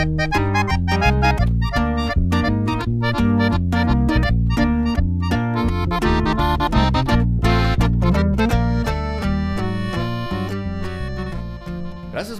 Gracias 0.00 0.16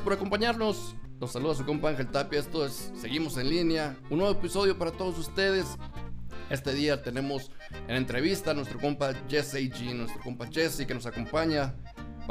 por 0.01 0.15
acompañarnos. 0.15 0.97
Los 1.21 1.33
saluda 1.33 1.55
su 1.55 1.67
compa 1.67 1.91
Ángel 1.91 2.07
Tapia. 2.07 2.41
Esto 2.41 2.65
es 2.65 2.93
Seguimos 2.99 3.37
en 3.37 3.51
línea. 3.51 3.95
Un 4.09 4.21
nuevo 4.21 4.33
episodio 4.33 4.79
para 4.79 4.93
todos 4.93 5.19
ustedes. 5.19 5.67
Este 6.49 6.73
día 6.73 7.03
tenemos 7.03 7.51
en 7.89 7.97
entrevista 7.97 8.53
a 8.53 8.55
nuestro 8.55 8.81
compa 8.81 9.13
Jess 9.29 9.55
AG, 9.55 9.95
nuestro 9.95 10.23
compa 10.23 10.47
Jesse 10.47 10.87
que 10.87 10.95
nos 10.95 11.05
acompaña 11.05 11.75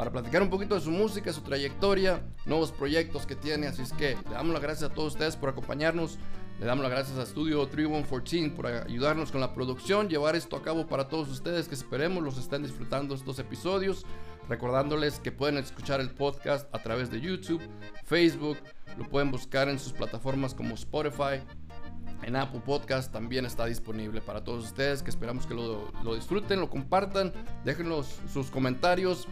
para 0.00 0.12
platicar 0.12 0.40
un 0.40 0.48
poquito 0.48 0.76
de 0.76 0.80
su 0.80 0.90
música, 0.90 1.30
su 1.30 1.42
trayectoria, 1.42 2.22
nuevos 2.46 2.72
proyectos 2.72 3.26
que 3.26 3.36
tiene. 3.36 3.66
Así 3.66 3.82
es 3.82 3.92
que 3.92 4.16
le 4.16 4.30
damos 4.30 4.54
las 4.54 4.62
gracias 4.62 4.90
a 4.90 4.94
todos 4.94 5.12
ustedes 5.12 5.36
por 5.36 5.50
acompañarnos. 5.50 6.16
Le 6.58 6.64
damos 6.64 6.82
las 6.82 6.90
gracias 6.90 7.18
a 7.18 7.26
Studio 7.26 7.66
3114 7.66 8.56
por 8.56 8.66
ayudarnos 8.66 9.30
con 9.30 9.42
la 9.42 9.52
producción, 9.52 10.08
llevar 10.08 10.36
esto 10.36 10.56
a 10.56 10.62
cabo 10.62 10.86
para 10.86 11.08
todos 11.08 11.28
ustedes 11.28 11.68
que 11.68 11.74
esperemos 11.74 12.24
los 12.24 12.38
estén 12.38 12.62
disfrutando 12.62 13.14
estos 13.14 13.38
episodios. 13.40 14.06
Recordándoles 14.48 15.20
que 15.20 15.32
pueden 15.32 15.58
escuchar 15.58 16.00
el 16.00 16.08
podcast 16.08 16.74
a 16.74 16.78
través 16.78 17.10
de 17.10 17.20
YouTube, 17.20 17.60
Facebook, 18.06 18.56
lo 18.96 19.06
pueden 19.06 19.30
buscar 19.30 19.68
en 19.68 19.78
sus 19.78 19.92
plataformas 19.92 20.54
como 20.54 20.76
Spotify, 20.76 21.42
en 22.22 22.36
Apple 22.36 22.60
Podcast 22.64 23.12
también 23.12 23.46
está 23.46 23.64
disponible 23.66 24.20
para 24.20 24.44
todos 24.44 24.64
ustedes 24.64 25.02
que 25.02 25.10
esperamos 25.10 25.46
que 25.46 25.54
lo, 25.54 25.90
lo 26.02 26.14
disfruten, 26.14 26.60
lo 26.60 26.68
compartan, 26.68 27.32
déjenos 27.64 28.20
sus 28.32 28.50
comentarios, 28.50 29.26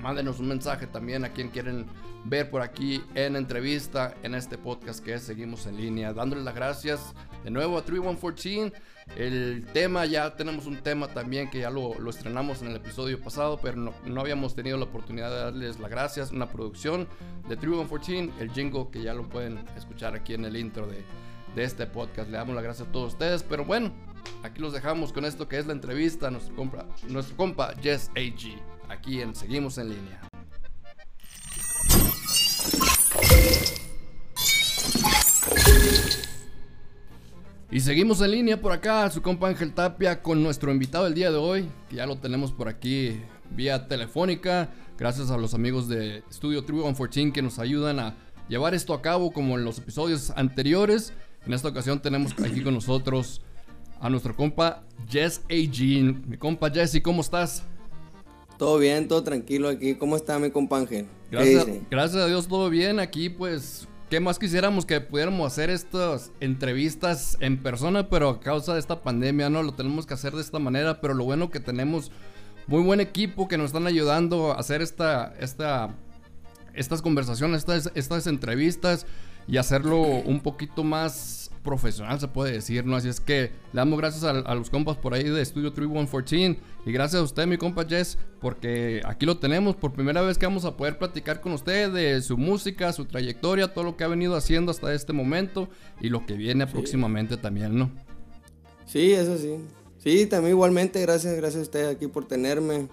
mándenos 0.00 0.38
un 0.40 0.48
mensaje 0.48 0.86
también 0.86 1.24
a 1.24 1.30
quien 1.30 1.48
quieren 1.48 1.86
ver 2.24 2.50
por 2.50 2.62
aquí 2.62 3.02
en 3.14 3.36
entrevista 3.36 4.14
en 4.22 4.34
este 4.34 4.58
podcast 4.58 5.02
que 5.04 5.14
es 5.14 5.22
Seguimos 5.22 5.66
en 5.66 5.76
línea, 5.76 6.12
dándoles 6.12 6.44
las 6.44 6.54
gracias 6.54 7.14
de 7.44 7.50
nuevo 7.50 7.78
a 7.78 7.84
3114 7.84 8.72
el 9.16 9.66
tema, 9.72 10.06
ya 10.06 10.36
tenemos 10.36 10.66
un 10.66 10.76
tema 10.76 11.08
también 11.08 11.50
que 11.50 11.60
ya 11.60 11.70
lo, 11.70 11.98
lo 11.98 12.10
estrenamos 12.10 12.62
en 12.62 12.68
el 12.68 12.76
episodio 12.76 13.20
pasado, 13.20 13.58
pero 13.60 13.76
no, 13.76 13.92
no, 14.06 14.20
habíamos 14.20 14.54
tenido 14.54 14.78
la 14.78 14.84
oportunidad 14.84 15.30
de 15.30 15.36
darles 15.36 15.80
las 15.80 15.90
gracias. 15.90 16.30
Una 16.30 16.48
producción 16.48 17.08
de 17.48 17.56
True 17.56 17.82
14, 17.82 18.30
el 18.38 18.52
jingle 18.52 18.86
que 18.92 19.02
ya 19.02 19.12
lo 19.14 19.28
pueden 19.28 19.58
escuchar 19.76 20.14
aquí 20.14 20.34
en 20.34 20.44
el 20.44 20.56
intro 20.56 20.86
de, 20.86 21.02
de 21.54 21.64
este 21.64 21.86
podcast. 21.86 22.30
Le 22.30 22.36
damos 22.36 22.54
las 22.54 22.62
gracias 22.62 22.88
a 22.88 22.92
todos 22.92 23.14
ustedes, 23.14 23.42
pero 23.42 23.64
bueno, 23.64 23.92
aquí 24.42 24.60
los 24.60 24.72
dejamos 24.72 25.12
con 25.12 25.24
esto 25.24 25.48
que 25.48 25.58
es 25.58 25.66
la 25.66 25.72
entrevista 25.72 26.28
a 26.28 26.30
nuestro 26.30 26.54
compa, 26.54 26.86
nuestro 27.08 27.36
compa 27.36 27.74
Jess 27.82 28.10
AG, 28.10 28.62
aquí 28.90 29.20
en 29.20 29.34
Seguimos 29.34 29.78
en 29.78 29.90
línea. 29.90 30.20
Y 37.72 37.80
seguimos 37.80 38.20
en 38.20 38.32
línea 38.32 38.60
por 38.60 38.72
acá, 38.72 39.08
su 39.10 39.22
compa 39.22 39.48
Ángel 39.48 39.72
Tapia, 39.72 40.22
con 40.22 40.42
nuestro 40.42 40.72
invitado 40.72 41.04
del 41.04 41.14
día 41.14 41.30
de 41.30 41.36
hoy, 41.36 41.68
ya 41.92 42.04
lo 42.04 42.18
tenemos 42.18 42.50
por 42.50 42.66
aquí 42.68 43.20
vía 43.50 43.86
telefónica, 43.86 44.70
gracias 44.98 45.30
a 45.30 45.36
los 45.36 45.54
amigos 45.54 45.86
de 45.86 46.24
Studio 46.32 46.64
3114 46.64 47.32
que 47.32 47.42
nos 47.42 47.60
ayudan 47.60 48.00
a 48.00 48.16
llevar 48.48 48.74
esto 48.74 48.92
a 48.92 49.02
cabo 49.02 49.30
como 49.30 49.56
en 49.56 49.64
los 49.64 49.78
episodios 49.78 50.30
anteriores. 50.30 51.12
En 51.46 51.54
esta 51.54 51.68
ocasión 51.68 52.02
tenemos 52.02 52.32
aquí 52.44 52.60
con 52.60 52.74
nosotros 52.74 53.40
a 54.00 54.10
nuestro 54.10 54.34
compa 54.34 54.82
Jess 55.08 55.42
AG. 55.48 56.26
Mi 56.26 56.36
compa 56.36 56.70
Jesse, 56.70 57.00
¿cómo 57.00 57.20
estás? 57.20 57.64
Todo 58.60 58.76
bien, 58.76 59.08
todo 59.08 59.22
tranquilo 59.22 59.70
aquí. 59.70 59.94
¿Cómo 59.94 60.16
está 60.16 60.38
mi 60.38 60.50
compa 60.50 60.76
Ángel? 60.76 61.06
Gracias, 61.30 61.66
gracias 61.90 62.22
a 62.22 62.26
Dios, 62.26 62.46
todo 62.46 62.68
bien. 62.68 63.00
Aquí 63.00 63.30
pues 63.30 63.88
¿Qué 64.10 64.20
más 64.20 64.38
quisiéramos 64.38 64.84
que 64.84 65.00
pudiéramos 65.00 65.50
hacer 65.50 65.70
estas 65.70 66.30
entrevistas 66.40 67.38
en 67.40 67.62
persona, 67.62 68.10
pero 68.10 68.28
a 68.28 68.40
causa 68.40 68.74
de 68.74 68.80
esta 68.80 69.02
pandemia 69.02 69.48
no 69.48 69.62
lo 69.62 69.72
tenemos 69.72 70.04
que 70.04 70.12
hacer 70.12 70.34
de 70.34 70.42
esta 70.42 70.58
manera, 70.58 71.00
pero 71.00 71.14
lo 71.14 71.24
bueno 71.24 71.48
que 71.48 71.58
tenemos 71.58 72.12
muy 72.66 72.82
buen 72.82 73.00
equipo 73.00 73.48
que 73.48 73.56
nos 73.56 73.68
están 73.68 73.86
ayudando 73.86 74.52
a 74.52 74.56
hacer 74.56 74.82
esta, 74.82 75.32
esta, 75.40 75.94
estas 76.74 77.00
conversaciones, 77.00 77.60
estas, 77.60 77.90
estas 77.94 78.26
entrevistas 78.26 79.06
y 79.48 79.56
hacerlo 79.56 80.02
un 80.02 80.40
poquito 80.40 80.84
más 80.84 81.49
profesional, 81.62 82.18
se 82.18 82.28
puede 82.28 82.52
decir, 82.52 82.86
¿no? 82.86 82.96
Así 82.96 83.08
es 83.08 83.20
que 83.20 83.42
le 83.42 83.50
damos 83.72 83.98
gracias 83.98 84.24
a, 84.24 84.30
a, 84.30 84.54
los 84.54 84.70
compas 84.70 84.96
por 84.96 85.14
ahí 85.14 85.24
de 85.24 85.44
Studio 85.44 85.72
3114 85.72 86.58
y 86.86 86.92
gracias 86.92 87.20
a 87.20 87.24
usted, 87.24 87.46
mi 87.46 87.58
compa 87.58 87.84
Jess, 87.84 88.18
porque 88.40 89.02
aquí 89.04 89.26
lo 89.26 89.38
tenemos 89.38 89.76
por 89.76 89.92
primera 89.92 90.22
vez 90.22 90.38
que 90.38 90.46
vamos 90.46 90.64
a 90.64 90.76
poder 90.76 90.98
platicar 90.98 91.40
con 91.40 91.52
usted 91.52 91.92
de 91.92 92.20
su 92.22 92.38
música, 92.38 92.92
su 92.92 93.04
trayectoria, 93.04 93.72
todo 93.74 93.84
lo 93.84 93.96
que 93.96 94.04
ha 94.04 94.08
venido 94.08 94.36
haciendo 94.36 94.70
hasta 94.70 94.94
este 94.94 95.12
momento 95.12 95.68
y 96.00 96.08
lo 96.08 96.24
que 96.24 96.34
viene 96.34 96.66
sí. 96.66 96.72
próximamente 96.72 97.36
también, 97.36 97.78
¿no? 97.78 97.90
Sí, 98.86 99.12
eso 99.12 99.36
sí. 99.36 99.56
Sí, 99.98 100.26
también 100.26 100.54
igualmente, 100.54 101.00
gracias, 101.02 101.36
gracias 101.36 101.60
a 101.60 101.62
usted 101.64 101.88
aquí 101.88 102.06
por 102.06 102.26
tenerme. 102.26 102.88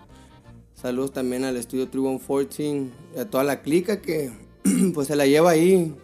Saludos 0.74 1.14
también 1.14 1.46
al 1.46 1.62
Studio 1.64 1.88
3114 1.88 2.92
y 3.16 3.20
a 3.20 3.30
toda 3.30 3.44
la 3.44 3.62
clica 3.62 4.02
que 4.02 4.32
pues 4.94 5.08
se 5.08 5.16
la 5.16 5.26
lleva 5.26 5.52
ahí, 5.52 5.96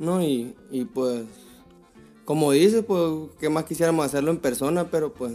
¿no? 0.00 0.20
Y, 0.22 0.54
y 0.70 0.84
pues 0.84 1.24
como 2.28 2.52
dices, 2.52 2.84
pues, 2.86 3.30
¿qué 3.40 3.48
más 3.48 3.64
quisiéramos 3.64 4.04
hacerlo 4.04 4.30
en 4.30 4.36
persona? 4.36 4.90
Pero 4.90 5.14
pues, 5.14 5.32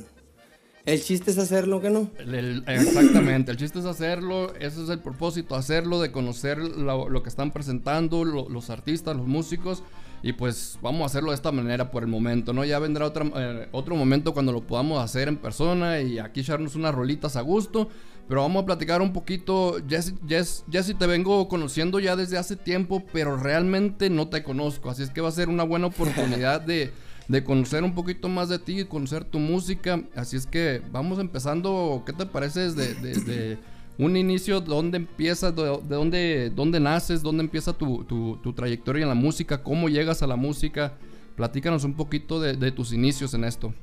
el 0.86 1.02
chiste 1.02 1.32
es 1.32 1.40
hacerlo, 1.40 1.82
¿qué 1.82 1.90
no? 1.90 2.12
El, 2.20 2.64
exactamente, 2.68 3.50
el 3.50 3.58
chiste 3.58 3.80
es 3.80 3.86
hacerlo, 3.86 4.54
ese 4.58 4.84
es 4.84 4.90
el 4.90 5.00
propósito, 5.00 5.56
hacerlo, 5.56 6.00
de 6.00 6.12
conocer 6.12 6.60
lo, 6.60 7.10
lo 7.10 7.24
que 7.24 7.30
están 7.30 7.50
presentando 7.50 8.24
lo, 8.24 8.48
los 8.48 8.70
artistas, 8.70 9.18
los 9.18 9.26
músicos. 9.26 9.82
Y 10.22 10.34
pues 10.34 10.78
vamos 10.84 11.02
a 11.02 11.06
hacerlo 11.08 11.32
de 11.32 11.36
esta 11.36 11.52
manera 11.52 11.90
por 11.90 12.04
el 12.04 12.10
momento, 12.10 12.54
¿no? 12.54 12.64
Ya 12.64 12.78
vendrá 12.78 13.08
otra, 13.08 13.26
eh, 13.38 13.70
otro 13.72 13.96
momento 13.96 14.36
cuando 14.36 14.52
lo 14.52 14.62
podamos 14.62 15.04
hacer 15.04 15.28
en 15.28 15.38
persona 15.38 16.00
y 16.00 16.20
aquí 16.20 16.42
echarnos 16.42 16.76
unas 16.76 16.94
rolitas 16.94 17.38
a 17.38 17.42
gusto. 17.42 17.90
Pero 18.28 18.42
vamos 18.42 18.64
a 18.64 18.66
platicar 18.66 19.02
un 19.02 19.12
poquito. 19.12 19.78
Jesse, 19.88 20.14
Jess, 20.28 20.64
Jesse, 20.72 20.98
te 20.98 21.08
vengo 21.08 21.48
conociendo 21.48 22.00
ya 22.00 22.16
desde 22.16 22.38
hace 22.38 22.56
tiempo, 22.56 23.04
pero 23.12 23.38
realmente 23.38 24.10
no 24.10 24.30
te 24.30 24.44
conozco. 24.44 24.90
Así 24.90 25.04
es 25.04 25.10
que 25.10 25.22
va 25.22 25.30
a 25.30 25.34
ser 25.34 25.50
una 25.50 25.64
buena 25.64 25.88
oportunidad 25.88 26.62
de, 26.62 26.92
de 27.28 27.44
conocer 27.44 27.84
un 27.84 27.94
poquito 27.94 28.30
más 28.30 28.50
de 28.50 28.60
ti, 28.60 28.86
conocer 28.86 29.26
tu 29.26 29.40
música. 29.40 30.02
Así 30.16 30.38
es 30.38 30.48
que 30.48 30.82
vamos 30.92 31.20
empezando. 31.20 32.04
¿Qué 32.06 32.14
te 32.14 32.26
parece 32.26 32.72
desde, 32.72 32.94
desde 32.96 33.58
un 33.98 34.16
inicio? 34.16 34.62
¿Dónde 34.62 34.98
empiezas? 34.98 35.54
¿De, 35.54 35.64
de 35.64 35.96
dónde, 35.96 36.52
dónde 36.56 36.80
naces? 36.80 37.22
¿Dónde 37.22 37.44
empieza 37.44 37.74
tu, 37.74 38.06
tu, 38.06 38.54
trayectoria 38.54 39.04
en 39.04 39.10
la 39.10 39.16
música? 39.16 39.62
¿Cómo 39.62 39.90
llegas 39.90 40.24
a 40.24 40.28
la 40.28 40.38
música? 40.38 40.94
Platícanos 41.36 41.84
un 41.84 41.96
poquito 41.96 42.40
de, 42.40 42.54
de 42.54 42.72
tus 42.72 42.94
inicios 42.94 43.34
en 43.34 43.44
esto. 43.44 43.74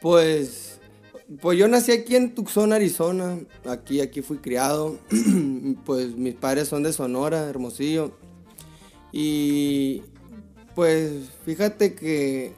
Pues 0.00 0.80
pues 1.40 1.58
yo 1.58 1.66
nací 1.66 1.92
aquí 1.92 2.14
en 2.14 2.34
Tucson, 2.34 2.72
Arizona. 2.72 3.38
Aquí, 3.64 4.00
aquí 4.00 4.22
fui 4.22 4.38
criado. 4.38 4.98
pues 5.84 6.16
mis 6.16 6.34
padres 6.34 6.68
son 6.68 6.82
de 6.82 6.92
Sonora, 6.92 7.48
Hermosillo. 7.48 8.16
Y 9.12 10.02
pues 10.74 11.30
fíjate 11.44 11.94
que, 11.94 12.52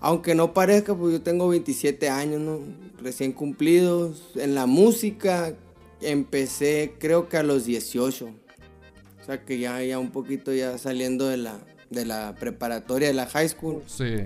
aunque 0.00 0.34
no 0.34 0.52
parezca, 0.52 0.94
pues 0.94 1.12
yo 1.12 1.22
tengo 1.22 1.48
27 1.48 2.10
años, 2.10 2.40
¿no? 2.40 2.60
Recién 3.00 3.32
cumplidos. 3.32 4.32
En 4.34 4.54
la 4.54 4.66
música 4.66 5.54
empecé 6.00 6.94
creo 6.98 7.28
que 7.28 7.38
a 7.38 7.42
los 7.42 7.64
18. 7.64 8.26
O 8.26 9.24
sea 9.24 9.44
que 9.44 9.58
ya, 9.58 9.82
ya 9.82 9.98
un 9.98 10.10
poquito 10.10 10.52
ya 10.52 10.76
saliendo 10.78 11.26
de 11.26 11.38
la, 11.38 11.58
de 11.90 12.04
la 12.04 12.34
preparatoria, 12.34 13.08
de 13.08 13.14
la 13.14 13.26
high 13.26 13.48
school. 13.48 13.82
Sí. 13.86 14.16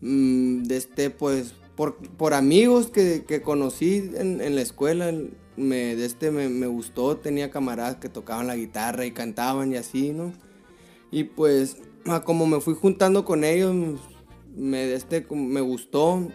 Mm, 0.00 0.64
de 0.64 0.76
este, 0.76 1.10
pues 1.10 1.54
por, 1.76 1.96
por 1.96 2.34
amigos 2.34 2.88
que, 2.88 3.24
que 3.24 3.42
conocí 3.42 4.10
en, 4.14 4.40
en, 4.40 4.54
la 4.54 4.62
escuela, 4.62 5.12
me, 5.56 5.96
de 5.96 6.04
este 6.04 6.30
me, 6.30 6.48
me, 6.48 6.66
gustó, 6.66 7.16
tenía 7.16 7.50
camaradas 7.50 7.96
que 7.96 8.08
tocaban 8.08 8.46
la 8.46 8.56
guitarra 8.56 9.06
y 9.06 9.12
cantaban 9.12 9.72
y 9.72 9.76
así, 9.76 10.12
¿no? 10.12 10.32
Y 11.10 11.24
pues, 11.24 11.78
como 12.24 12.46
me 12.46 12.60
fui 12.60 12.74
juntando 12.74 13.24
con 13.24 13.44
ellos, 13.44 14.00
me, 14.54 14.86
de 14.86 14.94
este, 14.94 15.26
me 15.30 15.60
gustó 15.60 16.28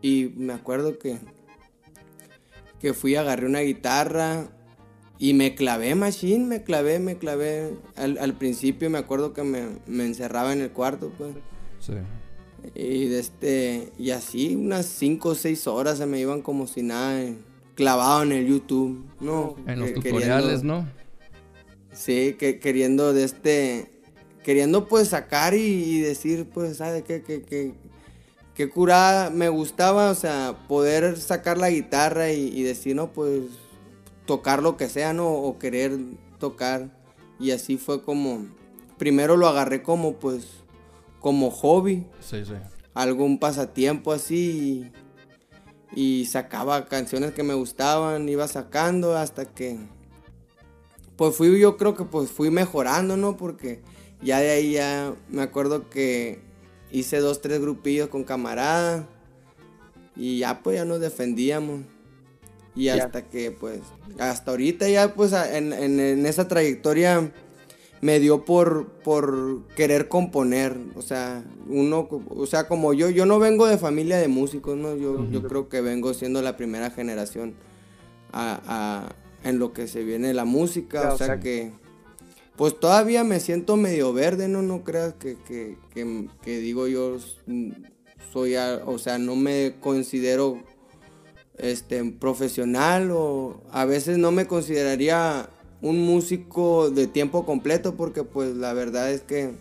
y 0.00 0.32
me 0.36 0.52
acuerdo 0.52 0.98
que, 0.98 1.18
que 2.80 2.94
fui, 2.94 3.16
agarré 3.16 3.46
una 3.46 3.60
guitarra 3.60 4.48
y 5.18 5.34
me 5.34 5.56
clavé, 5.56 5.96
machine, 5.96 6.46
me 6.46 6.62
clavé, 6.62 7.00
me 7.00 7.18
clavé. 7.18 7.76
Al, 7.96 8.18
al 8.18 8.34
principio 8.34 8.88
me 8.88 8.98
acuerdo 8.98 9.32
que 9.32 9.42
me, 9.42 9.80
me 9.86 10.06
encerraba 10.06 10.52
en 10.52 10.60
el 10.60 10.70
cuarto, 10.70 11.12
pues. 11.18 11.34
Sí. 11.80 11.94
Y, 12.74 13.12
este, 13.14 13.92
y 13.98 14.10
así 14.10 14.56
unas 14.56 14.86
5 14.86 15.28
o 15.28 15.34
6 15.34 15.66
horas 15.66 15.98
se 15.98 16.06
me 16.06 16.20
iban 16.20 16.42
como 16.42 16.66
si 16.66 16.82
nada 16.82 17.22
eh, 17.22 17.36
clavado 17.74 18.22
en 18.22 18.32
el 18.32 18.46
YouTube, 18.46 19.04
¿no? 19.20 19.56
En 19.66 19.80
los 19.80 19.90
que, 19.90 20.00
tutoriales, 20.00 20.64
¿no? 20.64 20.88
Sí, 21.92 22.36
que 22.38 22.58
queriendo 22.58 23.12
de 23.12 23.24
este, 23.24 23.90
queriendo 24.42 24.88
pues 24.88 25.08
sacar 25.08 25.54
y, 25.54 25.60
y 25.60 26.00
decir 26.00 26.48
pues, 26.52 26.78
¿sabes 26.78 27.02
qué? 27.04 27.22
Que, 27.22 27.42
que, 27.42 27.74
que 28.54 28.68
curada, 28.68 29.30
me 29.30 29.48
gustaba, 29.48 30.10
o 30.10 30.14
sea, 30.14 30.56
poder 30.68 31.16
sacar 31.16 31.58
la 31.58 31.70
guitarra 31.70 32.32
y, 32.32 32.48
y, 32.48 32.62
decir, 32.64 32.96
no, 32.96 33.12
pues 33.12 33.42
tocar 34.26 34.62
lo 34.62 34.76
que 34.76 34.88
sea, 34.88 35.12
¿no? 35.12 35.32
O 35.32 35.58
querer 35.58 35.96
tocar. 36.38 36.90
Y 37.40 37.52
así 37.52 37.76
fue 37.76 38.02
como, 38.02 38.46
primero 38.98 39.36
lo 39.36 39.46
agarré 39.46 39.82
como 39.82 40.16
pues 40.16 40.46
como 41.20 41.50
hobby. 41.50 42.06
Sí, 42.20 42.44
sí. 42.44 42.54
Algún 42.94 43.38
pasatiempo 43.38 44.12
así. 44.12 44.90
Y, 45.94 46.20
y 46.22 46.26
sacaba 46.26 46.86
canciones 46.86 47.32
que 47.32 47.42
me 47.42 47.54
gustaban, 47.54 48.28
iba 48.28 48.46
sacando 48.46 49.16
hasta 49.16 49.46
que 49.46 49.78
pues 51.18 51.34
fui 51.34 51.58
yo 51.58 51.76
creo 51.76 51.96
que 51.96 52.04
pues 52.04 52.30
fui 52.30 52.50
mejorando, 52.50 53.16
¿no? 53.16 53.36
Porque 53.36 53.80
ya 54.22 54.38
de 54.38 54.50
ahí 54.50 54.72
ya 54.74 55.14
me 55.28 55.42
acuerdo 55.42 55.90
que 55.90 56.40
hice 56.92 57.18
dos, 57.18 57.40
tres 57.40 57.60
grupillos 57.60 58.08
con 58.08 58.22
camaradas 58.22 59.04
y 60.14 60.38
ya 60.38 60.62
pues 60.62 60.76
ya 60.76 60.84
nos 60.84 61.00
defendíamos. 61.00 61.80
Y 62.76 62.88
hasta 62.90 63.28
que 63.28 63.50
pues, 63.50 63.80
hasta 64.20 64.52
ahorita 64.52 64.88
ya 64.88 65.12
pues 65.14 65.32
en, 65.32 65.72
en, 65.72 66.24
esa 66.24 66.46
trayectoria 66.46 67.32
me 68.00 68.20
dio 68.20 68.44
por, 68.44 68.86
por 69.04 69.66
querer 69.76 70.08
componer. 70.08 70.76
O 70.94 71.02
sea, 71.02 71.44
uno, 71.68 72.08
o 72.28 72.46
sea, 72.46 72.68
como 72.68 72.92
yo, 72.94 73.10
yo 73.10 73.26
no 73.26 73.38
vengo 73.38 73.66
de 73.66 73.78
familia 73.78 74.18
de 74.18 74.28
músicos, 74.28 74.76
¿no? 74.76 74.96
Yo, 74.96 75.28
yo 75.30 75.42
creo 75.42 75.68
que 75.68 75.80
vengo 75.80 76.14
siendo 76.14 76.42
la 76.42 76.56
primera 76.56 76.90
generación 76.90 77.54
a, 78.32 79.14
en 79.44 79.58
lo 79.58 79.72
que 79.72 79.88
se 79.88 80.04
viene 80.04 80.34
la 80.34 80.44
música. 80.44 81.12
o 81.12 81.18
sea 81.18 81.40
que, 81.40 81.72
pues 82.56 82.78
todavía 82.78 83.24
me 83.24 83.40
siento 83.40 83.76
medio 83.76 84.12
verde, 84.12 84.48
¿no? 84.48 84.62
No 84.62 84.82
creas 84.84 85.14
que, 85.14 85.36
que, 85.46 85.76
que, 85.94 86.28
que 86.42 86.58
digo 86.58 86.88
yo 86.88 87.18
soy, 88.32 88.56
o 88.56 88.98
sea, 88.98 89.18
no 89.18 89.36
me 89.36 89.76
considero 89.80 90.62
este, 91.58 92.04
profesional 92.12 93.10
o 93.12 93.62
a 93.70 93.84
veces 93.84 94.18
no 94.18 94.32
me 94.32 94.46
consideraría 94.46 95.50
un 95.80 96.04
músico 96.04 96.90
de 96.90 97.06
tiempo 97.06 97.46
completo 97.46 97.94
porque 97.94 98.24
pues 98.24 98.56
la 98.56 98.72
verdad 98.72 99.10
es 99.12 99.22
que 99.22 99.52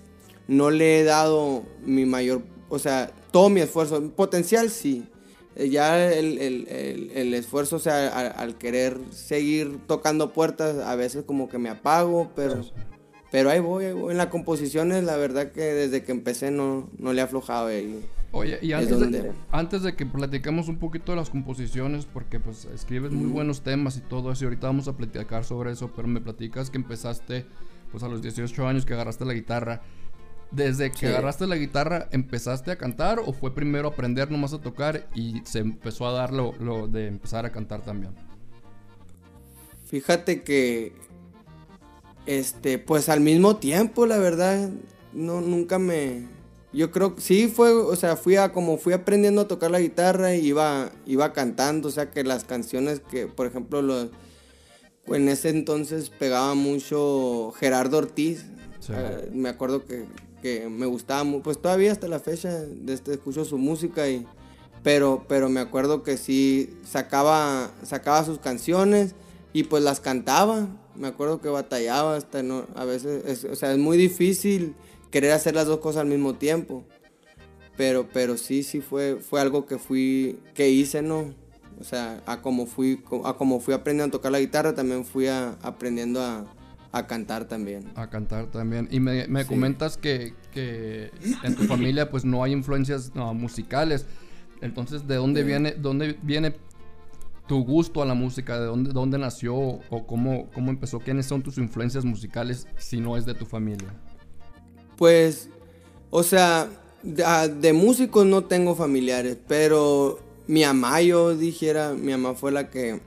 no 0.48 0.72
le 0.72 1.00
he 1.00 1.04
dado 1.04 1.64
mi 1.86 2.06
mayor, 2.06 2.42
o 2.70 2.80
sea, 2.80 3.12
todo 3.32 3.50
mi 3.50 3.62
esfuerzo. 3.62 4.02
Potencial 4.12 4.70
sí. 4.70 5.06
Eh, 5.56 5.70
ya 5.70 6.12
el, 6.12 7.34
esfuerzo, 7.34 7.78
o 7.78 7.80
sea, 7.80 8.30
al, 8.30 8.58
querer 8.58 9.00
seguir 9.12 9.80
tocando 9.88 10.32
puertas, 10.32 10.78
a 10.78 10.96
veces 10.96 11.24
como 11.26 11.50
que 11.50 11.58
me 11.58 11.70
apago, 11.70 12.32
pero, 12.36 12.62
pero 13.32 13.50
ahí 13.50 13.60
voy, 13.60 13.86
En 13.86 14.18
las 14.18 14.28
composiciones, 14.28 15.04
la 15.04 15.18
verdad 15.18 15.52
que 15.52 15.62
desde 15.62 16.04
que 16.04 16.12
empecé 16.12 16.52
no, 16.52 16.90
no 16.98 17.14
le 17.14 17.22
he 17.22 17.24
aflojado. 17.24 17.68
Ahí. 17.68 18.04
Oye, 18.32 18.60
y 18.62 18.74
antes 18.74 19.00
de, 19.00 19.32
antes 19.52 19.84
de, 19.84 19.96
que 19.96 20.06
platiquemos 20.06 20.68
un 20.68 20.78
poquito 20.78 21.12
de 21.12 21.18
las 21.18 21.30
composiciones, 21.30 22.06
porque 22.06 22.40
pues 22.40 22.66
escribes 22.66 23.12
muy 23.12 23.30
buenos 23.30 23.62
temas 23.62 23.98
y 23.98 24.02
todo 24.02 24.32
eso, 24.32 24.44
y 24.44 24.48
ahorita 24.48 24.68
vamos 24.68 24.88
a 24.88 24.96
platicar 24.96 25.44
sobre 25.44 25.72
eso, 25.72 25.92
pero 25.96 26.08
me 26.08 26.22
platicas 26.22 26.70
que 26.70 26.78
empezaste 26.78 27.46
pues 27.92 28.04
a 28.04 28.08
los 28.08 28.22
18 28.22 28.68
años 28.68 28.86
que 28.86 28.94
agarraste 28.94 29.26
la 29.26 29.34
guitarra. 29.34 29.82
¿Desde 30.52 30.92
que 30.92 31.08
agarraste 31.08 31.46
la 31.46 31.58
guitarra 31.58 32.08
empezaste 32.12 32.72
a 32.72 32.78
cantar 32.78 33.20
o 33.20 33.34
fue 33.34 33.54
primero 33.54 33.90
aprender 33.90 34.32
nomás 34.32 34.54
a 34.54 34.62
tocar 34.62 35.10
y 35.14 35.42
se 35.44 35.60
empezó 35.60 36.08
a 36.08 36.14
dar 36.14 36.32
lo, 36.32 36.54
lo 36.60 36.88
de 36.88 37.08
empezar 37.08 37.46
a 37.46 37.52
cantar 37.52 37.82
también? 37.82 38.14
Fíjate 39.86 40.44
que, 40.44 40.94
este, 42.28 42.78
pues 42.78 43.10
al 43.10 43.22
mismo 43.22 43.58
tiempo, 43.58 44.06
la 44.06 44.18
verdad, 44.18 44.70
no, 45.14 45.42
nunca 45.42 45.80
me, 45.80 46.28
yo 46.74 46.92
creo 46.92 47.16
que 47.16 47.22
sí 47.22 47.48
fue, 47.48 47.72
o 47.72 47.96
sea, 47.96 48.16
fui 48.18 48.36
a 48.36 48.52
como 48.52 48.78
fui 48.78 48.94
aprendiendo 48.94 49.42
a 49.42 49.48
tocar 49.48 49.72
la 49.72 49.80
guitarra 49.80 50.36
y 50.36 50.46
iba, 50.46 50.92
iba 51.06 51.34
cantando, 51.34 51.88
o 51.88 51.92
sea, 51.92 52.12
que 52.12 52.24
las 52.24 52.44
canciones 52.44 53.00
que, 53.00 53.26
por 53.28 53.48
ejemplo, 53.48 53.82
los, 53.82 54.10
en 55.08 55.30
ese 55.30 55.50
entonces 55.50 56.10
pegaba 56.10 56.54
mucho 56.54 57.52
Gerardo 57.58 57.98
Ortiz. 57.98 58.46
Eh, 58.90 59.30
me 59.34 59.50
acuerdo 59.50 59.86
que, 59.86 60.06
que, 60.42 60.70
me 60.70 60.86
gustaba 60.86 61.24
mucho, 61.24 61.44
pues 61.44 61.62
todavía 61.62 61.92
hasta 61.92 62.08
la 62.08 62.20
fecha 62.20 62.50
de 62.52 62.94
este, 62.94 63.14
escucho 63.14 63.44
su 63.44 63.58
música 63.58 64.08
y 64.08 64.26
pero 64.84 65.26
pero 65.28 65.50
me 65.50 65.60
acuerdo 65.60 66.04
que 66.04 66.16
sí 66.16 66.78
sacaba 66.86 67.72
sacaba 67.84 68.24
sus 68.24 68.40
canciones 68.40 69.16
y 69.52 69.64
pues 69.64 69.84
las 69.84 70.00
cantaba. 70.00 70.68
Me 70.98 71.08
acuerdo 71.08 71.40
que 71.42 71.50
batallaba 71.50 72.16
hasta 72.16 72.44
no 72.44 72.66
a 72.76 72.86
veces, 72.86 73.46
o 73.46 73.56
sea, 73.56 73.72
es 73.72 73.78
muy 73.78 73.98
difícil 73.98 74.76
querer 75.12 75.32
hacer 75.32 75.56
las 75.56 75.68
dos 75.68 75.80
cosas 75.80 76.02
al 76.02 76.08
mismo 76.08 76.36
tiempo. 76.36 76.84
Pero, 77.76 78.08
pero 78.12 78.38
sí, 78.38 78.64
sí 78.64 78.82
fue, 78.82 79.18
fue 79.18 79.40
algo 79.40 79.66
que 79.68 79.78
fui, 79.78 80.40
que 80.56 80.70
hice, 80.70 81.04
¿no? 81.04 81.34
O 81.80 81.84
sea, 81.84 82.24
a 82.26 82.42
como 82.42 82.66
fui, 82.66 83.04
a 83.24 83.34
como 83.36 83.60
fui 83.60 83.74
aprendiendo 83.76 84.16
a 84.16 84.20
tocar 84.20 84.32
la 84.32 84.40
guitarra, 84.40 84.74
también 84.74 85.06
fui 85.06 85.28
aprendiendo 85.28 86.22
a, 86.22 86.46
cantar 87.08 87.46
también. 87.46 87.92
A 87.94 88.10
cantar 88.10 88.48
también. 88.48 88.88
Y 88.90 89.00
me, 89.00 89.46
comentas 89.46 89.98
que, 89.98 90.34
en 90.56 91.56
tu 91.56 91.64
familia 91.66 92.10
pues 92.10 92.26
no 92.26 92.44
hay 92.44 92.52
influencias 92.52 93.12
musicales. 93.16 94.08
Entonces, 94.62 95.08
¿de 95.08 95.16
dónde 95.16 95.44
viene, 95.44 95.74
dónde 95.74 96.18
viene 96.24 96.56
tu 97.48 97.64
gusto 97.64 98.02
a 98.02 98.06
la 98.06 98.14
música? 98.14 98.60
¿De 98.60 98.66
dónde, 98.66 98.92
dónde 98.92 99.18
nació 99.18 99.56
o 99.56 100.06
cómo, 100.06 100.50
cómo 100.54 100.70
empezó? 100.70 101.00
¿Quiénes 101.00 101.26
son 101.26 101.42
tus 101.42 101.58
influencias 101.58 102.06
musicales 102.06 102.68
si 102.78 103.00
no 103.00 103.18
es 103.18 103.26
de 103.26 103.34
tu 103.34 103.46
familia? 103.46 103.88
Pues, 104.98 105.50
o 106.10 106.24
sea, 106.24 106.70
ah, 107.26 107.48
de, 107.48 107.74
músicos 107.74 108.26
no 108.26 108.44
tengo 108.44 108.76
familiares, 108.76 109.38
pero 109.48 110.20
mi 110.48 110.64
mamá, 110.64 111.02
yo 111.02 111.36
dijera, 111.36 111.94
mi 111.94 112.12
mamá 112.12 112.34
fue 112.34 112.52
la 112.52 112.70
que, 112.70 113.02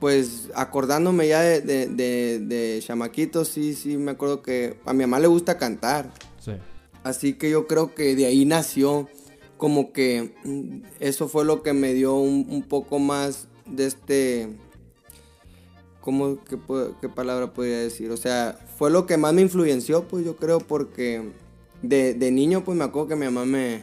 pues, 0.00 0.50
acordándome 0.54 1.28
ya 1.28 1.40
de, 1.40 1.60
de, 1.60 2.38
de, 2.38 2.80
chamaquito, 2.80 3.44
sí, 3.44 3.74
sí, 3.74 3.96
me 3.96 4.12
acuerdo 4.12 4.42
que 4.42 4.78
a 4.84 4.92
mi 4.92 5.00
mamá 5.00 5.18
le 5.18 5.26
gusta 5.26 5.58
cantar. 5.58 6.12
Sí. 6.40 6.52
Así 7.02 7.34
que 7.34 7.50
yo 7.50 7.66
creo 7.66 7.94
que 7.94 8.14
de 8.14 8.26
ahí 8.26 8.44
nació 8.44 9.08
como 9.58 9.92
que 9.92 10.32
mm, 10.44 10.82
eso 11.00 11.28
fue 11.28 11.44
lo 11.44 11.62
que 11.62 11.74
me 11.74 11.92
dio 11.92 12.14
un, 12.14 12.62
poco 12.62 12.98
más 12.98 13.48
de 13.70 13.86
este... 13.86 14.48
¿Cómo, 16.00 16.42
qué, 16.44 16.58
qué 17.00 17.08
palabra 17.08 17.52
podría 17.52 17.78
decir? 17.78 18.10
O 18.10 18.16
sea, 18.16 18.58
fue 18.78 18.90
lo 18.90 19.06
que 19.06 19.16
más 19.16 19.34
me 19.34 19.42
influenció, 19.42 20.08
pues 20.08 20.24
yo 20.24 20.36
creo, 20.36 20.58
porque 20.58 21.32
de, 21.82 22.30
niño, 22.30 22.64
pues 22.64 22.76
me 22.76 22.84
acuerdo 22.84 23.08
que 23.08 23.16
mi 23.16 23.26
mamá 23.26 23.44
me... 23.44 23.82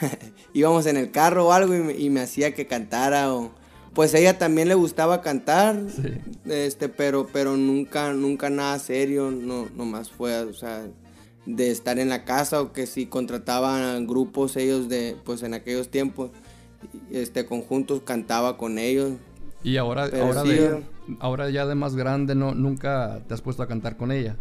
íbamos 0.54 0.86
en 0.86 0.96
el 0.96 1.10
carro 1.10 1.46
o 1.46 1.52
algo 1.52 1.74
y 1.74 2.10
me, 2.10 2.20
hacía 2.20 2.54
que 2.54 2.66
cantara 2.66 3.34
o... 3.34 3.50
Pues 3.92 4.12
a 4.14 4.18
ella 4.18 4.38
también 4.38 4.66
le 4.66 4.74
gustaba 4.74 5.22
cantar, 5.22 5.80
este, 6.46 6.88
pero, 6.88 7.28
pero 7.32 7.56
nunca, 7.56 8.12
nunca 8.12 8.50
nada 8.50 8.76
serio, 8.80 9.30
no, 9.30 9.68
nomás 9.76 10.10
fue, 10.10 10.36
o 10.40 10.52
sea, 10.52 10.88
de 11.46 11.70
estar 11.70 12.00
en 12.00 12.08
la 12.08 12.24
casa 12.24 12.60
o 12.60 12.72
que 12.72 12.88
si 12.88 13.06
contrataban 13.06 14.08
grupos 14.08 14.56
ellos 14.56 14.88
de, 14.88 15.16
pues 15.24 15.44
en 15.44 15.54
aquellos 15.54 15.90
tiempos, 15.90 16.32
este, 17.10 17.46
conjuntos 17.46 18.02
cantaba 18.02 18.56
con 18.56 18.78
ellos. 18.78 19.12
Y 19.62 19.76
ahora, 19.78 20.10
ahora, 21.20 21.50
ya 21.50 21.66
de 21.66 21.74
más 21.74 21.96
grande, 21.96 22.34
no, 22.34 22.54
¿nunca 22.54 23.22
te 23.26 23.34
has 23.34 23.40
puesto 23.40 23.62
a 23.62 23.68
cantar 23.68 23.96
con 23.96 24.12
ella? 24.12 24.36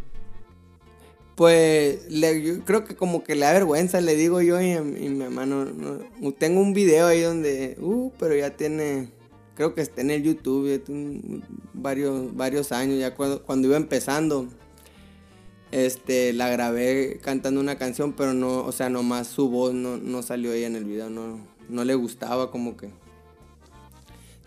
Pues 1.36 2.08
yo 2.10 2.64
creo 2.66 2.84
que 2.84 2.96
como 2.96 3.24
que 3.24 3.36
le 3.36 3.42
da 3.42 3.54
vergüenza, 3.54 4.02
le 4.02 4.16
digo 4.16 4.42
yo 4.42 4.62
y, 4.62 4.80
mi 4.80 5.24
hermano, 5.24 5.66
tengo 6.38 6.62
un 6.62 6.74
video 6.74 7.08
ahí 7.08 7.22
donde, 7.22 7.76
uh, 7.80 8.12
pero 8.20 8.36
ya 8.36 8.52
tiene, 8.52 9.10
creo 9.56 9.74
que 9.74 9.82
está 9.82 10.02
en 10.02 10.12
el 10.12 10.24
YouTube, 10.24 10.84
varios, 11.74 12.36
varios 12.36 12.72
años, 12.72 13.00
ya 13.00 13.16
cuando, 13.16 13.42
cuando 13.44 13.68
iba 13.70 13.78
empezando, 13.78 14.48
este, 15.74 16.34
la 16.34 16.50
grabé 16.50 17.20
cantando 17.24 17.60
una 17.60 17.78
canción, 17.80 18.14
pero 18.14 18.34
no, 18.36 18.64
o 18.64 18.72
sea, 18.72 18.90
nomás 18.90 19.28
su 19.28 19.50
voz 19.50 19.74
no, 19.74 19.98
no 19.98 20.22
salió 20.22 20.52
ahí 20.52 20.66
en 20.66 20.76
el 20.76 20.86
video, 20.86 21.10
no, 21.10 21.40
no 21.70 21.84
le 21.84 21.96
gustaba 21.96 22.52
como 22.52 22.78
que 22.78 22.90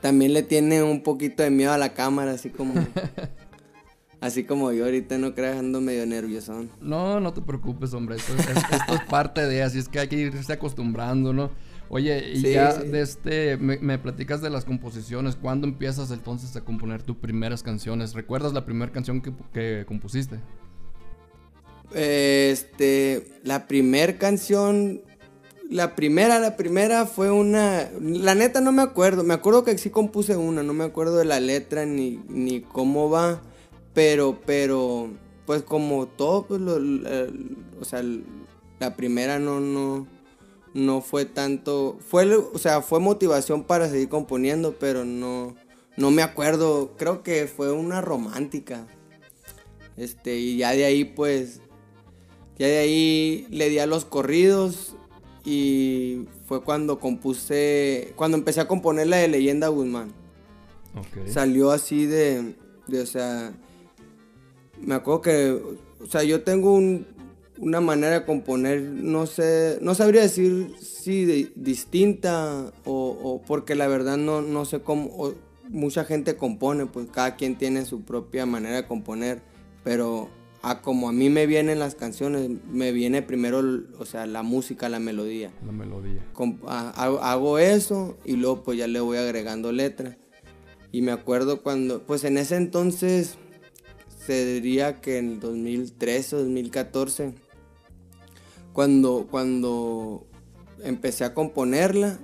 también 0.00 0.32
le 0.34 0.42
tiene 0.42 0.82
un 0.82 1.02
poquito 1.02 1.42
de 1.42 1.50
miedo 1.50 1.72
a 1.72 1.78
la 1.78 1.92
cámara, 1.94 2.32
así 2.32 2.50
como... 2.50 2.74
así 4.20 4.44
como 4.44 4.72
yo 4.72 4.84
ahorita 4.84 5.18
no 5.18 5.34
creas, 5.34 5.58
ando 5.58 5.80
medio 5.80 6.06
nervioso. 6.06 6.66
No, 6.80 7.20
no 7.20 7.32
te 7.32 7.42
preocupes, 7.42 7.92
hombre. 7.92 8.16
Esto 8.16 8.34
es, 8.34 9.00
parte 9.08 9.46
de, 9.46 9.62
así 9.62 9.78
es 9.78 9.88
que 9.88 9.98
hay 9.98 10.08
que 10.08 10.16
irse 10.16 10.52
acostumbrando, 10.52 11.32
¿no? 11.32 11.50
Oye, 11.88 12.32
y 12.34 12.40
ya 12.40 12.74
de 12.74 13.00
este, 13.00 13.56
me, 13.56 13.98
platicas 13.98 14.40
de 14.40 14.50
las 14.50 14.64
composiciones. 14.64 15.36
¿Cuándo 15.36 15.66
empiezas 15.66 16.10
entonces 16.10 16.54
a 16.56 16.60
componer 16.62 17.02
tus 17.02 17.16
primeras 17.16 17.62
canciones? 17.62 18.14
¿Recuerdas 18.14 18.52
la 18.52 18.64
primera 18.64 18.90
canción 18.90 19.20
que, 19.20 19.32
que 19.52 19.84
compusiste? 19.86 20.40
Este, 21.94 23.40
la 23.44 23.68
primera 23.68 24.18
canción 24.18 25.02
la 25.70 25.96
primera, 25.96 26.38
la 26.38 26.56
primera 26.56 27.06
fue 27.06 27.30
una. 27.30 27.90
La 28.00 28.34
neta 28.34 28.60
no 28.60 28.72
me 28.72 28.82
acuerdo. 28.82 29.24
Me 29.24 29.34
acuerdo 29.34 29.64
que 29.64 29.76
sí 29.78 29.90
compuse 29.90 30.36
una. 30.36 30.62
No 30.62 30.72
me 30.72 30.84
acuerdo 30.84 31.16
de 31.16 31.24
la 31.24 31.40
letra 31.40 31.86
ni, 31.86 32.20
ni 32.28 32.60
cómo 32.60 33.10
va. 33.10 33.42
Pero, 33.94 34.40
pero. 34.46 35.10
Pues 35.46 35.62
como 35.62 36.08
todo, 36.08 36.46
pues 36.46 36.60
lo, 36.60 36.74
o 37.80 37.84
sea, 37.84 38.02
la 38.80 38.96
primera 38.96 39.38
no, 39.38 39.60
no. 39.60 40.06
No 40.74 41.00
fue 41.00 41.24
tanto. 41.24 41.98
Fue, 42.00 42.32
o 42.34 42.58
sea, 42.58 42.82
fue 42.82 43.00
motivación 43.00 43.64
para 43.64 43.88
seguir 43.88 44.08
componiendo, 44.08 44.76
pero 44.78 45.04
no. 45.04 45.54
No 45.96 46.10
me 46.10 46.22
acuerdo. 46.22 46.94
Creo 46.96 47.22
que 47.22 47.46
fue 47.46 47.72
una 47.72 48.00
romántica. 48.00 48.86
Este, 49.96 50.36
y 50.36 50.58
ya 50.58 50.72
de 50.72 50.84
ahí, 50.84 51.04
pues 51.04 51.60
Ya 52.58 52.66
de 52.66 52.78
ahí 52.78 53.46
le 53.50 53.70
di 53.70 53.78
a 53.78 53.86
los 53.86 54.04
corridos 54.04 54.96
y 55.46 56.26
fue 56.46 56.62
cuando 56.62 56.98
compuse, 56.98 58.12
cuando 58.16 58.36
empecé 58.36 58.60
a 58.60 58.66
componer 58.66 59.06
la 59.06 59.18
de 59.18 59.28
Leyenda 59.28 59.68
Guzmán. 59.68 60.12
Salió 61.26 61.70
así 61.70 62.04
de, 62.06 62.56
de, 62.88 63.00
o 63.00 63.06
sea, 63.06 63.52
me 64.80 64.96
acuerdo 64.96 65.20
que, 65.20 65.62
o 66.02 66.06
sea, 66.06 66.24
yo 66.24 66.42
tengo 66.42 66.74
un, 66.74 67.06
una 67.58 67.80
manera 67.80 68.20
de 68.20 68.26
componer, 68.26 68.80
no 68.82 69.26
sé, 69.26 69.78
no 69.82 69.94
sabría 69.94 70.22
decir 70.22 70.74
si 70.80 71.52
distinta 71.54 72.72
o, 72.84 73.40
porque 73.46 73.76
la 73.76 73.86
verdad 73.86 74.16
no, 74.16 74.42
no 74.42 74.64
sé 74.64 74.80
cómo, 74.80 75.32
mucha 75.68 76.04
gente 76.04 76.36
compone, 76.36 76.86
pues 76.86 77.06
cada 77.12 77.36
quien 77.36 77.56
tiene 77.56 77.84
su 77.84 78.02
propia 78.02 78.46
manera 78.46 78.76
de 78.76 78.86
componer, 78.86 79.42
pero 79.84 80.28
a 80.66 80.82
como 80.82 81.08
a 81.08 81.12
mí 81.12 81.30
me 81.30 81.46
vienen 81.46 81.78
las 81.78 81.94
canciones, 81.94 82.50
me 82.68 82.90
viene 82.90 83.22
primero, 83.22 83.62
o 84.00 84.04
sea, 84.04 84.26
la 84.26 84.42
música, 84.42 84.88
la 84.88 84.98
melodía. 84.98 85.52
La 85.64 85.70
melodía. 85.70 86.26
hago, 86.66 87.58
eso 87.60 88.18
y 88.24 88.32
luego 88.32 88.64
pues 88.64 88.76
ya 88.76 88.88
le 88.88 88.98
voy 88.98 89.16
agregando 89.16 89.70
letra. 89.70 90.18
Y 90.90 91.02
me 91.02 91.12
acuerdo 91.12 91.62
cuando, 91.62 92.02
pues 92.02 92.24
en 92.24 92.36
ese 92.36 92.56
entonces, 92.56 93.38
se 94.26 94.44
diría 94.44 95.00
que 95.00 95.18
en 95.18 95.38
2013 95.38 96.34
o 96.34 96.38
2014, 96.40 97.34
cuando, 98.72 99.28
cuando 99.30 100.26
empecé 100.82 101.22
a 101.24 101.32
componerla 101.32 102.18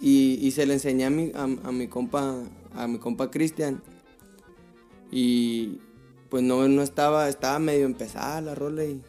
y, 0.00 0.50
se 0.50 0.66
le 0.66 0.74
enseñé 0.74 1.04
a 1.04 1.10
mi, 1.10 1.30
a, 1.36 1.46
mi 1.46 1.86
compa, 1.86 2.42
a 2.74 2.88
mi 2.88 2.98
compa 2.98 3.30
Cristian. 3.30 3.80
Y 5.12 5.78
pues 6.36 6.44
no, 6.44 6.68
no 6.68 6.82
estaba, 6.82 7.30
estaba 7.30 7.58
medio 7.58 7.86
empezada 7.86 8.42
la 8.42 8.54
rola 8.54 8.84
y, 8.84 9.00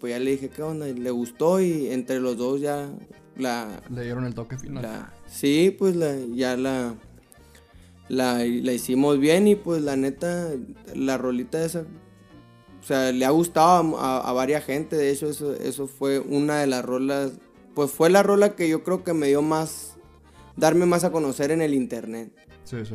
pues 0.00 0.14
ya 0.14 0.18
le 0.18 0.30
dije 0.30 0.48
qué 0.48 0.62
onda, 0.62 0.88
y 0.88 0.94
le 0.94 1.10
gustó 1.10 1.60
y 1.60 1.90
entre 1.90 2.20
los 2.20 2.38
dos 2.38 2.58
ya 2.58 2.88
la... 3.36 3.82
Le 3.90 4.04
dieron 4.04 4.24
el 4.24 4.34
toque 4.34 4.56
final. 4.56 5.12
sí, 5.26 5.76
pues 5.78 5.94
ya 6.34 6.56
la, 6.56 6.94
la, 8.08 8.46
hicimos 8.46 9.18
bien 9.18 9.46
y 9.46 9.56
pues 9.56 9.82
la 9.82 9.96
neta, 9.96 10.52
la 10.94 11.18
rolita 11.18 11.62
esa, 11.62 11.80
o 11.80 12.82
sea, 12.82 13.12
le 13.12 13.26
ha 13.26 13.30
gustado 13.30 13.98
a, 13.98 14.32
varias 14.32 14.64
gente, 14.64 14.96
de 14.96 15.10
hecho 15.10 15.28
eso, 15.28 15.54
eso 15.56 15.86
fue 15.86 16.18
una 16.18 16.60
de 16.60 16.66
las 16.66 16.82
rolas, 16.82 17.32
pues 17.74 17.90
fue 17.90 18.08
la 18.08 18.22
rola 18.22 18.56
que 18.56 18.70
yo 18.70 18.82
creo 18.84 19.04
que 19.04 19.12
me 19.12 19.26
dio 19.26 19.42
más, 19.42 19.98
darme 20.56 20.86
más 20.86 21.04
a 21.04 21.12
conocer 21.12 21.50
en 21.50 21.60
el 21.60 21.74
internet. 21.74 22.32
Sí, 22.64 22.86
sí. 22.86 22.94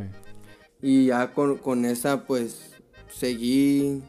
Y 0.81 1.05
ya 1.05 1.33
con, 1.33 1.59
con 1.59 1.85
esa 1.85 2.25
pues 2.25 2.74
seguí, 3.17 4.01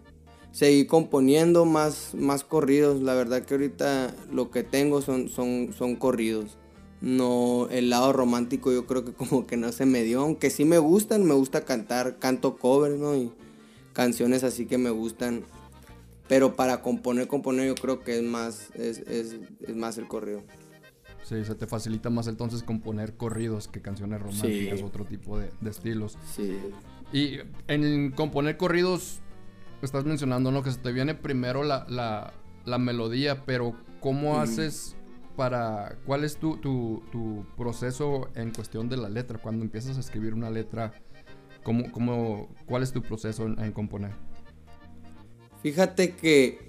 seguí 0.52 0.86
componiendo 0.86 1.64
más, 1.64 2.14
más 2.14 2.44
corridos. 2.44 3.00
La 3.02 3.14
verdad 3.14 3.42
que 3.42 3.54
ahorita 3.54 4.14
lo 4.32 4.50
que 4.50 4.62
tengo 4.62 5.02
son, 5.02 5.28
son, 5.28 5.72
son 5.76 5.96
corridos. 5.96 6.58
No, 7.00 7.68
el 7.70 7.90
lado 7.90 8.12
romántico 8.12 8.72
yo 8.72 8.86
creo 8.86 9.04
que 9.04 9.12
como 9.12 9.46
que 9.46 9.56
no 9.56 9.70
se 9.72 9.86
me 9.86 10.02
dio, 10.02 10.22
aunque 10.22 10.50
sí 10.50 10.64
me 10.64 10.78
gustan, 10.78 11.24
me 11.24 11.34
gusta 11.34 11.64
cantar, 11.64 12.18
canto 12.18 12.56
covers, 12.56 12.98
¿no? 12.98 13.14
Y 13.14 13.32
canciones 13.92 14.44
así 14.44 14.66
que 14.66 14.78
me 14.78 14.90
gustan. 14.90 15.44
Pero 16.28 16.56
para 16.56 16.82
componer, 16.82 17.28
componer 17.28 17.68
yo 17.68 17.74
creo 17.76 18.00
que 18.00 18.16
es 18.16 18.22
más, 18.22 18.70
es, 18.74 18.98
es, 18.98 19.36
es 19.60 19.76
más 19.76 19.96
el 19.98 20.08
corrido. 20.08 20.42
Sí, 21.22 21.44
se 21.44 21.54
te 21.54 21.66
facilita 21.66 22.08
más 22.08 22.28
entonces 22.28 22.62
componer 22.62 23.16
corridos 23.16 23.68
que 23.68 23.80
canciones 23.80 24.20
románticas, 24.20 24.82
otro 24.82 25.04
tipo 25.04 25.38
de, 25.38 25.50
de, 25.60 25.70
estilos. 25.70 26.16
Sí. 26.34 26.56
Y 27.12 27.38
en 27.68 28.10
componer 28.12 28.56
corridos, 28.56 29.20
estás 29.82 30.04
mencionando, 30.04 30.50
¿no? 30.50 30.62
Que 30.62 30.72
se 30.72 30.78
te 30.78 30.92
viene 30.92 31.14
primero 31.14 31.62
la, 31.62 31.86
la, 31.88 32.32
la 32.64 32.78
melodía, 32.78 33.44
pero 33.44 33.74
¿cómo 34.00 34.40
haces 34.40 34.96
para... 35.36 35.98
¿Cuál 36.04 36.24
es 36.24 36.36
tu, 36.36 36.56
tu, 36.56 37.02
tu, 37.12 37.46
proceso 37.56 38.28
en 38.34 38.52
cuestión 38.52 38.88
de 38.88 38.96
la 38.96 39.08
letra? 39.08 39.38
Cuando 39.38 39.64
empiezas 39.64 39.96
a 39.96 40.00
escribir 40.00 40.34
una 40.34 40.50
letra, 40.50 40.92
¿cómo, 41.62 41.90
cómo, 41.92 42.48
¿cuál 42.66 42.82
es 42.82 42.92
tu 42.92 43.02
proceso 43.02 43.46
en 43.46 43.72
componer? 43.72 44.12
Fíjate 45.62 46.14
que 46.14 46.65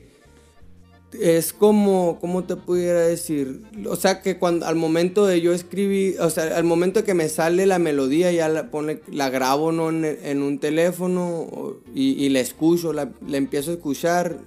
es 1.14 1.54
como, 1.54 2.18
¿cómo 2.20 2.44
te 2.44 2.56
pudiera 2.56 3.02
decir? 3.02 3.64
O 3.88 3.96
sea, 3.96 4.22
que 4.22 4.38
cuando 4.38 4.66
al 4.66 4.76
momento 4.76 5.26
de 5.26 5.42
yo 5.42 5.54
escribir, 5.54 6.20
o 6.20 6.30
sea, 6.30 6.58
al 6.58 6.66
momento 6.66 7.04
que 7.04 7.14
me 7.14 7.30
sale 7.30 7.66
la 7.66 7.80
melodía, 7.80 8.32
ya 8.32 8.50
la, 8.50 8.70
pone, 8.70 9.02
la 9.12 9.30
grabo 9.30 9.72
¿no? 9.72 9.90
en, 9.90 10.42
un 10.42 10.60
teléfono 10.60 11.78
y, 11.94 12.28
la 12.30 12.40
escucho, 12.40 12.92
la, 12.94 13.10
empiezo 13.32 13.72
a 13.72 13.76
escuchar, 13.76 14.38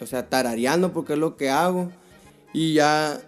o 0.00 0.06
sea, 0.06 0.28
tarareando 0.28 0.92
porque 0.92 1.14
es 1.14 1.18
lo 1.18 1.36
que 1.36 1.50
hago. 1.50 1.90
Y 2.54 2.74
ya 2.74 3.20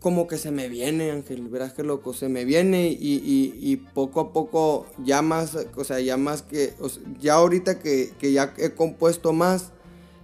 como 0.00 0.26
que 0.26 0.38
se 0.38 0.50
me 0.50 0.68
viene, 0.68 1.10
Ángel, 1.10 1.48
verás 1.48 1.72
que 1.72 1.82
loco, 1.82 2.12
se 2.12 2.28
me 2.28 2.44
viene 2.44 2.88
y, 2.98 3.76
poco 3.94 4.20
a 4.20 4.32
poco 4.32 4.86
ya 5.02 5.22
más, 5.22 5.56
o 5.76 5.84
sea, 5.84 6.00
ya 6.00 6.18
más 6.18 6.42
que, 6.42 6.74
ya 7.18 7.34
ahorita 7.34 7.78
que, 7.78 8.12
que 8.18 8.32
ya 8.32 8.54
he 8.58 8.70
compuesto 8.70 9.32
más, 9.32 9.72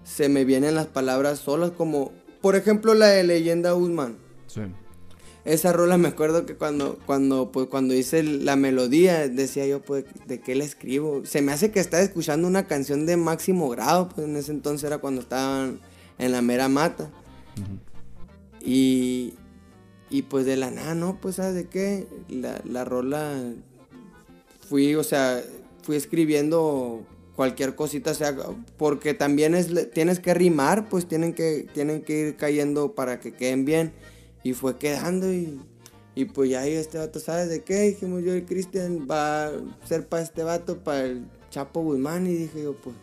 se 0.06 0.28
me 0.28 0.44
vienen 0.44 0.76
las 0.76 0.86
palabras 0.86 1.40
solas, 1.40 1.72
como 1.72 2.12
por 2.40 2.54
ejemplo 2.54 2.94
la 2.94 3.08
de 3.08 3.24
Leyenda 3.24 3.72
Guzmán. 3.72 4.16
Sí. 4.46 4.60
Esa 5.44 5.72
rola 5.72 5.98
me 5.98 6.08
acuerdo 6.08 6.46
que 6.46 6.56
cuando, 6.56 6.98
cuando, 7.06 7.52
pues, 7.52 7.66
cuando 7.66 7.94
hice 7.94 8.22
la 8.22 8.56
melodía, 8.56 9.28
decía 9.28 9.66
yo, 9.66 9.80
pues, 9.80 10.04
¿de 10.26 10.40
qué 10.40 10.54
la 10.54 10.64
escribo? 10.64 11.24
Se 11.24 11.42
me 11.42 11.52
hace 11.52 11.70
que 11.70 11.80
estaba 11.80 12.02
escuchando 12.02 12.48
una 12.48 12.66
canción 12.66 13.06
de 13.06 13.16
máximo 13.16 13.68
grado, 13.68 14.08
pues 14.08 14.26
en 14.26 14.36
ese 14.36 14.52
entonces 14.52 14.84
era 14.86 14.98
cuando 14.98 15.20
estaban 15.20 15.80
en 16.18 16.32
la 16.32 16.42
mera 16.42 16.68
mata. 16.68 17.10
Y, 18.60 19.34
y 20.10 20.22
pues 20.22 20.46
de 20.46 20.56
la 20.56 20.70
nada, 20.72 20.94
no, 20.96 21.18
pues, 21.20 21.36
¿sabes 21.36 21.54
de 21.54 21.68
qué? 21.68 22.08
La, 22.28 22.60
la 22.64 22.84
rola, 22.84 23.40
fui, 24.68 24.96
o 24.96 25.04
sea, 25.04 25.42
fui 25.82 25.94
escribiendo 25.94 27.06
cualquier 27.36 27.74
cosita 27.74 28.14
sea 28.14 28.34
porque 28.78 29.14
también 29.14 29.54
es 29.54 29.90
tienes 29.92 30.18
que 30.18 30.34
rimar 30.34 30.88
pues 30.88 31.06
tienen 31.06 31.34
que 31.34 31.66
tienen 31.74 32.02
que 32.02 32.20
ir 32.20 32.36
cayendo 32.36 32.94
para 32.94 33.20
que 33.20 33.32
queden 33.32 33.64
bien. 33.64 33.92
Y 34.42 34.54
fue 34.54 34.78
quedando 34.78 35.32
y, 35.32 35.60
y 36.14 36.24
pues 36.24 36.50
ya 36.50 36.66
este 36.66 36.98
vato 36.98 37.20
sabes 37.20 37.48
de 37.48 37.62
qué 37.62 37.80
dijimos 37.80 38.22
yo 38.24 38.34
y 38.34 38.42
Cristian 38.42 39.06
va 39.10 39.46
a 39.46 39.52
ser 39.84 40.06
para 40.06 40.22
este 40.22 40.42
vato 40.42 40.78
para 40.78 41.04
el 41.04 41.26
Chapo 41.50 41.82
Guzmán 41.82 42.26
y 42.26 42.34
dije 42.34 42.62
yo 42.62 42.74
pues 42.74 42.96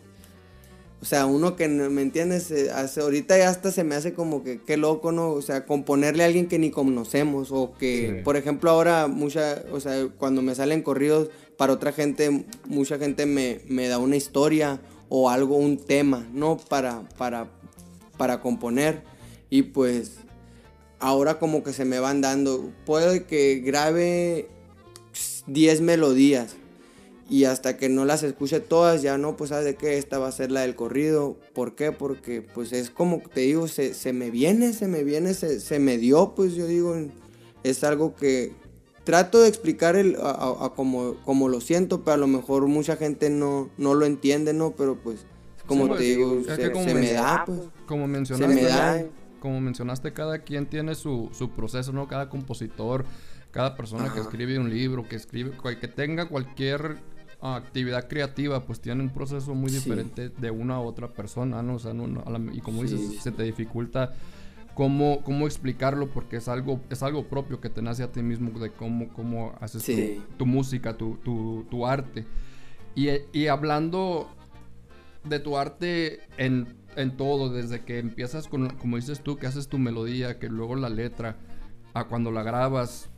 o 1.04 1.06
sea, 1.06 1.26
uno 1.26 1.54
que 1.54 1.68
me 1.68 2.00
entiendes, 2.00 2.50
hace, 2.72 3.00
ahorita 3.02 3.36
ya 3.36 3.50
hasta 3.50 3.70
se 3.70 3.84
me 3.84 3.94
hace 3.94 4.14
como 4.14 4.42
que 4.42 4.62
qué 4.62 4.78
loco, 4.78 5.12
¿no? 5.12 5.32
O 5.32 5.42
sea, 5.42 5.66
componerle 5.66 6.22
a 6.22 6.26
alguien 6.26 6.48
que 6.48 6.58
ni 6.58 6.70
conocemos 6.70 7.50
o 7.52 7.74
que, 7.78 8.22
por 8.24 8.38
ejemplo, 8.38 8.70
ahora 8.70 9.06
mucha, 9.06 9.64
o 9.70 9.80
sea, 9.80 10.08
cuando 10.16 10.40
me 10.40 10.54
salen 10.54 10.80
corridos, 10.80 11.28
para 11.56 11.72
otra 11.72 11.92
gente, 11.92 12.46
mucha 12.66 12.98
gente 12.98 13.26
me, 13.26 13.60
me 13.68 13.88
da 13.88 13.98
una 13.98 14.16
historia 14.16 14.80
o 15.08 15.30
algo, 15.30 15.56
un 15.56 15.76
tema, 15.76 16.26
¿no? 16.32 16.56
Para, 16.56 17.08
para, 17.16 17.50
para 18.16 18.40
componer. 18.40 19.02
Y 19.50 19.62
pues 19.62 20.16
ahora 20.98 21.38
como 21.38 21.62
que 21.62 21.72
se 21.72 21.84
me 21.84 21.98
van 22.00 22.20
dando, 22.20 22.72
puede 22.86 23.24
que 23.24 23.56
grabe 23.64 24.48
10 25.46 25.80
melodías 25.82 26.56
y 27.28 27.44
hasta 27.44 27.76
que 27.76 27.88
no 27.88 28.04
las 28.04 28.22
escuche 28.22 28.60
todas, 28.60 29.02
ya 29.02 29.16
no, 29.16 29.36
pues 29.36 29.50
sabes 29.50 29.64
de 29.64 29.76
qué, 29.76 29.98
esta 29.98 30.18
va 30.18 30.28
a 30.28 30.32
ser 30.32 30.50
la 30.50 30.60
del 30.60 30.74
corrido. 30.74 31.36
¿Por 31.54 31.74
qué? 31.74 31.92
Porque 31.92 32.42
pues 32.42 32.72
es 32.72 32.90
como 32.90 33.22
te 33.32 33.40
digo, 33.40 33.66
se, 33.68 33.94
se 33.94 34.12
me 34.12 34.30
viene, 34.30 34.72
se 34.72 34.88
me 34.88 35.04
viene, 35.04 35.34
se, 35.34 35.60
se, 35.60 35.78
me 35.78 35.96
dio, 35.96 36.34
pues 36.34 36.54
yo 36.54 36.66
digo, 36.66 36.94
es 37.62 37.84
algo 37.84 38.14
que 38.14 38.52
trato 39.04 39.40
de 39.40 39.48
explicar 39.48 39.96
el, 39.96 40.16
a, 40.20 40.72
como, 40.74 41.14
como 41.24 41.48
lo 41.48 41.60
siento, 41.60 42.02
pero 42.02 42.14
a 42.14 42.16
lo 42.16 42.26
mejor 42.26 42.66
mucha 42.66 42.96
gente 42.96 43.30
no, 43.30 43.70
no 43.76 43.94
lo 43.94 44.06
entiende, 44.06 44.52
¿no? 44.52 44.72
Pero 44.72 44.96
pues, 44.96 45.26
como 45.66 45.94
te 45.94 46.02
digo, 46.02 46.42
se, 46.44 46.94
me 46.94 47.12
da, 47.12 47.44
pues. 47.46 47.60
Como 47.86 48.08
mencionaste, 48.08 49.10
como 49.40 49.60
mencionaste, 49.60 50.12
cada 50.12 50.38
quien 50.38 50.66
tiene 50.66 50.94
su, 50.94 51.28
su 51.32 51.50
proceso, 51.50 51.92
¿no? 51.92 52.08
Cada 52.08 52.30
compositor, 52.30 53.04
cada 53.50 53.76
persona 53.76 54.12
que 54.12 54.20
escribe 54.20 54.58
un 54.58 54.70
libro, 54.70 55.06
que 55.06 55.16
escribe, 55.16 55.52
que 55.80 55.88
tenga 55.88 56.26
cualquier 56.26 56.98
actividad 57.40 58.08
creativa, 58.08 58.64
pues 58.64 58.80
tiene 58.80 59.02
un 59.02 59.10
proceso 59.10 59.54
muy 59.54 59.70
diferente 59.70 60.30
de 60.30 60.50
una 60.50 60.76
a 60.76 60.80
otra 60.80 61.08
persona, 61.08 61.62
¿no? 61.62 61.74
O 61.74 61.78
sea, 61.78 61.92
y 62.52 62.60
como 62.60 62.82
dices, 62.82 63.22
se 63.22 63.32
te 63.32 63.42
dificulta 63.42 64.14
cómo, 64.74 65.22
cómo 65.22 65.46
explicarlo 65.46 66.08
porque 66.08 66.36
es 66.36 66.48
algo, 66.48 66.80
es 66.90 67.02
algo 67.02 67.24
propio 67.28 67.60
que 67.60 67.70
te 67.70 67.82
nace 67.82 68.02
a 68.02 68.12
ti 68.12 68.22
mismo 68.22 68.58
de 68.58 68.70
cómo, 68.70 69.08
cómo 69.12 69.54
haces 69.60 69.88
tu, 70.36 70.46
música, 70.46 70.96
tu, 70.96 71.16
tu, 71.16 71.64
tu 71.70 71.86
arte. 71.86 72.26
Y, 72.94 73.08
y, 73.32 73.48
hablando 73.48 74.28
de 75.24 75.40
tu 75.40 75.56
arte 75.56 76.20
en, 76.36 76.76
en, 76.96 77.16
todo, 77.16 77.52
desde 77.52 77.80
que 77.84 77.98
empiezas 77.98 78.46
con, 78.46 78.70
como 78.76 78.96
dices 78.96 79.20
tú, 79.20 79.36
que 79.36 79.46
haces 79.46 79.68
tu 79.68 79.78
melodía, 79.78 80.38
que 80.38 80.48
luego 80.48 80.76
la 80.76 80.88
letra, 80.88 81.36
a 81.92 82.04
cuando 82.04 82.30
la 82.30 82.42
grabas, 82.42 83.08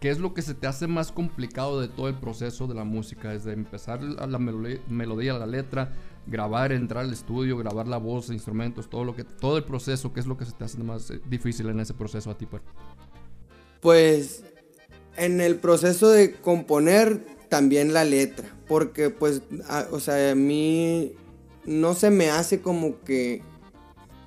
¿qué 0.00 0.10
es 0.10 0.18
lo 0.18 0.34
que 0.34 0.42
se 0.42 0.54
te 0.54 0.66
hace 0.66 0.86
más 0.86 1.10
complicado 1.10 1.80
de 1.80 1.88
todo 1.88 2.08
el 2.08 2.14
proceso 2.14 2.66
de 2.66 2.74
la 2.74 2.84
música? 2.84 3.30
Desde 3.30 3.52
empezar 3.52 4.02
la 4.02 4.38
melodía, 4.38 5.34
la 5.34 5.46
letra, 5.46 5.92
grabar, 6.26 6.72
entrar 6.72 7.04
al 7.04 7.12
estudio, 7.12 7.56
grabar 7.56 7.86
la 7.86 7.98
voz, 7.98 8.30
instrumentos, 8.30 8.88
todo 8.88 9.04
lo 9.04 9.14
que, 9.14 9.24
todo 9.24 9.56
el 9.56 9.64
proceso, 9.64 10.12
¿qué 10.12 10.20
es 10.20 10.26
lo 10.26 10.36
que 10.36 10.44
se 10.44 10.52
te 10.52 10.64
hace 10.64 10.78
más 10.78 11.10
eh, 11.10 11.20
difícil 11.28 11.68
en 11.68 11.80
ese 11.80 11.94
proceso 11.94 12.30
a 12.30 12.38
ti? 12.38 12.46
Pues, 12.46 12.62
pues 13.80 14.44
en 15.16 15.40
el 15.40 15.56
proceso 15.56 16.10
de 16.10 16.32
componer 16.32 17.24
también 17.48 17.92
la 17.92 18.04
letra, 18.04 18.48
porque 18.66 19.10
pues, 19.10 19.42
o 19.90 20.00
sea, 20.00 20.32
a 20.32 20.34
mí 20.34 21.12
no 21.64 21.94
se 21.94 22.10
me 22.10 22.30
hace 22.30 22.60
como 22.60 23.00
que 23.00 23.42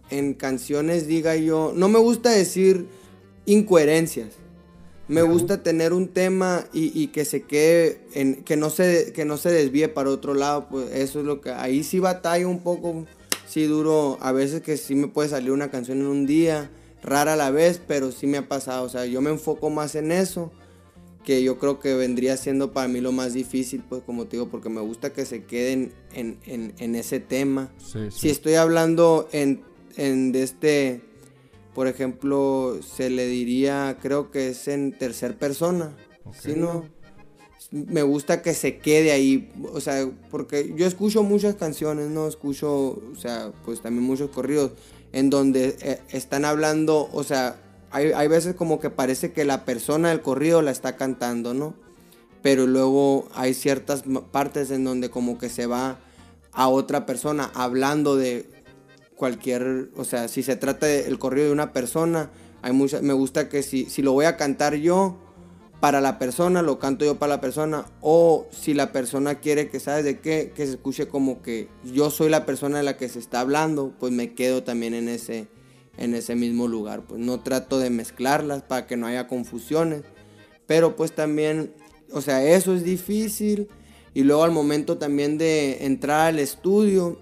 en 0.10 0.34
canciones 0.34 1.08
diga 1.08 1.36
yo, 1.36 1.74
no 1.75 1.89
me 1.89 2.00
gusta 2.00 2.30
decir 2.30 2.88
incoherencias. 3.46 4.30
Me 5.08 5.22
gusta 5.22 5.64
tener 5.64 5.94
un 5.94 6.10
tema 6.10 6.66
y, 6.74 7.08
que 7.08 7.24
se 7.24 7.44
quede, 7.44 8.02
en, 8.14 8.44
que, 8.44 8.58
no 8.58 8.70
se, 8.70 9.14
que 9.14 9.24
no 9.24 9.38
se 9.38 9.50
desvíe 9.52 9.88
para 9.88 10.10
otro 10.10 10.34
lado, 10.34 10.68
pues 10.70 10.92
eso 10.94 11.22
es 11.22 11.26
lo 11.26 11.40
que, 11.40 11.52
ahí 11.52 11.84
sí 11.84 12.00
batalla 12.00 12.48
un 12.48 12.60
poco, 12.60 13.06
sí 13.48 13.66
duro, 13.66 14.18
a 14.22 14.34
veces 14.34 14.62
que 14.62 14.76
sí 14.76 14.96
me 14.96 15.08
puede 15.08 15.30
salir 15.30 15.52
una 15.52 15.72
canción 15.72 16.00
en 16.00 16.08
un 16.08 16.26
día, 16.26 16.70
rara 17.02 17.34
a 17.34 17.38
la 17.38 17.52
vez, 17.52 17.80
pero 17.86 18.12
sí 18.12 18.28
me 18.28 18.38
ha 18.38 18.50
pasado, 18.50 18.84
o 18.84 18.90
sea, 18.90 19.06
yo 19.06 19.22
me 19.22 19.30
enfoco 19.30 19.70
más 19.70 19.96
en 19.96 20.12
eso, 20.12 20.52
que 21.24 21.42
yo 21.42 21.58
creo 21.58 21.80
que 21.80 21.94
vendría 21.94 22.36
siendo 22.36 22.74
para 22.74 22.88
mí 22.90 23.00
lo 23.00 23.14
más 23.14 23.34
difícil, 23.34 23.84
pues 23.88 24.02
como 24.06 24.26
te 24.26 24.38
digo, 24.38 24.50
porque 24.50 24.70
me 24.70 24.82
gusta 24.82 25.14
que 25.14 25.26
se 25.26 25.44
queden 25.44 25.94
en, 26.14 26.96
ese 26.96 27.20
tema. 27.20 27.72
Si 28.10 28.30
estoy 28.30 28.56
hablando 28.56 29.28
en, 29.32 29.62
en 29.98 30.32
de 30.32 30.44
este 30.44 31.02
por 31.78 31.86
ejemplo, 31.86 32.80
se 32.82 33.12
le 33.12 33.28
diría, 33.28 34.00
creo 34.02 34.32
que 34.32 34.48
es 34.48 34.68
en 34.68 34.98
tercer 34.98 35.38
persona. 35.38 35.96
Si 36.42 36.54
no, 36.54 36.86
me 37.70 38.02
gusta 38.02 38.42
que 38.42 38.56
se 38.56 38.80
quede 38.80 39.12
ahí, 39.12 39.54
o 39.72 39.80
sea, 39.80 40.10
porque 40.32 40.74
yo 40.76 40.88
escucho 40.88 41.22
muchas 41.22 41.54
canciones, 41.54 42.10
no 42.10 42.28
escucho, 42.28 42.72
o 42.72 43.16
sea, 43.16 43.52
pues 43.64 43.82
también 43.82 44.04
muchos 44.04 44.32
corridos 44.32 44.72
en 45.14 45.30
donde 45.30 45.78
eh, 45.82 46.00
están 46.10 46.46
hablando, 46.46 47.12
o 47.14 47.24
sea, 47.24 47.62
hay, 47.92 48.12
hay, 48.12 48.28
veces 48.28 48.56
como 48.56 48.80
que 48.80 48.90
parece 48.90 49.32
que 49.32 49.46
la 49.46 49.64
persona 49.64 50.10
del 50.10 50.24
corrido 50.24 50.64
la 50.64 50.72
está 50.72 50.96
cantando, 50.96 51.54
¿no? 51.54 51.76
Pero 52.42 52.66
luego 52.66 53.28
hay 53.36 53.54
ciertas 53.54 54.04
partes 54.32 54.72
en 54.72 54.84
donde 54.84 55.12
como 55.12 55.38
que 55.38 55.50
se 55.50 55.68
va 55.68 56.00
a 56.54 56.70
otra 56.70 57.06
persona 57.06 57.52
hablando 57.54 58.16
de 58.16 58.57
cualquier, 59.18 59.90
o 59.98 60.06
sea, 60.06 60.28
si 60.28 60.44
se 60.44 60.56
trata 60.56 60.86
del 60.86 61.20
corrido 61.20 61.48
de 61.48 61.52
una 61.52 61.74
persona, 61.74 62.30
hay 62.62 62.72
mucha, 62.72 63.02
me 63.02 63.14
gusta 63.14 63.50
que 63.50 63.64
si, 63.64 63.86
si 63.86 64.02
lo 64.02 64.14
voy 64.14 64.26
a 64.26 64.38
cantar 64.38 64.76
yo 64.76 65.18
para 65.80 66.02
la 66.02 66.18
persona, 66.18 66.62
lo 66.62 66.80
canto 66.80 67.04
yo 67.04 67.20
para 67.20 67.36
la 67.36 67.42
persona, 67.42 67.86
o 68.02 68.48
si 68.52 68.74
la 68.74 68.92
persona 68.92 69.36
quiere 69.36 69.70
que, 69.70 69.80
¿sabes 69.80 70.06
de 70.06 70.20
qué? 70.20 70.54
Que 70.56 70.66
se 70.66 70.74
escuche 70.74 71.08
como 71.08 71.42
que 71.42 71.68
yo 71.84 72.10
soy 72.10 72.30
la 72.30 72.46
persona 72.46 72.78
de 72.78 72.84
la 72.84 72.98
que 72.98 73.10
se 73.10 73.20
está 73.20 73.42
hablando, 73.42 73.94
pues 74.00 74.12
me 74.12 74.34
quedo 74.34 74.64
también 74.64 74.94
en 74.94 75.10
ese, 75.10 75.48
en 75.98 76.14
ese 76.14 76.36
mismo 76.36 76.68
lugar, 76.68 77.04
pues 77.08 77.20
no 77.20 77.42
trato 77.42 77.80
de 77.80 77.90
mezclarlas 77.90 78.64
para 78.64 78.88
que 78.88 78.98
no 78.98 79.08
haya 79.08 79.28
confusiones, 79.28 80.04
pero 80.68 80.96
pues 80.96 81.12
también, 81.12 81.74
o 82.12 82.22
sea, 82.22 82.44
eso 82.44 82.74
es 82.74 82.84
difícil, 82.84 83.68
y 84.14 84.24
luego 84.24 84.44
al 84.44 84.52
momento 84.52 84.98
también 84.98 85.38
de 85.38 85.86
entrar 85.86 86.28
al 86.28 86.40
estudio, 86.40 87.20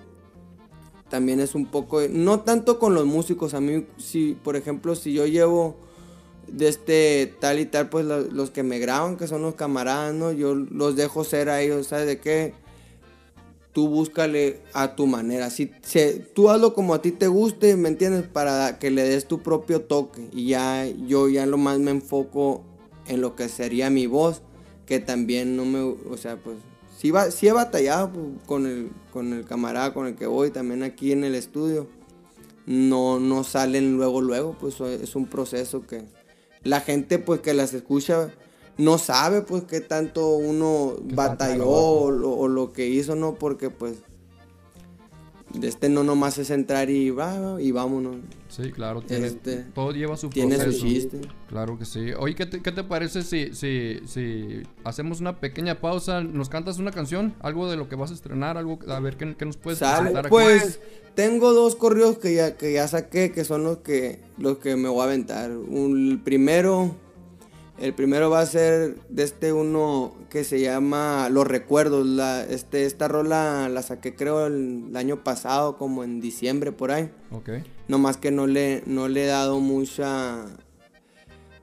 también 1.09 1.39
es 1.39 1.55
un 1.55 1.65
poco, 1.65 2.01
no 2.09 2.41
tanto 2.41 2.79
con 2.79 2.93
los 2.93 3.05
músicos, 3.05 3.53
a 3.53 3.61
mí, 3.61 3.85
si, 3.97 4.37
por 4.43 4.55
ejemplo, 4.55 4.95
si 4.95 5.13
yo 5.13 5.25
llevo 5.25 5.75
de 6.47 6.67
este 6.67 7.33
tal 7.39 7.59
y 7.59 7.65
tal, 7.65 7.89
pues 7.89 8.05
los, 8.05 8.51
que 8.51 8.63
me 8.63 8.79
graban, 8.79 9.17
que 9.17 9.27
son 9.27 9.41
los 9.41 9.55
camaradas, 9.55 10.13
¿no? 10.13 10.31
Yo 10.31 10.55
los 10.55 10.95
dejo 10.95 11.23
ser 11.23 11.49
a 11.49 11.61
ellos, 11.61 11.87
¿sabes 11.87 12.07
de 12.07 12.19
qué? 12.19 12.53
Tú 13.71 13.89
búscale 13.89 14.61
a 14.73 14.95
tu 14.95 15.05
manera, 15.05 15.49
si, 15.49 15.71
tú 16.33 16.49
hazlo 16.49 16.73
como 16.73 16.93
a 16.93 17.01
ti 17.01 17.11
te 17.11 17.27
guste, 17.27 17.75
¿me 17.75 17.89
entiendes? 17.89 18.23
Para 18.23 18.79
que 18.79 18.89
le 18.89 19.03
des 19.03 19.27
tu 19.27 19.41
propio 19.41 19.81
toque 19.81 20.29
y 20.31 20.47
ya 20.49 20.85
yo 20.85 21.27
ya 21.27 21.45
lo 21.45 21.57
más 21.57 21.79
me 21.79 21.91
enfoco 21.91 22.63
en 23.07 23.21
lo 23.21 23.35
que 23.35 23.49
sería 23.49 23.89
mi 23.89 24.07
voz, 24.07 24.41
que 24.85 24.99
también 24.99 25.57
no 25.57 25.65
me, 25.65 25.79
o 25.81 26.17
sea, 26.17 26.37
pues 26.37 26.57
sí, 26.97 27.47
he 27.47 27.51
batallado 27.51 28.11
pues, 28.11 28.25
con 28.45 28.65
el, 28.65 28.91
con 29.11 29.33
el 29.33 29.45
camarada 29.45 29.93
con 29.93 30.07
el 30.07 30.15
que 30.15 30.27
voy, 30.27 30.51
también 30.51 30.83
aquí 30.83 31.11
en 31.11 31.23
el 31.23 31.35
estudio. 31.35 31.87
No, 32.65 33.19
no 33.19 33.43
salen 33.43 33.95
luego, 33.95 34.21
luego, 34.21 34.57
pues 34.59 34.79
es 34.81 35.15
un 35.15 35.27
proceso 35.27 35.85
que 35.85 36.03
la 36.63 36.81
gente 36.81 37.19
pues 37.19 37.41
que 37.41 37.53
las 37.53 37.73
escucha 37.75 38.31
no 38.77 38.97
sabe 38.97 39.41
pues 39.41 39.63
qué 39.63 39.81
tanto 39.81 40.35
uno 40.35 40.95
batalló 41.13 41.69
o, 41.69 42.47
lo 42.47 42.73
que 42.73 42.87
hizo, 42.87 43.15
¿no? 43.15 43.35
Porque 43.35 43.69
pues 43.69 43.97
este 45.61 45.89
no 45.89 46.03
nomás 46.03 46.37
es 46.37 46.49
entrar 46.49 46.89
y 46.89 47.09
va 47.09 47.57
y 47.59 47.71
vámonos. 47.71 48.17
Sí, 48.49 48.71
claro, 48.71 49.01
tiene, 49.01 49.27
este, 49.27 49.57
todo 49.73 49.91
lleva 49.91 50.15
su 50.17 50.29
tiene 50.29 50.57
su 50.59 50.71
chiste. 50.71 51.21
Claro 51.49 51.77
que 51.77 51.85
sí. 51.85 52.11
Oye, 52.17 52.35
¿qué 52.35 52.45
te, 52.45 52.61
qué 52.61 52.71
te 52.71 52.83
parece 52.83 53.21
si, 53.21 53.53
si, 53.53 53.99
si, 54.07 54.63
hacemos 54.83 55.19
una 55.19 55.39
pequeña 55.39 55.81
pausa? 55.81 56.21
¿Nos 56.21 56.49
cantas 56.49 56.79
una 56.79 56.91
canción? 56.91 57.33
¿Algo 57.39 57.69
de 57.69 57.77
lo 57.77 57.89
que 57.89 57.95
vas 57.95 58.11
a 58.11 58.13
estrenar? 58.13 58.57
algo 58.57 58.79
A 58.87 58.99
ver, 58.99 59.17
¿qué, 59.17 59.35
qué 59.35 59.45
nos 59.45 59.57
puedes 59.57 59.79
presentar 59.79 60.25
aquí? 60.25 60.29
Pues 60.29 60.79
tengo 61.15 61.53
dos 61.53 61.75
corridos 61.75 62.17
que 62.17 62.35
ya, 62.35 62.55
que 62.55 62.73
ya 62.73 62.87
saqué, 62.87 63.31
que 63.31 63.43
son 63.43 63.63
los 63.63 63.77
que, 63.79 64.19
los 64.37 64.57
que 64.57 64.75
me 64.75 64.89
voy 64.89 65.01
a 65.01 65.03
aventar. 65.05 65.51
Un, 65.51 66.21
primero 66.23 66.95
el 67.77 67.93
primero 67.93 68.29
va 68.29 68.39
a 68.39 68.45
ser 68.45 68.95
de 69.09 69.23
este 69.23 69.51
uno 69.51 70.15
que 70.29 70.43
se 70.43 70.61
llama 70.61 71.27
Los 71.29 71.45
Recuerdos. 71.45 72.05
La, 72.05 72.43
este, 72.43 72.85
esta 72.85 73.07
rola 73.07 73.67
la 73.69 73.81
saqué 73.81 74.15
creo 74.15 74.47
el, 74.47 74.91
año 74.95 75.23
pasado, 75.23 75.77
como 75.77 76.03
en 76.03 76.21
diciembre 76.21 76.71
por 76.71 76.91
ahí. 76.91 77.11
Ok. 77.31 77.49
más 77.89 78.17
que 78.17 78.31
no 78.31 78.47
le, 78.47 78.81
no 78.85 79.07
le 79.07 79.25
he 79.25 79.27
dado 79.27 79.59
mucha 79.59 80.45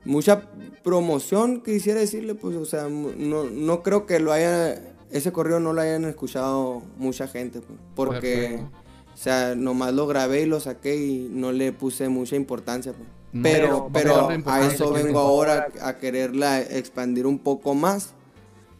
mucha 0.05 0.49
promoción, 0.83 1.61
quisiera 1.61 2.01
decirle, 2.01 2.35
pues, 2.35 2.57
o 2.57 2.65
sea, 2.65 2.89
no, 2.89 3.45
no 3.45 3.83
creo 3.83 4.05
que 4.05 4.19
lo 4.19 4.33
haya, 4.33 4.73
ese 5.11 5.31
correo 5.31 5.61
no 5.61 5.71
lo 5.71 5.79
hayan 5.79 6.03
escuchado 6.03 6.83
mucha 6.97 7.29
gente, 7.29 7.61
pues, 7.61 7.79
porque, 7.95 8.65
o 9.13 9.17
sea, 9.17 9.55
nomás 9.55 9.93
lo 9.93 10.05
grabé 10.05 10.41
y 10.41 10.45
lo 10.45 10.59
saqué 10.59 10.97
y 10.97 11.29
no 11.31 11.53
le 11.53 11.71
puse 11.71 12.09
mucha 12.09 12.35
importancia, 12.35 12.91
pues 12.91 13.07
pero, 13.41 13.89
pero 13.91 14.29
a 14.45 14.65
eso 14.67 14.91
vengo 14.91 15.19
ahora 15.19 15.67
a 15.81 15.97
quererla 15.97 16.61
expandir 16.61 17.25
un 17.25 17.39
poco 17.39 17.73
más. 17.73 18.13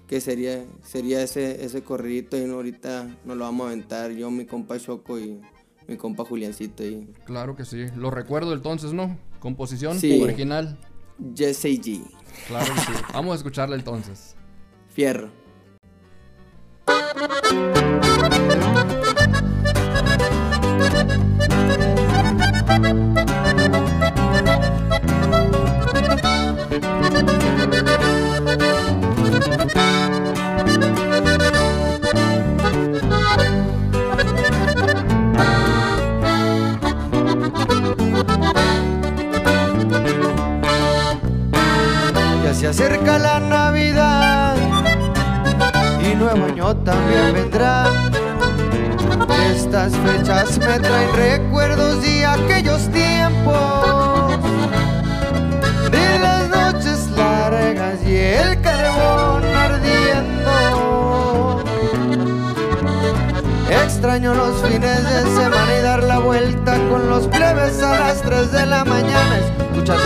Que 0.07 0.21
sería, 0.21 0.63
sería 0.83 1.23
ese, 1.23 1.65
ese 1.65 1.81
corridito 1.81 2.37
y 2.37 2.47
ahorita 2.47 3.07
nos 3.25 3.37
lo 3.37 3.45
vamos 3.45 3.65
a 3.65 3.67
aventar 3.69 4.11
yo, 4.11 4.29
mi 4.29 4.45
compa 4.45 4.77
Choco 4.77 5.17
y 5.17 5.41
mi 5.87 5.97
compa 5.97 6.23
Juliancito. 6.25 6.83
Y... 6.83 7.07
Claro 7.25 7.55
que 7.55 7.65
sí. 7.65 7.87
Lo 7.95 8.11
recuerdo 8.11 8.53
entonces, 8.53 8.93
¿no? 8.93 9.17
Composición 9.39 9.97
original. 9.97 10.77
Jesse 11.35 11.79
G. 11.79 12.03
Claro 12.47 12.73
que 12.73 12.81
sí. 12.81 12.91
Vamos 13.13 13.33
a 13.33 13.35
escucharla 13.37 13.75
entonces. 13.75 14.35
Fierro. 14.89 15.29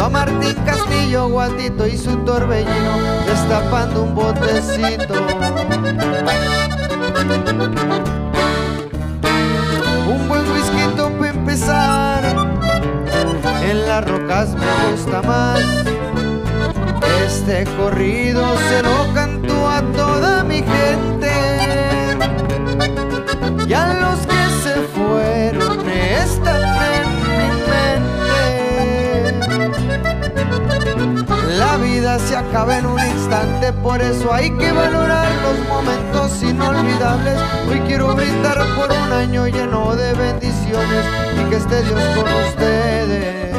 A 0.01 0.09
Martín 0.09 0.55
Castillo, 0.65 1.29
Guatito 1.29 1.87
y 1.87 1.97
su 1.97 2.15
torbellino, 2.17 2.97
destapando 3.25 4.03
un 4.03 4.15
botecito. 4.15 5.13
Un 10.07 10.27
buen 10.27 10.51
whisky 10.51 10.83
para 10.95 11.29
empezar, 11.29 12.23
en 13.63 13.87
las 13.87 14.09
rocas 14.09 14.55
me 14.55 14.91
gusta 14.91 15.21
más. 15.21 15.59
Este 17.25 17.65
corrido 17.77 18.43
se 18.69 18.83
lo 18.83 19.13
canto 19.13 19.69
a 19.69 19.81
toda 19.95 20.43
mi 20.43 20.57
gente 20.57 21.16
se 32.19 32.35
acaba 32.35 32.77
en 32.77 32.85
un 32.85 32.99
instante, 32.99 33.73
por 33.73 34.01
eso 34.01 34.33
hay 34.33 34.49
que 34.57 34.71
valorar 34.71 35.27
los 35.41 35.67
momentos 35.67 36.41
inolvidables. 36.41 37.37
Hoy 37.69 37.79
quiero 37.81 38.15
brindar 38.15 38.57
por 38.75 38.91
un 38.91 39.11
año 39.11 39.47
lleno 39.47 39.95
de 39.95 40.13
bendiciones 40.13 41.05
y 41.39 41.49
que 41.49 41.55
esté 41.57 41.83
Dios 41.83 42.01
con 42.15 42.25
ustedes. 42.45 43.55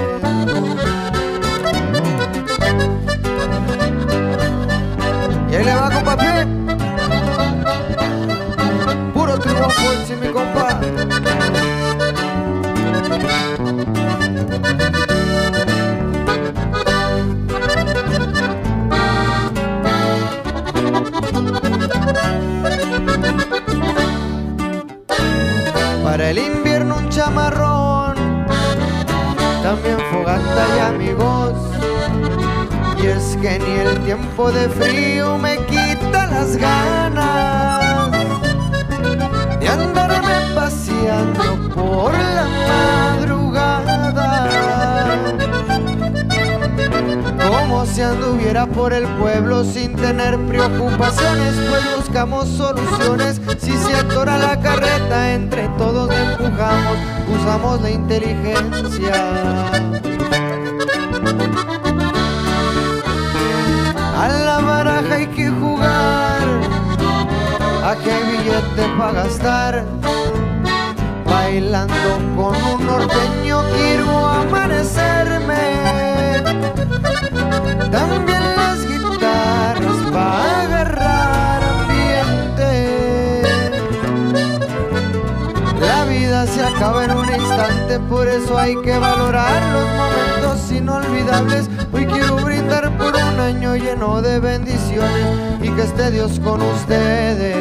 Y 5.50 5.54
ahí 5.54 5.64
le 5.64 5.74
va, 5.74 5.90
compa 5.90 6.16
Pi. 6.16 6.26
Puro 9.14 9.38
triunfo 9.38 9.92
sí, 10.06 10.14
mi 10.20 10.28
compa. 10.28 10.67
Ni 33.56 33.80
el 33.80 33.98
tiempo 34.04 34.52
de 34.52 34.68
frío 34.68 35.38
me 35.38 35.56
quita 35.64 36.26
las 36.26 36.56
ganas 36.58 38.10
de 39.58 39.68
andarme 39.68 40.54
paseando 40.54 41.70
por 41.74 42.12
la 42.12 42.46
madrugada. 42.68 44.18
Como 47.48 47.86
si 47.86 48.02
anduviera 48.02 48.66
por 48.66 48.92
el 48.92 49.06
pueblo 49.16 49.64
sin 49.64 49.96
tener 49.96 50.38
preocupaciones, 50.46 51.54
pues 51.70 51.96
buscamos 51.96 52.48
soluciones. 52.48 53.40
Si 53.58 53.72
se 53.72 53.94
atora 53.94 54.36
la 54.36 54.60
carreta, 54.60 55.32
entre 55.32 55.68
todos 55.78 56.10
empujamos, 56.14 56.98
usamos 57.34 57.80
la 57.80 57.90
inteligencia. 57.90 59.72
A 64.20 64.26
la 64.26 64.58
baraja 64.58 65.14
hay 65.14 65.28
que 65.28 65.48
jugar, 65.48 66.42
a 67.84 67.94
qué 68.02 68.14
billete 68.30 68.84
para 68.98 69.12
gastar. 69.12 69.84
Bailando 71.24 72.10
con 72.34 72.56
un 72.56 72.84
norteño 72.84 73.62
quiero 73.76 74.26
amanecerme. 74.26 75.62
También 77.92 78.42
las 78.56 78.78
guitarras 78.88 80.00
para 80.12 80.62
agarrar 80.62 81.62
ambiente. 81.78 82.72
La 85.80 86.04
vida 86.06 86.44
se 86.48 86.64
acaba 86.64 87.04
en 87.04 87.12
un 87.12 87.28
instante, 87.32 88.00
por 88.00 88.26
eso 88.26 88.58
hay 88.58 88.74
que 88.82 88.98
valorar 88.98 89.62
los 89.72 89.88
momentos 89.96 90.72
inolvidables. 90.72 91.70
Hoy 91.92 92.04
quiero 92.06 92.36
brindar 92.36 92.90
por 92.98 93.14
un 93.14 93.27
lleno 93.60 94.22
de 94.22 94.38
bendiciones 94.40 95.62
y 95.62 95.70
que 95.70 95.82
esté 95.82 96.10
Dios 96.10 96.38
con 96.40 96.62
ustedes. 96.62 97.56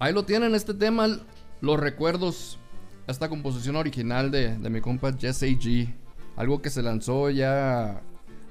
Ahí 0.00 0.14
lo 0.14 0.24
tienen, 0.24 0.54
este 0.54 0.74
tema, 0.74 1.06
los 1.60 1.78
recuerdos, 1.78 2.58
esta 3.06 3.28
composición 3.28 3.76
original 3.76 4.30
de, 4.30 4.56
de 4.56 4.70
mi 4.70 4.80
compa 4.80 5.12
Jesse 5.12 5.58
G. 5.58 5.94
Algo 6.36 6.62
que 6.62 6.70
se 6.70 6.82
lanzó 6.82 7.30
ya 7.30 8.00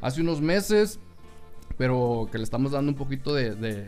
hace 0.01 0.21
unos 0.21 0.41
meses, 0.41 0.99
pero 1.77 2.27
que 2.31 2.37
le 2.37 2.43
estamos 2.43 2.71
dando 2.71 2.91
un 2.91 2.97
poquito 2.97 3.33
de, 3.33 3.55
de, 3.55 3.87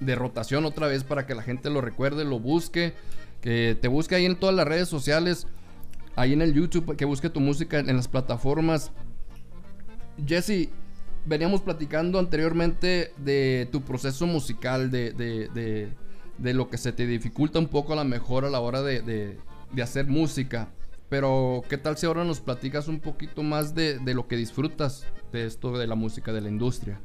de 0.00 0.14
rotación 0.14 0.64
otra 0.64 0.86
vez 0.86 1.04
para 1.04 1.26
que 1.26 1.34
la 1.34 1.42
gente 1.42 1.70
lo 1.70 1.80
recuerde, 1.80 2.24
lo 2.24 2.38
busque, 2.38 2.94
que 3.40 3.76
te 3.80 3.88
busque 3.88 4.14
ahí 4.14 4.26
en 4.26 4.36
todas 4.36 4.54
las 4.54 4.66
redes 4.66 4.88
sociales, 4.88 5.46
ahí 6.14 6.32
en 6.32 6.42
el 6.42 6.52
YouTube, 6.52 6.96
que 6.96 7.04
busque 7.04 7.30
tu 7.30 7.40
música 7.40 7.78
en 7.78 7.96
las 7.96 8.08
plataformas. 8.08 8.92
Jesse, 10.26 10.68
veníamos 11.24 11.60
platicando 11.60 12.18
anteriormente 12.18 13.12
de 13.18 13.68
tu 13.72 13.82
proceso 13.82 14.26
musical, 14.26 14.90
de, 14.90 15.12
de, 15.12 15.48
de, 15.48 15.88
de 16.38 16.54
lo 16.54 16.68
que 16.68 16.78
se 16.78 16.92
te 16.92 17.06
dificulta 17.06 17.58
un 17.58 17.68
poco 17.68 17.92
a 17.92 17.96
lo 17.96 18.04
mejor 18.04 18.44
a 18.44 18.50
la 18.50 18.60
hora 18.60 18.82
de, 18.82 19.02
de 19.02 19.82
hacer 19.82 20.06
música. 20.06 20.68
Pero, 21.08 21.62
¿qué 21.68 21.78
tal 21.78 21.96
si 21.96 22.06
ahora 22.06 22.24
nos 22.24 22.40
platicas 22.40 22.88
un 22.88 23.00
poquito 23.00 23.42
más 23.42 23.74
de, 23.74 23.98
de 23.98 24.14
lo 24.14 24.26
que 24.26 24.36
disfrutas 24.36 25.04
de 25.32 25.46
esto 25.46 25.76
de 25.78 25.86
la 25.86 25.94
música, 25.94 26.32
de 26.32 26.40
la 26.40 26.48
industria? 26.48 27.00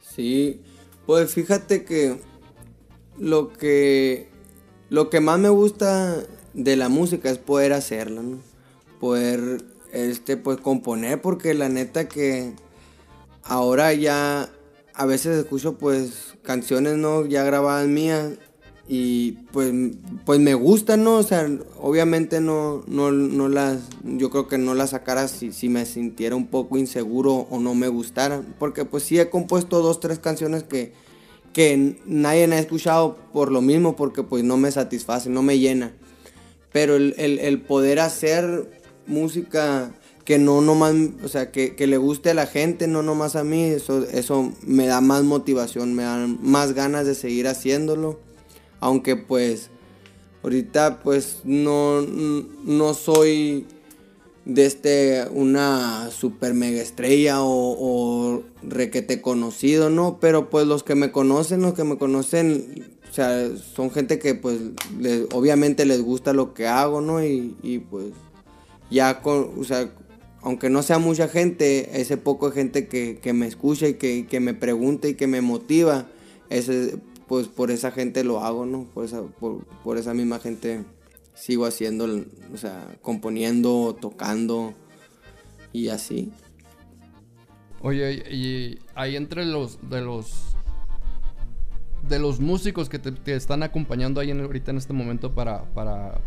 Sí, 0.00 0.62
pues 1.06 1.32
fíjate 1.32 1.84
que 1.84 2.20
lo 3.18 3.52
que 3.52 4.28
lo 4.88 5.10
que 5.10 5.20
más 5.20 5.38
me 5.38 5.48
gusta 5.48 6.16
de 6.54 6.76
la 6.76 6.88
música 6.88 7.30
es 7.30 7.38
poder 7.38 7.72
hacerla, 7.72 8.22
¿no? 8.22 8.38
Poder 9.00 9.64
este 9.92 10.36
pues 10.36 10.58
componer 10.58 11.20
porque 11.20 11.54
la 11.54 11.68
neta 11.68 12.08
que 12.08 12.52
ahora 13.42 13.92
ya 13.92 14.48
a 14.94 15.06
veces 15.06 15.36
escucho 15.38 15.76
pues 15.76 16.34
canciones 16.42 16.96
no 16.96 17.26
ya 17.26 17.44
grabadas 17.44 17.88
mías 17.88 18.32
y 18.88 19.32
pues 19.52 19.72
pues 20.24 20.38
me 20.38 20.54
gustan, 20.54 21.02
¿no? 21.02 21.16
O 21.16 21.22
sea, 21.22 21.48
obviamente 21.80 22.40
no 22.40 22.84
no, 22.86 23.10
no 23.10 23.48
las 23.48 23.80
yo 24.04 24.30
creo 24.30 24.46
que 24.46 24.58
no 24.58 24.74
las 24.74 24.90
sacara 24.90 25.26
si, 25.28 25.52
si 25.52 25.68
me 25.68 25.86
sintiera 25.86 26.36
un 26.36 26.46
poco 26.46 26.78
inseguro 26.78 27.46
o 27.50 27.58
no 27.58 27.74
me 27.74 27.88
gustara, 27.88 28.42
porque 28.58 28.84
pues 28.84 29.02
sí 29.02 29.18
he 29.18 29.28
compuesto 29.28 29.82
dos 29.82 30.00
tres 30.00 30.18
canciones 30.18 30.62
que 30.62 30.92
que 31.56 31.96
nadie 32.04 32.44
ha 32.44 32.58
escuchado 32.58 33.16
por 33.32 33.50
lo 33.50 33.62
mismo, 33.62 33.96
porque 33.96 34.22
pues 34.22 34.44
no 34.44 34.58
me 34.58 34.70
satisface, 34.70 35.30
no 35.30 35.40
me 35.40 35.58
llena. 35.58 35.94
Pero 36.70 36.96
el, 36.96 37.14
el, 37.16 37.62
poder 37.62 37.98
hacer 37.98 38.70
música 39.06 39.90
que 40.26 40.38
no 40.38 40.60
nomás, 40.60 40.94
o 41.24 41.28
sea, 41.28 41.52
que, 41.52 41.74
que, 41.74 41.86
le 41.86 41.96
guste 41.96 42.28
a 42.28 42.34
la 42.34 42.46
gente, 42.46 42.88
no 42.88 43.02
nomás 43.02 43.36
a 43.36 43.42
mí, 43.42 43.62
eso, 43.62 44.06
eso 44.12 44.52
me 44.66 44.86
da 44.86 45.00
más 45.00 45.22
motivación, 45.22 45.94
me 45.94 46.02
da 46.02 46.26
más 46.26 46.74
ganas 46.74 47.06
de 47.06 47.14
seguir 47.14 47.48
haciéndolo. 47.48 48.20
Aunque 48.80 49.16
pues 49.16 49.70
ahorita 50.42 51.00
pues 51.02 51.40
no, 51.44 52.02
no 52.02 52.94
soy 52.94 53.66
de 54.46 54.64
este 54.64 55.24
una 55.32 56.10
super 56.12 56.54
mega 56.54 56.80
estrella 56.80 57.38
o, 57.40 58.44
requete 58.62 59.20
conocido, 59.20 59.90
¿no? 59.90 60.18
Pero 60.20 60.50
pues 60.50 60.66
los 60.66 60.82
que 60.82 60.94
me 60.94 61.12
conocen, 61.12 61.62
los 61.62 61.74
que 61.74 61.84
me 61.84 61.98
conocen, 61.98 62.84
o 63.10 63.12
sea, 63.12 63.48
son 63.56 63.90
gente 63.90 64.18
que 64.18 64.34
pues 64.34 64.58
obviamente 65.32 65.84
les 65.84 66.00
gusta 66.00 66.32
lo 66.32 66.54
que 66.54 66.66
hago, 66.66 67.00
¿no? 67.00 67.24
Y, 67.24 67.56
y, 67.62 67.78
pues 67.78 68.12
ya 68.90 69.20
con, 69.20 69.50
o 69.58 69.64
sea, 69.64 69.90
aunque 70.42 70.70
no 70.70 70.82
sea 70.82 71.00
mucha 71.00 71.26
gente, 71.28 72.00
ese 72.00 72.16
poco 72.16 72.50
de 72.50 72.54
gente 72.54 72.86
que, 72.86 73.18
que 73.20 73.32
me 73.32 73.46
escucha 73.46 73.88
y 73.88 73.94
que, 73.94 74.26
que, 74.26 74.38
me 74.38 74.54
pregunta 74.54 75.08
y 75.08 75.14
que 75.14 75.26
me 75.26 75.40
motiva, 75.40 76.06
ese, 76.50 76.98
pues 77.26 77.48
por 77.48 77.70
esa 77.70 77.90
gente 77.90 78.24
lo 78.24 78.40
hago, 78.40 78.66
¿no? 78.66 78.84
Por 78.84 79.04
esa, 79.04 79.22
por, 79.22 79.64
por 79.82 79.98
esa 79.98 80.14
misma 80.14 80.38
gente 80.38 80.84
sigo 81.34 81.66
haciendo, 81.66 82.06
o 82.52 82.56
sea, 82.56 82.96
componiendo, 83.02 83.96
tocando 84.00 84.74
y 85.72 85.88
así. 85.88 86.32
Oye, 87.82 88.24
y 88.30 88.78
ahí 88.94 89.16
entre 89.16 89.44
los 89.44 89.90
de 89.90 90.00
los 90.00 90.56
de 92.08 92.18
los 92.18 92.40
músicos 92.40 92.88
que 92.88 92.98
te, 92.98 93.12
te 93.12 93.34
están 93.34 93.62
acompañando 93.62 94.20
ahí 94.20 94.30
en, 94.30 94.40
ahorita 94.40 94.70
en 94.70 94.76
este 94.76 94.92
momento 94.92 95.34
para, 95.34 95.64
para 95.74 96.20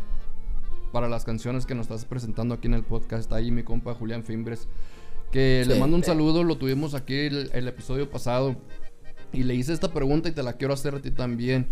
para 0.91 1.07
las 1.07 1.23
canciones 1.23 1.65
que 1.65 1.75
nos 1.75 1.85
estás 1.85 2.05
presentando 2.05 2.55
aquí 2.55 2.67
en 2.67 2.73
el 2.73 2.83
podcast, 2.83 3.31
ahí 3.33 3.51
mi 3.51 3.63
compa 3.63 3.93
Julián 3.93 4.23
Fimbres, 4.23 4.67
que 5.31 5.61
sí, 5.63 5.69
le 5.69 5.79
mando 5.79 5.95
un 5.95 6.03
saludo, 6.03 6.43
lo 6.43 6.57
tuvimos 6.57 6.95
aquí 6.95 7.15
el, 7.15 7.49
el, 7.53 7.67
episodio 7.67 8.09
pasado 8.09 8.55
y 9.31 9.43
le 9.43 9.55
hice 9.55 9.73
esta 9.73 9.91
pregunta 9.91 10.29
y 10.29 10.31
te 10.31 10.43
la 10.43 10.53
quiero 10.53 10.73
hacer 10.73 10.95
a 10.95 11.01
ti 11.01 11.11
también. 11.11 11.67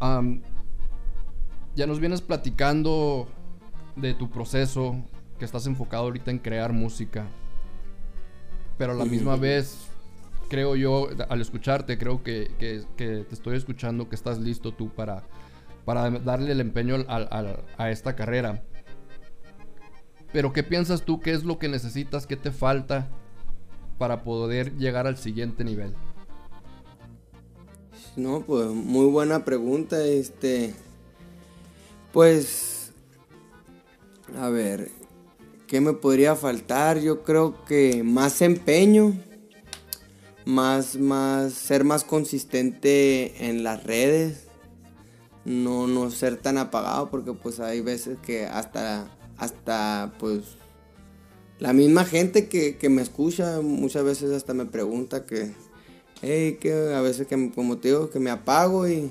Um, 0.00 0.42
ya 1.74 1.86
nos 1.86 2.00
vienes 2.00 2.20
platicando 2.20 3.28
de 3.96 4.14
tu 4.14 4.30
proceso, 4.30 4.96
que 5.38 5.44
estás 5.44 5.66
enfocado 5.66 6.04
ahorita 6.04 6.30
en 6.30 6.38
crear 6.38 6.72
música. 6.72 7.26
Pero 8.76 8.92
a 8.92 8.94
la 8.94 9.04
misma 9.04 9.36
vez 9.36 9.88
creo 10.48 10.76
yo, 10.76 11.08
al 11.28 11.40
escucharte, 11.40 11.98
creo 11.98 12.22
que, 12.22 12.50
que, 12.58 12.84
te 12.96 13.34
estoy 13.34 13.56
escuchando, 13.56 14.08
que 14.08 14.14
estás 14.14 14.38
listo 14.38 14.72
tú 14.72 14.88
para, 14.88 15.22
para 15.84 16.10
darle 16.10 16.52
el 16.52 16.60
empeño 16.60 16.96
a 17.08 17.90
esta 17.90 18.16
carrera. 18.16 18.62
Pero 20.32 20.52
¿qué 20.52 20.62
piensas 20.62 21.02
tú? 21.02 21.20
¿Qué 21.20 21.32
es 21.32 21.44
lo 21.44 21.58
que 21.58 21.68
necesitas? 21.68 22.26
¿Qué 22.26 22.36
te 22.36 22.50
falta 22.50 23.08
para 23.98 24.22
poder 24.22 24.76
llegar 24.76 25.06
al 25.06 25.16
siguiente 25.16 25.64
nivel? 25.64 25.94
No, 28.18 28.40
pues 28.40 28.66
muy 28.66 29.06
buena 29.06 29.44
pregunta. 29.44 30.04
Este, 30.04 30.74
pues, 32.12 32.90
a 34.36 34.48
ver, 34.48 34.90
¿qué 35.68 35.80
me 35.80 35.92
podría 35.92 36.34
faltar? 36.34 36.98
Yo 36.98 37.22
creo 37.22 37.64
que 37.64 38.02
más 38.02 38.42
empeño, 38.42 39.16
más, 40.44 40.96
más, 40.96 41.52
ser 41.52 41.84
más 41.84 42.02
consistente 42.02 43.48
en 43.48 43.62
las 43.62 43.84
redes, 43.84 44.48
no, 45.44 45.86
no 45.86 46.10
ser 46.10 46.38
tan 46.38 46.58
apagado, 46.58 47.10
porque 47.10 47.34
pues 47.34 47.60
hay 47.60 47.82
veces 47.82 48.18
que 48.18 48.46
hasta 48.46 49.16
hasta 49.36 50.12
pues 50.18 50.42
la 51.60 51.72
misma 51.72 52.04
gente 52.04 52.48
que, 52.48 52.76
me 52.88 53.00
escucha 53.00 53.60
muchas 53.60 54.02
veces 54.02 54.32
hasta 54.32 54.54
me 54.54 54.66
pregunta 54.66 55.24
que, 55.24 55.52
hey, 56.22 56.58
que 56.60 56.72
a 56.72 57.00
veces 57.00 57.26
que 57.26 57.50
como 57.54 57.78
te 57.78 57.88
digo, 57.88 58.10
que 58.10 58.18
me 58.18 58.30
apago 58.30 58.88
y 58.88 59.10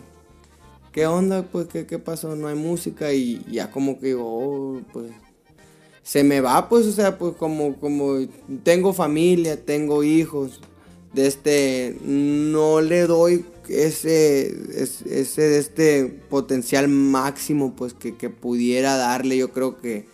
qué 0.91 1.05
onda, 1.05 1.43
pues 1.43 1.67
qué, 1.67 1.85
qué 1.85 1.99
pasó, 1.99 2.35
no 2.35 2.47
hay 2.47 2.55
música 2.55 3.13
y 3.13 3.45
ya 3.51 3.71
como 3.71 3.99
que 3.99 4.07
digo, 4.07 4.23
oh, 4.25 4.81
pues 4.91 5.11
se 6.07 6.23
me 6.23 6.39
va, 6.39 6.69
pues, 6.69 6.85
o 6.85 6.91
sea, 6.93 7.17
pues 7.17 7.35
como, 7.35 7.75
como 7.79 8.15
tengo 8.63 8.93
familia, 8.93 9.63
tengo 9.63 10.05
hijos, 10.05 10.61
de 11.13 11.27
este, 11.27 11.97
no 12.01 12.79
le 12.79 13.07
doy 13.07 13.45
ese, 13.67 14.47
ese, 14.81 15.57
este 15.57 16.05
potencial 16.05 16.87
máximo, 16.87 17.75
pues, 17.75 17.93
que, 17.93 18.15
que 18.15 18.29
pudiera 18.29 18.95
darle, 18.95 19.35
yo 19.35 19.51
creo 19.51 19.77
que 19.81 20.05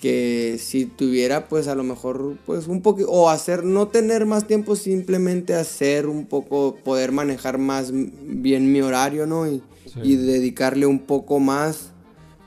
que 0.00 0.56
si 0.58 0.86
tuviera 0.86 1.46
pues 1.46 1.68
a 1.68 1.74
lo 1.74 1.84
mejor 1.84 2.38
pues 2.46 2.68
un 2.68 2.80
poco 2.80 3.04
o 3.06 3.28
hacer 3.28 3.64
no 3.64 3.88
tener 3.88 4.24
más 4.24 4.46
tiempo 4.46 4.74
simplemente 4.74 5.54
hacer 5.54 6.06
un 6.06 6.24
poco 6.24 6.76
poder 6.82 7.12
manejar 7.12 7.58
más 7.58 7.90
bien 7.92 8.72
mi 8.72 8.80
horario 8.80 9.26
no 9.26 9.46
y, 9.46 9.62
dedicarle 10.02 10.86
un 10.86 11.00
poco 11.00 11.38
más 11.38 11.90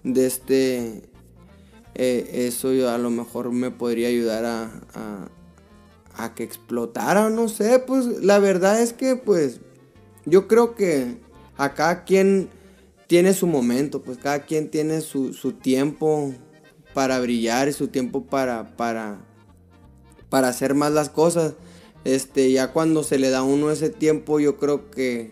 de 0.04 0.26
este 0.26 1.04
eh, 1.94 2.48
eso 2.48 2.74
yo 2.74 2.90
a 2.90 2.98
lo 2.98 3.12
mejor 3.12 3.52
me 3.52 3.70
podría 3.70 4.08
ayudar 4.08 4.46
a, 4.46 4.82
a, 4.96 5.30
a, 6.16 6.34
que 6.34 6.44
explotara 6.44 7.30
no 7.30 7.50
sé 7.50 7.78
pues 7.80 8.06
la 8.24 8.40
verdad 8.40 8.82
es 8.82 8.94
que 8.94 9.16
pues 9.16 9.60
yo 10.26 10.48
creo 10.48 10.74
que 10.74 11.18
a 11.58 11.76
cada 11.76 12.04
quien 12.06 12.50
tiene 13.06 13.34
su 13.34 13.46
momento 13.46 14.02
pues 14.02 14.18
cada 14.18 14.40
quien 14.40 14.72
tiene 14.72 15.02
su, 15.02 15.34
su 15.34 15.52
tiempo 15.52 16.34
para 16.94 17.20
brillar 17.20 17.72
su 17.74 17.88
tiempo 17.88 18.24
para, 18.24 18.76
para, 18.76 19.20
para 20.30 20.50
hacer 20.50 20.74
más 20.76 20.92
las 20.92 21.10
cosas. 21.10 21.54
Este, 22.06 22.52
ya 22.52 22.74
cuando 22.74 23.04
se 23.04 23.18
le 23.18 23.30
da 23.30 23.40
a 23.40 23.44
uno 23.44 23.72
ese 23.72 23.90
tiempo, 23.90 24.40
yo 24.40 24.58
creo 24.58 24.92
que 24.92 25.32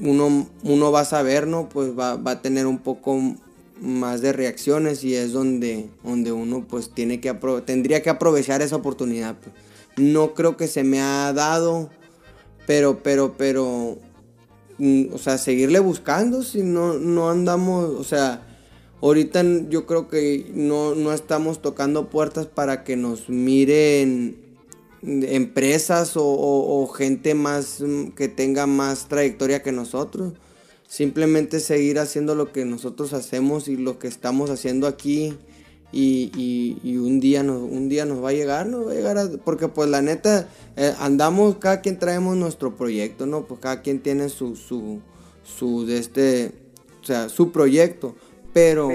uno, 0.00 0.48
uno 0.62 0.92
va 0.92 1.00
a 1.00 1.04
saber, 1.04 1.46
¿no? 1.46 1.68
Pues 1.68 1.98
va, 1.98 2.12
a 2.12 2.42
tener 2.42 2.66
un 2.66 2.78
poco 2.78 3.18
más 3.80 4.20
de 4.20 4.32
reacciones 4.32 5.04
y 5.04 5.14
es 5.14 5.32
donde, 5.32 5.90
donde 6.02 6.32
uno 6.32 6.66
pues 6.68 6.90
tiene 6.90 7.20
que 7.20 7.32
tendría 7.64 8.02
que 8.02 8.10
aprovechar 8.10 8.62
esa 8.62 8.76
oportunidad. 8.76 9.36
Pues. 9.38 9.54
No 9.96 10.34
creo 10.34 10.56
que 10.56 10.66
se 10.66 10.84
me 10.84 11.00
ha 11.00 11.32
dado, 11.32 11.90
pero, 12.66 13.02
pero, 13.02 13.34
pero, 13.36 13.98
mm, 14.78 15.12
o 15.12 15.18
sea, 15.18 15.36
seguirle 15.36 15.80
buscando 15.80 16.42
si 16.42 16.62
no, 16.62 16.94
no 16.94 17.30
andamos, 17.30 17.84
o 17.90 18.04
sea, 18.04 18.49
Ahorita 19.02 19.42
yo 19.68 19.86
creo 19.86 20.08
que 20.08 20.50
no, 20.52 21.12
estamos 21.12 21.62
tocando 21.62 22.10
puertas 22.10 22.46
para 22.46 22.84
que 22.84 22.96
nos 22.96 23.30
miren 23.30 24.36
empresas 25.02 26.12
o, 26.16 26.86
gente 26.94 27.34
más 27.34 27.82
que 28.14 28.28
tenga 28.28 28.66
más 28.66 29.08
trayectoria 29.08 29.62
que 29.62 29.72
nosotros. 29.72 30.34
Simplemente 30.86 31.60
seguir 31.60 31.98
haciendo 31.98 32.34
lo 32.34 32.52
que 32.52 32.64
nosotros 32.66 33.14
hacemos 33.14 33.68
y 33.68 33.76
lo 33.76 33.98
que 33.98 34.08
estamos 34.08 34.50
haciendo 34.50 34.86
aquí. 34.86 35.34
Y, 35.92 36.96
un, 36.98 37.20
día 37.20 37.42
nos, 37.42 37.62
un 37.62 37.88
día 37.88 38.04
nos 38.04 38.22
va 38.22 38.28
a 38.28 38.32
llegar, 38.32 38.66
nos 38.66 38.86
va 38.86 38.92
a 38.92 38.94
llegar 38.94 39.30
porque 39.44 39.66
pues 39.68 39.88
la 39.88 40.02
neta 40.02 40.46
eh, 40.76 40.94
andamos, 41.00 41.56
cada 41.56 41.80
quien 41.80 41.98
traemos 41.98 42.36
nuestro 42.36 42.76
proyecto, 42.76 43.26
¿no? 43.26 43.46
Pues 43.46 43.60
cada 43.60 43.80
quien 43.80 44.00
tiene 44.00 44.28
su, 44.28 44.54
su, 44.54 45.00
su, 45.42 45.90
este, 45.90 46.52
o 47.02 47.04
sea, 47.04 47.28
su 47.28 47.50
proyecto. 47.50 48.14
Pero, 48.52 48.90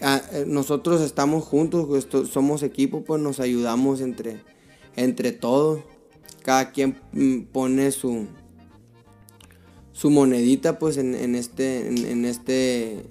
eh, 0.00 0.44
nosotros 0.46 1.00
estamos 1.00 1.44
juntos, 1.44 2.06
somos 2.30 2.62
equipo, 2.62 3.04
pues 3.04 3.20
nos 3.20 3.40
ayudamos 3.40 4.00
entre, 4.00 4.42
entre 4.96 5.32
todos. 5.32 5.80
Cada 6.42 6.70
quien 6.72 7.00
mm, 7.12 7.44
pone 7.52 7.90
su, 7.90 8.26
su 9.92 10.10
monedita 10.10 10.78
pues 10.78 10.98
en, 10.98 11.34
este, 11.34 11.88
en, 11.88 12.24
este, 12.24 13.06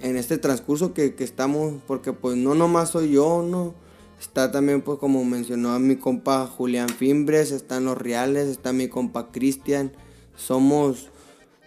en 0.00 0.16
este 0.16 0.38
transcurso 0.38 0.92
que, 0.92 1.14
estamos, 1.18 1.74
porque 1.86 2.12
pues 2.12 2.36
no 2.36 2.54
nomás 2.54 2.90
soy 2.90 3.12
yo, 3.12 3.42
¿no? 3.48 3.74
Está 4.20 4.50
también 4.50 4.82
pues 4.82 4.98
como 4.98 5.24
mencionó 5.24 5.78
mi 5.78 5.96
compa 5.96 6.46
Julián 6.46 6.90
Fimbres, 6.90 7.52
están 7.52 7.84
los 7.84 7.96
Reales, 7.96 8.48
está 8.48 8.72
mi 8.72 8.88
compa 8.88 9.30
Cristian. 9.30 9.92
Somos, 10.36 11.08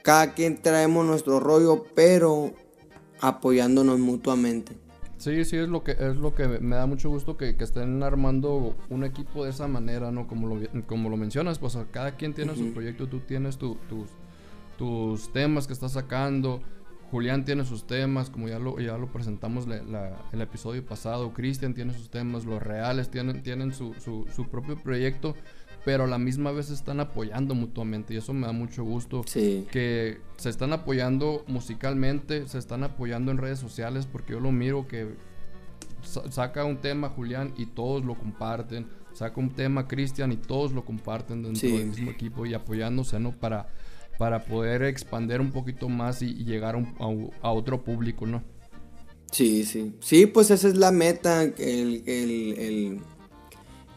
cada 0.04 0.34
quien 0.34 0.62
traemos 0.62 1.06
nuestro 1.06 1.39
rollo, 1.39 1.86
pero 1.95 2.54
apoyándonos 3.24 4.00
mutuamente. 4.00 4.76
Sí, 5.18 5.46
sí, 5.46 5.56
es 5.56 5.70
lo 5.70 5.86
que, 5.86 5.92
es 5.92 6.18
lo 6.18 6.36
que 6.36 6.46
me 6.46 6.76
da 6.76 6.86
mucho 6.86 7.10
gusto 7.10 7.38
que, 7.38 7.56
estén 7.58 8.04
armando 8.04 8.76
un 8.90 9.06
equipo 9.06 9.46
de 9.46 9.52
esa 9.52 9.70
manera, 9.70 10.12
¿no? 10.12 10.28
Como 10.28 10.54
lo, 10.54 10.86
como 10.86 11.10
lo 11.10 11.16
mencionas, 11.16 11.58
pues 11.58 11.78
cada 11.92 12.18
quien 12.18 12.34
tiene 12.34 12.54
su 12.56 12.74
proyecto, 12.74 13.08
tú 13.08 13.22
tienes 13.22 13.58
tus, 13.58 13.78
tus 14.78 15.32
temas 15.32 15.68
que 15.68 15.74
estás 15.74 15.94
sacando, 15.94 16.62
Julián 17.12 17.46
tiene 17.46 17.63
sus 17.66 17.86
temas, 17.86 18.30
como 18.30 18.48
ya 18.48 18.60
lo, 18.60 18.80
ya 18.80 18.98
lo 18.98 19.12
presentamos 19.12 19.68
el 19.68 20.42
episodio 20.42 20.86
pasado, 20.86 21.32
Cristian 21.34 21.74
tiene 21.74 21.94
sus 21.94 22.10
temas, 22.10 22.46
los 22.46 22.62
reales 22.62 23.10
tienen, 23.10 23.44
tienen 23.44 23.74
su, 23.74 23.94
su, 23.96 24.28
su 24.34 24.48
propio 24.48 24.76
proyecto 24.78 25.36
pero 25.86 26.06
a 26.06 26.08
la 26.08 26.18
misma 26.18 26.52
vez 26.52 26.68
se 26.68 26.74
están 26.74 27.00
apoyando 27.00 27.56
mutuamente 27.56 28.13
y 28.13 28.18
eso 28.18 28.34
me 28.34 28.48
da 28.48 28.54
mucho 28.54 28.84
gusto. 28.84 29.24
Que 29.72 30.20
se 30.38 30.50
están 30.50 30.72
apoyando 30.74 31.44
musicalmente, 31.48 32.48
se 32.48 32.58
están 32.58 32.84
apoyando 32.84 33.32
en 33.32 33.38
redes 33.38 33.60
sociales 33.60 34.08
porque 34.10 34.34
yo 34.34 34.39
lo 34.39 34.52
miro 34.52 34.88
que 34.88 35.16
saca 36.04 36.66
un 36.66 36.78
tema 36.78 37.10
Julián 37.10 37.54
y 37.58 37.66
todos 37.66 38.04
lo 38.06 38.16
comparten, 38.16 38.88
saca 39.13 39.39
un 39.39 39.50
tema 39.50 39.88
Cristian 39.88 40.32
y 40.32 40.38
todos 40.38 40.72
lo 40.72 40.86
comparten 40.86 41.44
dentro 41.44 41.70
del 41.70 41.88
mismo 41.88 42.12
equipo 42.12 42.46
y 42.46 42.54
apoyándose, 42.54 43.20
¿no? 43.20 43.32
Para, 43.32 43.68
para 44.24 44.46
poder 44.46 44.84
expandir 44.84 45.42
un 45.42 45.52
poquito 45.52 45.90
más 45.90 46.22
y, 46.22 46.46
llegar 46.46 46.78
a, 47.42 47.52
otro 47.52 47.84
público, 47.84 48.26
¿no? 48.26 48.42
Sí, 49.34 49.66
sí. 49.66 49.94
Sí, 50.00 50.28
pues 50.28 50.50
esa 50.50 50.70
es 50.70 50.78
la 50.78 50.92
meta, 50.92 51.44
el, 51.44 52.04
el 52.06 53.02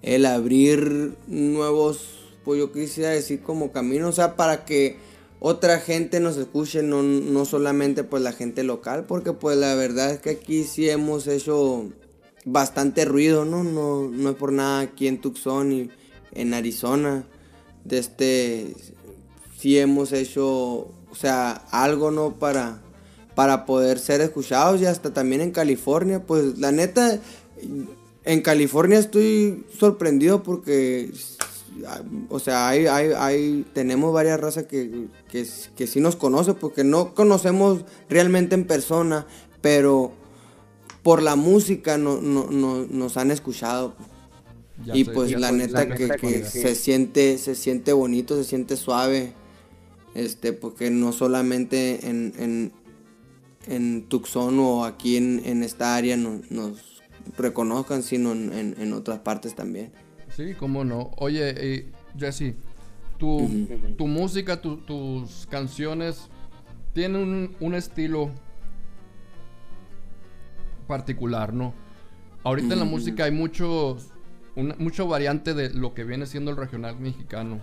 el 0.02 0.26
abrir 0.26 1.14
nuevos, 1.28 2.08
pues 2.44 2.58
yo 2.58 2.72
quisiera 2.72 3.10
decir 3.10 3.40
como 3.40 3.70
caminos, 3.70 4.08
o 4.08 4.12
sea, 4.12 4.34
para 4.34 4.64
que 4.64 4.96
otra 5.38 5.78
gente 5.78 6.18
nos 6.18 6.36
escuche, 6.38 6.82
no, 6.82 7.04
no 7.04 7.44
solamente 7.44 8.02
pues 8.02 8.20
la 8.20 8.32
gente 8.32 8.64
local, 8.64 9.04
porque 9.06 9.32
pues 9.32 9.56
la 9.56 9.76
verdad 9.76 10.10
es 10.10 10.18
que 10.18 10.30
aquí 10.30 10.64
sí 10.64 10.90
hemos 10.90 11.28
hecho 11.28 11.88
bastante 12.44 13.04
ruido, 13.04 13.44
¿no? 13.44 13.62
No, 13.62 14.08
no 14.08 14.30
es 14.30 14.34
por 14.34 14.52
nada 14.52 14.80
aquí 14.80 15.06
en 15.06 15.20
Tucson 15.20 15.70
y 15.70 15.90
en 16.32 16.52
Arizona, 16.52 17.28
de 17.84 17.98
este, 17.98 18.74
sí 19.66 19.80
hemos 19.80 20.12
hecho, 20.12 20.44
o 20.44 21.14
sea, 21.14 21.50
algo, 21.72 22.12
¿no? 22.12 22.38
Para, 22.38 22.80
para 23.34 23.66
poder 23.66 23.98
ser 23.98 24.20
escuchados 24.20 24.80
y 24.80 24.86
hasta 24.86 25.12
también 25.12 25.40
en 25.40 25.50
California, 25.50 26.22
pues 26.24 26.56
la 26.56 26.70
neta, 26.70 27.18
en 28.24 28.42
California 28.42 29.00
estoy 29.00 29.66
sorprendido 29.76 30.44
porque, 30.44 31.10
o 32.28 32.38
sea, 32.38 32.68
hay, 32.68 32.86
hay, 32.86 33.66
tenemos 33.72 34.14
varias 34.14 34.38
razas 34.38 34.66
que, 34.66 35.08
que, 35.28 35.44
sí 35.44 35.98
nos 35.98 36.14
conocen, 36.14 36.54
porque 36.54 36.84
no 36.84 37.12
conocemos 37.12 37.84
realmente 38.08 38.54
en 38.54 38.68
persona, 38.68 39.26
pero 39.62 40.12
por 41.02 41.22
la 41.22 41.34
música 41.34 41.98
no, 41.98 42.20
nos 42.20 43.16
han 43.16 43.32
escuchado. 43.32 43.96
y 44.94 45.02
pues 45.02 45.32
la 45.32 45.50
neta 45.50 45.88
que, 45.88 46.44
se 46.44 46.76
siente, 46.76 47.36
se 47.38 47.56
siente 47.56 47.92
bonito, 47.92 48.36
se 48.36 48.44
siente 48.44 48.76
suave, 48.76 49.34
este, 50.16 50.52
porque 50.52 50.90
no 50.90 51.12
solamente 51.12 52.08
en, 52.08 52.32
en, 52.38 52.72
en 53.66 54.08
Tucson 54.08 54.58
o 54.58 54.84
aquí 54.84 55.16
en, 55.16 55.62
esta 55.62 55.94
área 55.94 56.16
nos 56.16 57.02
reconozcan, 57.36 58.02
sino 58.02 58.32
en, 58.32 58.92
otras 58.92 59.20
partes 59.20 59.54
también. 59.54 59.92
Sí, 60.34 60.54
cómo 60.58 60.84
no. 60.84 61.10
Oye, 61.18 61.54
eh, 61.56 61.92
Jesse, 62.18 62.54
tu, 63.18 63.48
tu 63.98 64.06
música, 64.06 64.60
tus 64.60 65.46
canciones 65.50 66.28
tienen 66.94 67.20
un, 67.20 67.56
un 67.60 67.74
estilo 67.74 68.30
particular, 70.86 71.52
¿no? 71.52 71.74
Ahorita 72.42 72.74
en 72.74 72.78
la 72.78 72.86
música 72.86 73.24
hay 73.24 73.32
muchos, 73.32 74.12
mucho 74.54 75.08
variante 75.08 75.52
de 75.52 75.74
lo 75.74 75.94
que 75.94 76.04
viene 76.04 76.26
siendo 76.26 76.52
el 76.52 76.56
regional 76.56 76.98
mexicano. 76.98 77.58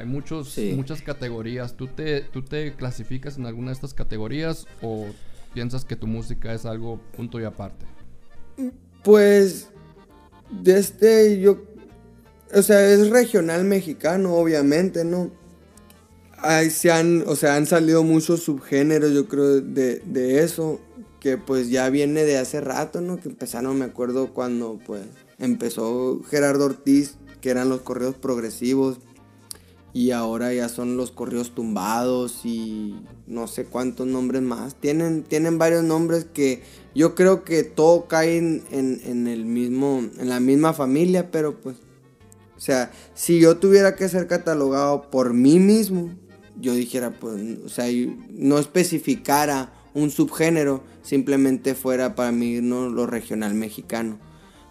Hay 0.00 0.06
muchos, 0.06 0.56
muchas 0.74 1.02
categorías. 1.02 1.76
¿Tú 1.76 1.86
te, 1.86 2.22
¿Tú 2.22 2.42
te 2.42 2.72
clasificas 2.74 3.36
en 3.36 3.44
alguna 3.44 3.66
de 3.66 3.74
estas 3.74 3.92
categorías 3.92 4.66
o 4.80 5.04
piensas 5.52 5.84
que 5.84 5.94
tu 5.94 6.06
música 6.06 6.54
es 6.54 6.64
algo 6.64 6.98
punto 7.14 7.38
y 7.38 7.44
aparte? 7.44 7.84
Pues, 9.04 9.68
de 10.50 10.78
este, 10.78 11.38
yo, 11.40 11.58
o 12.54 12.62
sea, 12.62 12.88
es 12.88 13.10
regional 13.10 13.64
mexicano, 13.64 14.36
obviamente, 14.36 15.04
¿no? 15.04 15.30
Ahí 16.38 16.70
se 16.70 16.90
han, 16.90 17.24
o 17.26 17.36
sea, 17.36 17.56
han 17.56 17.66
salido 17.66 18.02
muchos 18.02 18.42
subgéneros, 18.42 19.12
yo 19.12 19.28
creo, 19.28 19.60
de, 19.60 19.98
de 19.98 20.42
eso 20.42 20.80
que 21.20 21.36
pues 21.36 21.68
ya 21.68 21.90
viene 21.90 22.24
de 22.24 22.38
hace 22.38 22.62
rato, 22.62 23.02
¿no? 23.02 23.20
Que 23.20 23.28
empezaron, 23.28 23.78
me 23.78 23.84
acuerdo 23.84 24.32
cuando 24.32 24.78
pues 24.86 25.02
empezó 25.38 26.22
Gerardo 26.22 26.64
Ortiz, 26.64 27.16
que 27.42 27.50
eran 27.50 27.68
los 27.68 27.82
correos 27.82 28.14
progresivos, 28.14 28.98
y 29.92 30.12
ahora 30.12 30.54
ya 30.54 30.68
son 30.68 30.96
los 30.96 31.10
correos 31.10 31.54
tumbados 31.54 32.44
y 32.44 32.94
no 33.26 33.46
sé 33.48 33.64
cuántos 33.64 34.06
nombres 34.06 34.42
más. 34.42 34.74
Tienen, 34.76 35.24
tienen 35.24 35.58
varios 35.58 35.82
nombres 35.82 36.26
que 36.32 36.62
yo 36.94 37.14
creo 37.14 37.44
que 37.44 37.64
todo 37.64 38.06
cae 38.06 38.38
en, 38.38 38.64
en, 38.70 39.26
el 39.26 39.44
mismo, 39.44 40.02
en 40.18 40.28
la 40.28 40.40
misma 40.40 40.72
familia, 40.72 41.30
pero 41.30 41.60
pues, 41.60 41.76
o 42.56 42.60
sea, 42.60 42.92
si 43.14 43.40
yo 43.40 43.56
tuviera 43.56 43.96
que 43.96 44.08
ser 44.08 44.26
catalogado 44.26 45.10
por 45.10 45.34
mí 45.34 45.58
mismo, 45.58 46.10
yo 46.56 46.74
dijera, 46.74 47.18
pues, 47.18 47.40
o 47.64 47.68
sea, 47.68 47.86
no 48.30 48.58
especificara 48.58 49.72
un 49.94 50.10
subgénero, 50.10 50.84
simplemente 51.02 51.74
fuera 51.74 52.14
para 52.14 52.30
mí 52.30 52.60
no 52.60 52.88
lo 52.88 53.06
regional 53.06 53.54
mexicano. 53.54 54.18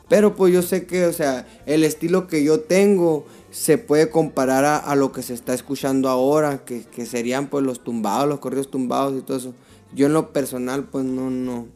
Pero 0.08 0.36
pues 0.36 0.51
yo 0.51 0.63
sé 0.63 0.86
que, 0.86 1.05
o 1.05 1.13
sea, 1.13 1.47
el 1.67 1.84
estilo 1.84 2.27
que 2.27 2.43
yo 2.43 2.62
tengo 2.62 3.25
se 3.52 3.78
puede 3.78 4.10
comparar 4.10 4.84
a, 4.86 4.96
lo 4.96 5.12
que 5.12 5.24
se 5.24 5.34
está 5.34 5.54
escuchando 5.54 6.10
ahora, 6.10 6.64
que, 6.66 7.06
serían 7.06 7.50
pues 7.50 7.66
los 7.66 7.84
tumbados, 7.84 8.28
los 8.28 8.40
corridos 8.40 8.70
tumbados 8.70 9.18
y 9.18 9.22
todo 9.22 9.38
eso. 9.38 9.54
Yo 9.94 10.06
en 10.06 10.14
lo 10.14 10.32
personal 10.32 10.84
pues 10.86 11.06
no, 11.06 11.30
no, 11.30 11.68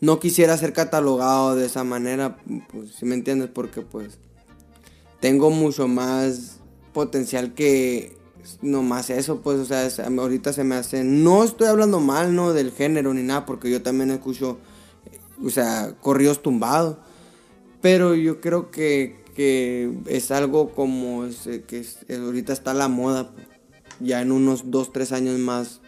no 0.00 0.20
quisiera 0.20 0.56
ser 0.56 0.72
catalogado 0.72 1.54
de 1.54 1.66
esa 1.66 1.84
manera, 1.84 2.38
pues 2.70 2.92
si 2.92 3.06
me 3.06 3.14
entiendes, 3.14 3.48
porque 3.48 3.80
pues 3.80 4.18
tengo 5.20 5.50
mucho 5.50 5.88
más 5.88 6.58
potencial 6.92 7.54
que 7.54 8.16
no 8.60 8.82
más 8.82 9.10
eso, 9.10 9.40
pues, 9.40 9.58
o 9.58 9.64
sea, 9.64 9.88
ahorita 10.18 10.52
se 10.52 10.64
me 10.64 10.74
hace, 10.74 11.04
no 11.04 11.44
estoy 11.44 11.68
hablando 11.68 12.00
mal, 12.00 12.34
¿no? 12.34 12.52
Del 12.52 12.72
género 12.72 13.14
ni 13.14 13.22
nada, 13.22 13.46
porque 13.46 13.70
yo 13.70 13.82
también 13.82 14.10
escucho, 14.10 14.58
o 15.42 15.50
sea, 15.50 15.94
corridos 16.00 16.42
tumbados, 16.42 16.96
pero 17.80 18.14
yo 18.14 18.40
creo 18.40 18.70
que, 18.70 19.21
es 19.36 20.30
algo 20.30 20.70
como, 20.70 21.24
que 21.66 21.84
ahorita 22.14 22.52
está 22.52 22.74
la 22.74 22.88
moda, 22.88 23.30
ya 24.00 24.20
en 24.20 24.32
unos 24.32 24.70
dos, 24.70 24.92
tres 24.92 25.12
años 25.12 25.38
más 25.38 25.80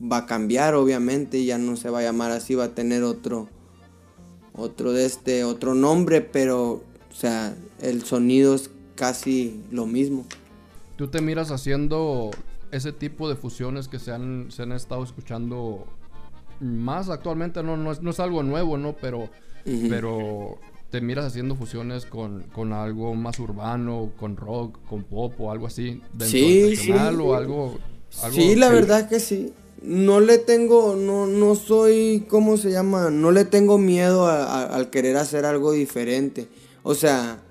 va 0.00 0.18
a 0.18 0.26
cambiar, 0.26 0.74
obviamente, 0.74 1.44
ya 1.44 1.58
no 1.58 1.76
se 1.76 1.90
va 1.90 2.00
a 2.00 2.02
llamar 2.02 2.30
así, 2.30 2.54
va 2.54 2.64
a 2.64 2.74
tener 2.74 3.02
otro, 3.02 3.48
otro 4.52 4.92
de 4.92 5.06
este, 5.06 5.44
otro 5.44 5.74
nombre, 5.74 6.20
pero, 6.20 6.70
o 6.72 7.14
sea, 7.14 7.56
el 7.80 8.04
sonido 8.04 8.54
es 8.54 8.70
casi 8.94 9.62
lo 9.70 9.86
mismo. 9.86 10.24
¿Tú 10.96 11.08
te 11.08 11.20
miras 11.20 11.50
haciendo 11.50 12.30
ese 12.70 12.92
tipo 12.92 13.28
de 13.28 13.36
fusiones 13.36 13.88
que 13.88 13.98
se 13.98 14.12
han, 14.12 14.50
se 14.50 14.62
han 14.62 14.72
estado 14.72 15.02
escuchando 15.02 15.86
más 16.60 17.08
actualmente? 17.08 17.62
No, 17.62 17.76
no, 17.76 17.90
es, 17.90 18.20
algo 18.20 18.42
nuevo, 18.42 18.78
¿no? 18.78 18.94
Pero, 18.94 19.28
pero 19.64 20.58
te 20.94 21.00
miras 21.00 21.24
haciendo 21.24 21.56
fusiones 21.56 22.06
con, 22.06 22.72
algo 22.72 23.16
más 23.16 23.40
urbano, 23.40 24.12
con 24.16 24.36
rock, 24.36 24.78
con 24.88 25.02
pop 25.02 25.34
o 25.40 25.50
algo 25.50 25.66
así. 25.66 26.00
sí, 26.20 26.76
sí. 26.76 26.92
o 26.92 27.34
algo, 27.34 27.80
Sí, 28.30 28.54
la 28.54 28.68
verdad 28.68 29.08
que 29.08 29.18
sí. 29.18 29.52
No 29.82 30.20
le 30.20 30.38
tengo, 30.38 30.94
no, 30.94 31.26
no 31.26 31.56
soy, 31.56 32.26
¿cómo 32.28 32.56
se 32.58 32.70
llama? 32.70 33.10
No 33.10 33.32
le 33.32 33.44
tengo 33.44 33.76
miedo 33.76 34.28
al 34.28 34.90
querer 34.90 35.16
hacer 35.16 35.46
algo 35.46 35.72
diferente. 35.72 36.46
O 36.84 36.94
sea, 36.94 37.42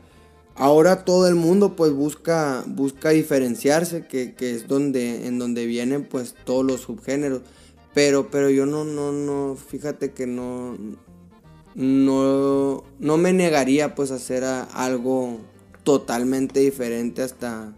ahora 0.56 1.04
todo 1.04 1.28
el 1.28 1.36
mundo 1.36 1.76
pues 1.76 1.92
busca, 1.92 2.64
busca 2.66 3.10
diferenciarse, 3.10 4.08
que, 4.08 4.34
es 4.40 4.70
donde, 4.70 5.28
en 5.28 5.38
donde 5.38 5.66
vienen 5.66 6.06
pues 6.06 6.34
todos 6.46 6.64
los 6.64 6.80
subgéneros. 6.80 7.42
Pero, 7.94 8.32
pero 8.32 8.50
yo 8.50 8.66
no, 8.66 8.86
no, 8.86 9.12
no, 9.12 9.58
fíjate 9.58 10.14
que 10.14 10.28
no, 10.28 10.78
no, 11.76 12.84
no 13.00 13.18
me 13.18 13.34
negaría 13.34 13.96
pues 13.96 14.12
hacer 14.12 14.44
algo 14.44 15.40
totalmente 15.84 16.60
diferente 16.60 17.22
hasta, 17.22 17.74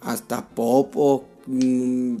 hasta 0.00 0.48
pop 0.48 0.92
o 0.96 1.24
mm, 1.46 2.16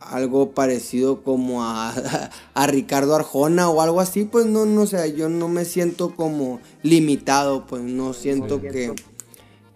algo 0.00 0.52
parecido 0.52 1.22
como 1.22 1.62
a, 1.62 1.90
a, 2.54 2.66
Ricardo 2.66 3.14
Arjona 3.14 3.68
o 3.70 3.80
algo 3.80 4.00
así, 4.00 4.24
pues 4.24 4.46
no, 4.46 4.66
no 4.66 4.86
sé, 4.86 5.14
yo 5.14 5.28
no 5.28 5.48
me 5.48 5.64
siento 5.64 6.14
como 6.16 6.60
limitado, 6.82 7.66
pues 7.66 7.82
no 7.82 8.12
siento 8.14 8.60
que, 8.60 8.94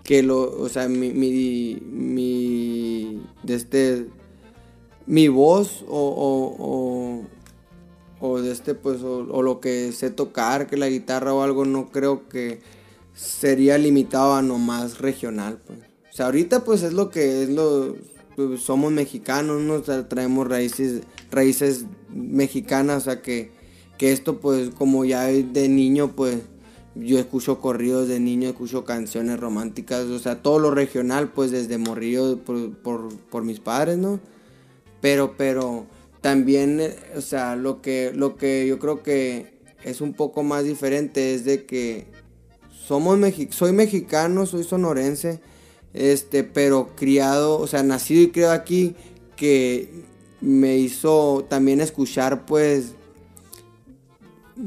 que 0.02 0.22
lo, 0.22 0.60
o 0.60 0.68
sea, 0.68 0.88
mi, 0.88 1.12
mi, 1.12 1.78
mi, 1.82 3.22
de 3.42 3.54
este, 3.54 4.08
mi 5.06 5.28
voz 5.28 5.84
o, 5.88 6.56
o, 6.58 7.33
o, 8.26 8.40
de 8.40 8.52
este, 8.52 8.74
pues, 8.74 9.02
o, 9.02 9.42
lo 9.42 9.60
que 9.60 9.92
sé 9.92 10.10
tocar, 10.10 10.66
que 10.66 10.78
la 10.78 10.88
guitarra 10.88 11.34
o 11.34 11.42
algo, 11.42 11.66
no 11.66 11.90
creo 11.90 12.26
que 12.28 12.60
sería 13.12 13.76
limitado 13.76 14.34
a 14.34 14.40
nomás 14.40 14.98
regional, 14.98 15.60
pues. 15.66 15.80
O 16.10 16.16
sea, 16.16 16.26
ahorita 16.26 16.64
pues 16.64 16.82
es 16.82 16.92
lo 16.92 17.10
que 17.10 17.42
es 17.42 17.50
lo 17.50 17.96
pues, 18.34 18.62
somos 18.62 18.92
mexicanos, 18.92 19.60
nos 19.60 20.08
traemos 20.08 20.48
raíces, 20.48 21.02
raíces 21.30 21.86
mexicanas, 22.08 23.02
o 23.02 23.04
sea 23.04 23.20
que, 23.20 23.50
que 23.98 24.12
esto 24.12 24.40
pues 24.40 24.70
como 24.70 25.04
ya 25.04 25.24
de 25.24 25.68
niño 25.68 26.12
pues 26.12 26.38
yo 26.94 27.18
escucho 27.18 27.60
corridos 27.60 28.08
de 28.08 28.20
niño, 28.20 28.48
escucho 28.48 28.84
canciones 28.84 29.38
románticas, 29.40 30.04
o 30.04 30.18
sea, 30.18 30.40
todo 30.40 30.60
lo 30.60 30.70
regional 30.70 31.30
pues 31.32 31.50
desde 31.50 31.78
morrillo 31.78 32.38
por, 32.38 32.72
por, 32.78 33.44
mis 33.44 33.58
padres, 33.58 33.98
¿no? 33.98 34.20
Pero, 35.00 35.34
pero 35.36 35.86
también, 36.24 36.80
o 37.14 37.20
sea, 37.20 37.54
lo 37.54 37.82
que, 37.82 38.10
lo 38.14 38.38
que 38.38 38.66
yo 38.66 38.78
creo 38.78 39.02
que 39.02 39.58
es 39.82 40.00
un 40.00 40.14
poco 40.14 40.42
más 40.42 40.64
diferente 40.64 41.34
es 41.34 41.44
de 41.44 41.66
que 41.66 42.06
somos 42.70 43.18
soy 43.50 43.72
mexicano, 43.72 44.46
soy 44.46 44.64
sonorense, 44.64 45.42
este, 45.92 46.42
pero 46.42 46.96
criado, 46.96 47.58
o 47.58 47.66
sea, 47.66 47.82
nacido 47.82 48.22
y 48.22 48.30
criado 48.30 48.54
aquí, 48.54 48.96
que 49.36 50.06
me 50.40 50.78
hizo 50.78 51.44
también 51.50 51.82
escuchar, 51.82 52.46
pues, 52.46 52.94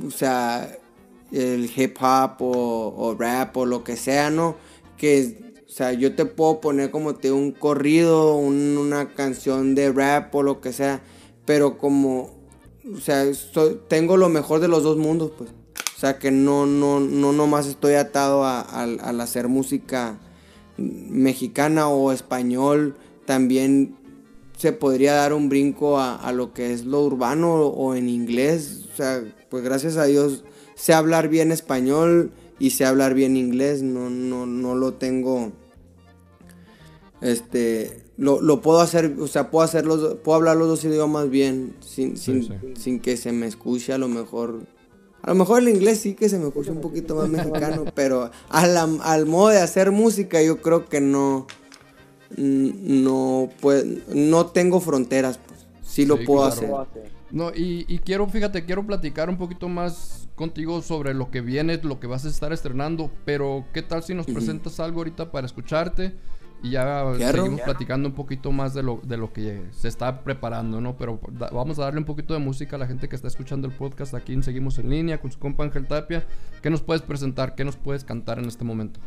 o 0.05 0.11
sea, 0.11 0.77
el 1.31 1.71
hip 1.75 1.97
hop 1.99 2.35
o, 2.39 3.15
rap 3.17 3.57
o 3.57 3.65
lo 3.65 3.83
que 3.83 3.95
sea, 3.95 4.29
¿no? 4.29 4.57
Que, 4.95 5.55
o 5.65 5.71
sea, 5.71 5.91
yo 5.93 6.13
te 6.13 6.25
puedo 6.25 6.61
poner 6.61 6.91
como 6.91 7.15
te 7.15 7.31
un 7.31 7.51
corrido, 7.51 8.35
una 8.35 9.15
canción 9.15 9.73
de 9.73 9.91
rap 9.91 10.35
o 10.35 10.43
lo 10.43 10.61
que 10.61 10.71
sea, 10.71 11.01
pero 11.47 11.79
como, 11.79 12.29
o 12.93 12.99
sea, 12.99 13.25
tengo 13.87 14.17
lo 14.17 14.29
mejor 14.29 14.59
de 14.59 14.67
los 14.67 14.83
dos 14.83 14.97
mundos, 14.97 15.31
pues. 15.35 15.49
O 15.49 15.99
sea, 15.99 16.19
que 16.19 16.29
no, 16.29 16.67
no, 16.67 16.99
no 16.99 17.33
nomás 17.33 17.65
estoy 17.65 17.95
atado 17.95 18.43
a, 18.43 18.61
al 18.61 19.19
hacer 19.19 19.47
música 19.47 20.19
mexicana 20.77 21.87
o 21.89 22.11
español, 22.11 22.95
también 23.25 23.97
se 24.57 24.71
podría 24.71 25.13
dar 25.13 25.33
un 25.33 25.49
brinco 25.49 25.99
a, 25.99 26.31
lo 26.31 26.53
que 26.53 26.73
es 26.73 26.85
lo 26.85 27.03
urbano 27.03 27.67
o 27.67 27.93
en 27.95 28.09
inglés. 28.09 28.85
O 28.91 28.95
sea, 28.95 29.23
pues 29.49 29.63
gracias 29.63 29.97
a 29.97 30.05
Dios 30.05 30.43
sé 30.75 30.93
hablar 30.93 31.29
bien 31.29 31.51
español 31.51 32.31
y 32.59 32.71
sé 32.71 32.85
hablar 32.85 33.13
bien 33.13 33.37
inglés. 33.37 33.83
No, 33.83 34.09
no, 34.09 34.47
no 34.47 34.75
lo 34.75 34.95
tengo. 34.95 35.51
Este. 37.21 38.06
Lo, 38.17 38.61
puedo 38.61 38.81
hacer, 38.81 39.15
o 39.19 39.27
sea, 39.27 39.51
puedo 39.51 39.63
hacer 39.63 39.85
puedo 39.85 40.35
hablar 40.35 40.57
los 40.57 40.67
dos 40.67 40.83
idiomas 40.83 41.29
bien, 41.29 41.75
sin, 41.81 42.17
sin 42.17 42.99
que 42.99 43.15
se 43.15 43.31
me 43.31 43.45
escuche 43.45 43.93
a 43.93 43.97
lo 43.97 44.07
mejor 44.07 44.61
a 45.27 45.31
lo 45.31 45.35
mejor 45.35 45.61
el 45.61 45.67
inglés 45.67 45.99
sí 45.99 46.13
que 46.13 46.29
se 46.29 46.39
me 46.39 46.47
escucha 46.47 46.71
un 46.71 46.79
poquito 46.79 47.15
más 47.15 47.27
mexicano, 47.27 47.83
pero 47.95 48.31
al, 48.47 49.25
modo 49.25 49.49
de 49.49 49.59
hacer 49.59 49.91
música 49.91 50.41
yo 50.41 50.61
creo 50.61 50.85
que 50.85 51.01
no, 51.01 51.47
no, 52.37 53.49
pues, 53.59 53.85
no 54.07 54.45
tengo 54.47 54.79
fronteras, 54.79 55.37
pues. 55.45 55.67
Sí 55.81 56.05
lo 56.05 56.23
puedo 56.23 56.45
hacer. 56.45 56.69
No, 57.29 57.51
y, 57.53 57.99
quiero, 58.05 58.27
fíjate, 58.27 58.63
quiero 58.63 58.85
platicar 58.85 59.29
un 59.29 59.37
poquito 59.37 59.67
más 59.67 60.29
contigo 60.35 60.81
sobre 60.81 61.13
lo 61.13 61.29
que 61.29 61.41
viene, 61.41 61.77
lo 61.83 61.99
que 61.99 62.07
vas 62.07 62.23
a 62.23 62.29
estar 62.29 62.53
estrenando, 62.53 63.11
pero 63.25 63.65
¿qué 63.73 63.81
tal 63.81 64.03
si 64.03 64.13
nos 64.13 64.27
presentas 64.27 64.79
algo 64.79 64.99
ahorita 64.99 65.31
para 65.31 65.45
escucharte? 65.45 66.15
Y 66.63 66.71
ya 66.71 67.05
seguimos 67.17 67.61
platicando 67.61 68.09
un 68.09 68.15
poquito 68.15 68.51
más 68.51 68.73
de 68.73 68.81
lo, 68.81 68.99
de 69.03 69.17
lo 69.17 69.31
que 69.31 69.61
se 69.71 69.87
está 69.87 70.23
preparando, 70.23 70.81
¿no? 70.81 70.97
Pero 70.97 71.19
vamos 71.51 71.77
a 71.77 71.83
darle 71.83 71.99
un 71.99 72.05
poquito 72.05 72.33
de 72.33 72.39
música 72.39 72.75
a 72.75 72.79
la 72.79 72.87
gente 72.87 73.07
que 73.07 73.15
está 73.15 73.27
escuchando 73.27 73.67
el 73.67 73.73
podcast 73.73 74.15
aquí 74.15 74.33
en 74.33 74.41
Seguimos 74.41 74.79
en 74.79 74.89
Línea 74.89 75.21
con 75.21 75.31
su 75.31 75.37
compa 75.37 75.63
Ángel 75.63 75.87
Tapia. 75.87 76.25
¿Qué 76.61 76.69
nos 76.69 76.81
puedes 76.81 77.03
presentar? 77.03 77.53
¿Qué 77.55 77.63
nos 77.63 77.75
puedes 77.75 78.03
cantar 78.03 78.39
en 78.39 78.45
este 78.45 78.63
momento? 78.63 78.99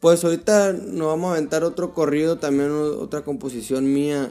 Pues 0.00 0.22
ahorita 0.22 0.72
nos 0.72 1.08
vamos 1.08 1.30
a 1.30 1.32
aventar 1.32 1.64
otro 1.64 1.92
corrido, 1.92 2.38
también 2.38 2.70
otra 2.70 3.22
composición 3.22 3.92
mía 3.92 4.30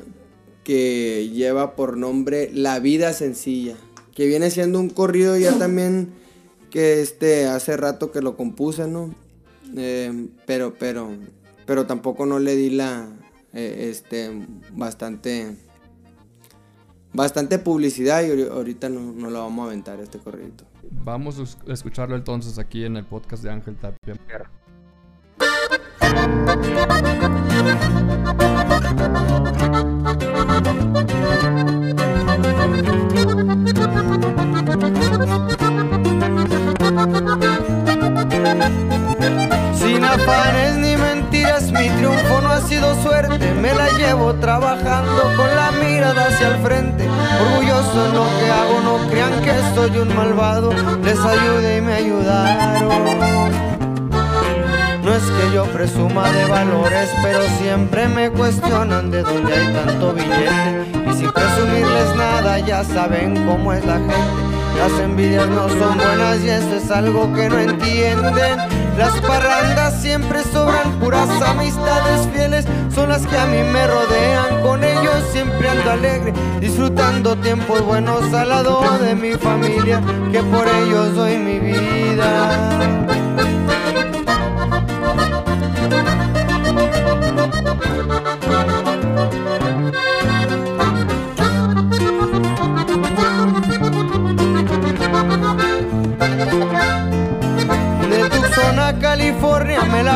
que 0.63 1.29
lleva 1.33 1.75
por 1.75 1.97
nombre 1.97 2.49
La 2.53 2.79
vida 2.79 3.13
sencilla, 3.13 3.75
que 4.15 4.27
viene 4.27 4.49
siendo 4.51 4.79
un 4.79 4.89
corrido 4.89 5.37
ya 5.37 5.51
también 5.59 6.13
que 6.69 7.01
este 7.01 7.47
hace 7.47 7.75
rato 7.75 8.11
que 8.11 8.21
lo 8.21 8.37
compuse, 8.37 8.87
¿no? 8.87 9.13
Eh, 9.75 10.27
pero, 10.45 10.73
pero 10.79 11.09
pero 11.67 11.85
tampoco 11.85 12.25
no 12.25 12.39
le 12.39 12.55
di 12.55 12.71
la, 12.71 13.07
eh, 13.53 13.89
este, 13.91 14.31
bastante, 14.71 15.55
bastante 17.13 17.59
publicidad 17.59 18.23
y 18.23 18.41
ahorita 18.41 18.89
no, 18.89 19.11
no 19.11 19.29
lo 19.29 19.41
vamos 19.41 19.65
a 19.65 19.67
aventar 19.67 19.99
este 19.99 20.17
corrido. 20.17 20.53
Vamos 20.89 21.37
a 21.67 21.71
escucharlo 21.73 22.15
entonces 22.15 22.57
aquí 22.57 22.85
en 22.85 22.95
el 22.97 23.05
podcast 23.05 23.43
de 23.43 23.51
Ángel 23.51 23.75
Tapia. 23.75 24.15
Sin 39.75 40.03
afanes 40.03 40.77
ni 40.77 40.86
mentiras, 40.86 40.86
mi 41.79 41.89
triunfo 41.89 42.41
no 42.41 42.49
ha 42.51 42.61
sido 42.61 42.93
suerte. 43.01 43.53
Me 43.53 43.73
la 43.73 43.89
llevo 43.97 44.33
trabajando 44.35 45.23
con 45.35 45.55
la 45.55 45.71
mirada 45.71 46.27
hacia 46.27 46.49
el 46.49 46.57
frente. 46.57 47.07
Orgulloso 47.41 48.05
en 48.07 48.13
lo 48.13 48.25
que 48.39 48.51
hago, 48.51 48.79
no 48.81 49.09
crean 49.09 49.41
que 49.41 49.53
soy 49.75 49.97
un 49.97 50.15
malvado. 50.15 50.71
Les 51.03 51.19
ayude 51.19 51.77
y 51.77 51.81
me 51.81 51.93
ayudaron. 51.93 53.57
No 55.03 55.13
es 55.13 55.23
que 55.23 55.55
yo 55.55 55.65
presuma 55.65 56.29
de 56.31 56.45
valores, 56.45 57.09
pero 57.21 57.39
siempre 57.61 58.07
me 58.09 58.29
cuestionan 58.29 59.09
de 59.09 59.23
dónde 59.23 59.53
hay 59.53 59.73
tanto 59.73 60.13
billete. 60.13 61.09
Y 61.09 61.13
sin 61.13 61.31
presumirles 61.31 62.15
nada, 62.17 62.59
ya 62.59 62.83
saben 62.83 63.45
cómo 63.45 63.71
es 63.71 63.85
la 63.85 63.95
gente. 63.95 64.46
Las 64.77 64.99
envidias 64.99 65.49
no 65.49 65.67
son 65.69 65.97
buenas 65.97 66.39
y 66.43 66.49
eso 66.49 66.75
es 66.75 66.91
algo 66.91 67.33
que 67.33 67.49
no 67.49 67.59
entienden. 67.59 68.59
Las 68.97 69.19
parrandas 69.21 70.01
siempre 70.01 70.43
sobran, 70.43 70.99
puras 70.99 71.29
amistades 71.41 72.27
fieles 72.33 72.65
son 72.93 73.09
las 73.09 73.25
que 73.25 73.37
a 73.37 73.45
mí 73.45 73.57
me 73.71 73.87
rodean. 73.87 74.61
Con 74.61 74.83
ellos 74.83 75.23
siempre 75.31 75.69
ando 75.69 75.91
alegre, 75.91 76.33
disfrutando 76.59 77.35
tiempos 77.37 77.81
buenos 77.85 78.33
al 78.33 78.49
lado 78.49 78.81
de 78.99 79.15
mi 79.15 79.33
familia, 79.33 80.01
que 80.31 80.41
por 80.43 80.67
ellos 80.67 81.15
doy 81.15 81.37
mi 81.37 81.59
vida. 81.59 83.26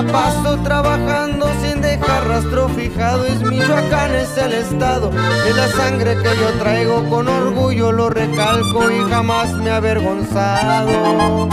Paso 0.04 0.58
trabajando 0.64 1.48
sin 1.62 1.82
dejar 1.82 2.28
rastro 2.28 2.70
fijado. 2.70 3.26
Es 3.26 3.42
Michoacán, 3.42 4.16
es 4.16 4.38
el 4.38 4.54
estado, 4.54 5.12
es 5.48 5.56
la 5.56 5.68
sangre 5.70 6.16
que 6.16 6.30
yo 6.38 6.52
traigo 6.60 7.10
con 7.10 7.28
orgullo, 7.28 7.92
lo 7.92 8.10
recalco 8.10 8.90
y 8.92 9.10
jamás 9.10 9.54
me 9.54 9.70
avergonzado. 9.70 11.50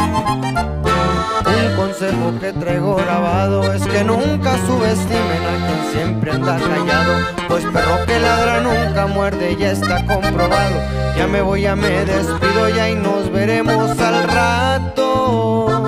Un 1.48 1.76
consejo 1.76 2.38
que 2.40 2.52
traigo 2.52 2.96
grabado 2.96 3.72
es 3.72 3.82
que 3.86 4.04
nunca 4.04 4.56
subestimen 4.66 5.42
a 5.42 5.66
quien 5.66 5.92
siempre 5.92 6.32
anda 6.32 6.58
callado, 6.58 7.14
pues 7.48 7.64
perro 7.64 8.04
que 8.06 8.18
ladra 8.18 8.60
nunca 8.60 9.06
muerde, 9.06 9.56
ya 9.56 9.72
está 9.72 10.04
comprobado. 10.06 10.76
Ya 11.16 11.26
me 11.26 11.40
voy, 11.40 11.62
ya 11.62 11.74
me 11.74 12.04
despido 12.04 12.68
ya 12.68 12.90
y 12.90 12.94
nos 12.94 13.30
veremos 13.32 13.98
al 13.98 14.28
rato 14.28 15.87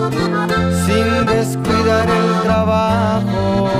descuidar 1.24 2.08
el 2.08 2.42
trabajo. 2.42 3.70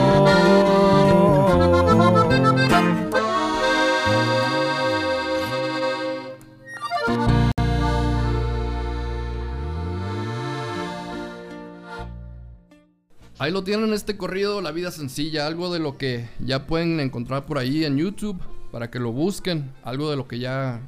Ahí 13.39 13.51
lo 13.53 13.65
tienen 13.65 13.95
este 13.95 14.19
corrido, 14.19 14.61
La 14.61 14.71
vida 14.71 14.91
sencilla, 14.91 15.47
algo 15.47 15.73
de 15.73 15.79
lo 15.79 15.97
que 15.97 16.29
ya 16.41 16.67
pueden 16.67 17.01
encontrar 17.01 17.47
por 17.47 17.57
ahí 17.57 17.87
en 17.87 17.97
YouTube 17.97 18.39
para 18.71 18.91
que 18.91 18.99
lo 18.99 19.13
busquen, 19.13 19.73
algo 19.83 20.11
de 20.11 20.17
lo 20.17 20.29
que 20.29 20.39
ya 20.39 20.83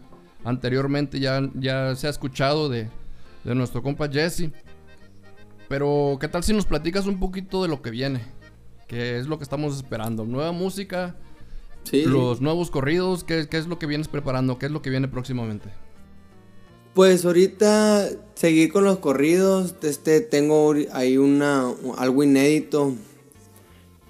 anteriormente 0.45 1.19
ya, 1.19 1.41
ya 1.55 1.95
se 1.95 2.09
ha 2.09 2.11
escuchado 2.11 2.69
de, 2.69 2.91
de 3.45 3.55
nuestro 3.55 3.83
compa 3.83 4.07
Jesse. 4.07 4.51
Pero, 5.73 6.19
¿qué 6.21 6.29
tal 6.29 6.45
si 6.45 6.53
nos 6.53 6.67
platicas 6.67 7.07
un 7.07 7.19
poquito 7.19 7.63
de 7.63 7.69
lo 7.69 7.81
que 7.81 7.89
viene? 7.89 8.21
¿Qué 8.89 9.17
es 9.17 9.27
lo 9.27 9.39
que 9.39 9.45
estamos 9.45 9.75
esperando? 9.75 10.27
¿Nueva 10.27 10.53
música? 10.53 11.17
Sí. 11.85 12.03
¿Los 12.05 12.43
nuevos 12.43 12.71
corridos? 12.71 13.25
¿Qué, 13.25 13.49
¿Qué, 13.49 13.57
es 13.57 13.67
lo 13.67 13.79
que 13.79 13.87
vienes 13.87 14.07
preparando? 14.07 14.59
¿Qué 14.59 14.67
es 14.67 14.73
lo 14.73 14.83
que 14.83 14.91
viene 14.91 15.09
próximamente? 15.09 15.71
Pues 16.93 17.25
ahorita 17.25 18.07
seguir 18.35 18.71
con 18.71 18.85
los 18.85 18.99
corridos. 18.99 19.75
Este, 19.81 20.21
tengo 20.21 20.75
ahí 20.93 21.17
una, 21.17 21.73
algo 21.97 22.23
inédito 22.23 22.95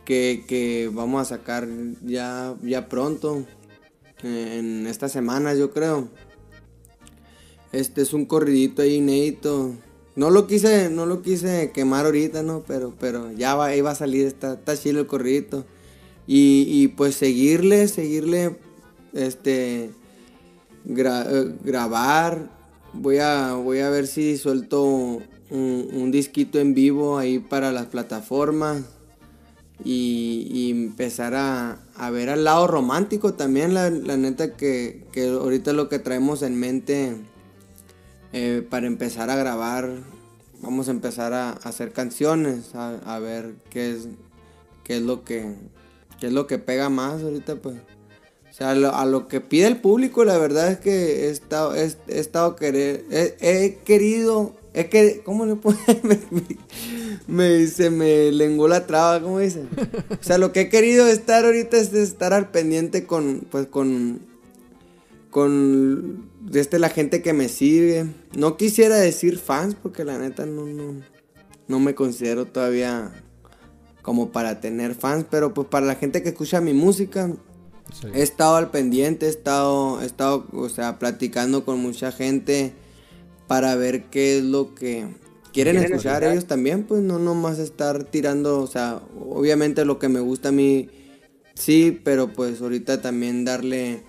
que, 0.04 0.44
que 0.48 0.90
vamos 0.92 1.22
a 1.22 1.36
sacar 1.36 1.68
ya, 2.04 2.56
ya 2.64 2.88
pronto. 2.88 3.46
En 4.24 4.88
estas 4.88 5.12
semanas, 5.12 5.58
yo 5.58 5.70
creo. 5.70 6.08
Este 7.70 8.02
es 8.02 8.12
un 8.12 8.24
corridito 8.24 8.82
ahí 8.82 8.96
inédito 8.96 9.76
no 10.14 10.30
lo 10.30 10.46
quise, 10.46 10.90
no 10.90 11.06
lo 11.06 11.22
quise 11.22 11.70
quemar 11.72 12.04
ahorita, 12.04 12.42
¿no? 12.42 12.62
Pero, 12.66 12.92
pero 12.98 13.32
ya 13.32 13.54
va, 13.54 13.74
iba 13.74 13.90
a 13.90 13.94
salir, 13.94 14.26
está, 14.26 14.58
chido 14.76 15.00
el 15.00 15.06
corridito. 15.06 15.64
Y, 16.26 16.88
pues 16.88 17.16
seguirle, 17.16 17.88
seguirle, 17.88 18.56
este, 19.12 19.90
eh, 20.86 21.54
grabar. 21.64 22.50
Voy 22.92 23.18
a, 23.18 23.54
voy 23.54 23.80
a 23.80 23.90
ver 23.90 24.06
si 24.06 24.36
suelto 24.36 24.84
un, 25.50 26.10
disquito 26.10 26.60
en 26.60 26.74
vivo 26.74 27.18
ahí 27.18 27.38
para 27.38 27.72
las 27.72 27.86
plataformas. 27.86 28.82
Y, 29.84 30.70
empezar 30.70 31.34
a, 31.34 32.10
ver 32.10 32.28
al 32.28 32.44
lado 32.44 32.66
romántico 32.66 33.34
también, 33.34 33.74
la, 33.74 33.90
neta 33.90 34.56
que, 34.56 35.04
que 35.12 35.28
ahorita 35.28 35.72
lo 35.72 35.88
que 35.88 35.98
traemos 35.98 36.42
en 36.42 36.58
mente 36.60 37.16
eh, 38.32 38.66
para 38.68 38.86
empezar 38.86 39.30
a 39.30 39.36
grabar, 39.36 39.90
vamos 40.60 40.88
a 40.88 40.92
empezar 40.92 41.32
a, 41.32 41.50
hacer 41.50 41.92
canciones, 41.92 42.74
a, 42.74 43.18
ver 43.18 43.54
qué 43.70 43.92
es, 43.92 44.08
qué 44.84 44.96
es 44.96 45.02
lo 45.02 45.24
que 45.24 45.54
qué 46.22 46.28
es 46.28 46.32
lo 46.32 46.46
que 46.46 46.58
pega 46.58 46.88
más 46.88 47.20
ahorita, 47.20 47.56
pues. 47.56 47.74
O 48.48 48.54
sea, 48.54 48.70
a 48.70 49.06
lo, 49.06 49.26
que 49.26 49.40
pide 49.40 49.66
el 49.66 49.78
público, 49.78 50.24
la 50.24 50.38
verdad 50.38 50.70
es 50.70 50.78
que 50.78 51.26
he 51.26 51.30
estado, 51.30 51.74
he, 51.74 51.90
estado 52.06 52.54
querer, 52.54 53.04
he, 53.10 53.78
querido, 53.84 54.54
he 54.72 54.88
que, 54.88 55.22
¿cómo 55.24 55.46
le 55.46 55.56
puedo? 55.56 55.76
me, 56.04 56.20
me, 57.26 57.66
se 57.66 57.90
me 57.90 58.30
lenguó 58.30 58.68
la 58.68 58.86
traba, 58.86 59.20
¿cómo 59.20 59.40
dice? 59.40 59.64
O 60.10 60.22
sea, 60.22 60.38
lo 60.38 60.52
que 60.52 60.60
he 60.60 60.68
querido 60.68 61.08
estar 61.08 61.44
ahorita 61.44 61.76
es 61.76 61.92
estar 61.92 62.32
al 62.32 62.52
pendiente 62.52 63.04
con, 63.04 63.44
pues, 63.50 63.66
con, 63.66 64.20
con 65.30 66.30
desde 66.44 66.78
la 66.78 66.88
gente 66.88 67.22
que 67.22 67.32
me 67.32 67.48
sigue. 67.48 68.06
No 68.36 68.56
quisiera 68.56 68.96
decir 68.96 69.38
fans 69.38 69.76
porque 69.80 70.04
la 70.04 70.18
neta 70.18 70.46
no, 70.46 70.66
no, 70.66 71.00
no 71.68 71.80
me 71.80 71.94
considero 71.94 72.46
todavía 72.46 73.12
como 74.02 74.32
para 74.32 74.60
tener 74.60 74.94
fans, 74.94 75.26
pero 75.30 75.54
pues 75.54 75.68
para 75.68 75.86
la 75.86 75.94
gente 75.94 76.22
que 76.22 76.30
escucha 76.30 76.60
mi 76.60 76.74
música, 76.74 77.30
he 78.12 78.22
estado 78.22 78.56
al 78.56 78.70
pendiente, 78.70 79.26
he 79.26 79.28
estado, 79.28 80.02
he 80.02 80.06
estado, 80.06 80.46
o 80.52 80.68
sea, 80.68 80.98
platicando 80.98 81.64
con 81.64 81.78
mucha 81.78 82.10
gente 82.10 82.72
para 83.46 83.76
ver 83.76 84.04
qué 84.10 84.38
es 84.38 84.44
lo 84.44 84.74
que 84.74 85.06
quieren, 85.52 85.76
escuchar 85.76 86.24
ellos 86.24 86.46
también, 86.46 86.84
pues 86.84 87.02
no 87.02 87.20
nomás 87.20 87.60
estar 87.60 88.02
tirando, 88.04 88.60
o 88.60 88.66
sea, 88.66 89.00
obviamente 89.20 89.84
lo 89.84 90.00
que 90.00 90.08
me 90.08 90.20
gusta 90.20 90.48
a 90.48 90.52
mí, 90.52 90.88
sí, 91.54 92.00
pero 92.02 92.32
pues 92.32 92.60
ahorita 92.60 93.02
también 93.02 93.44
darle 93.44 94.02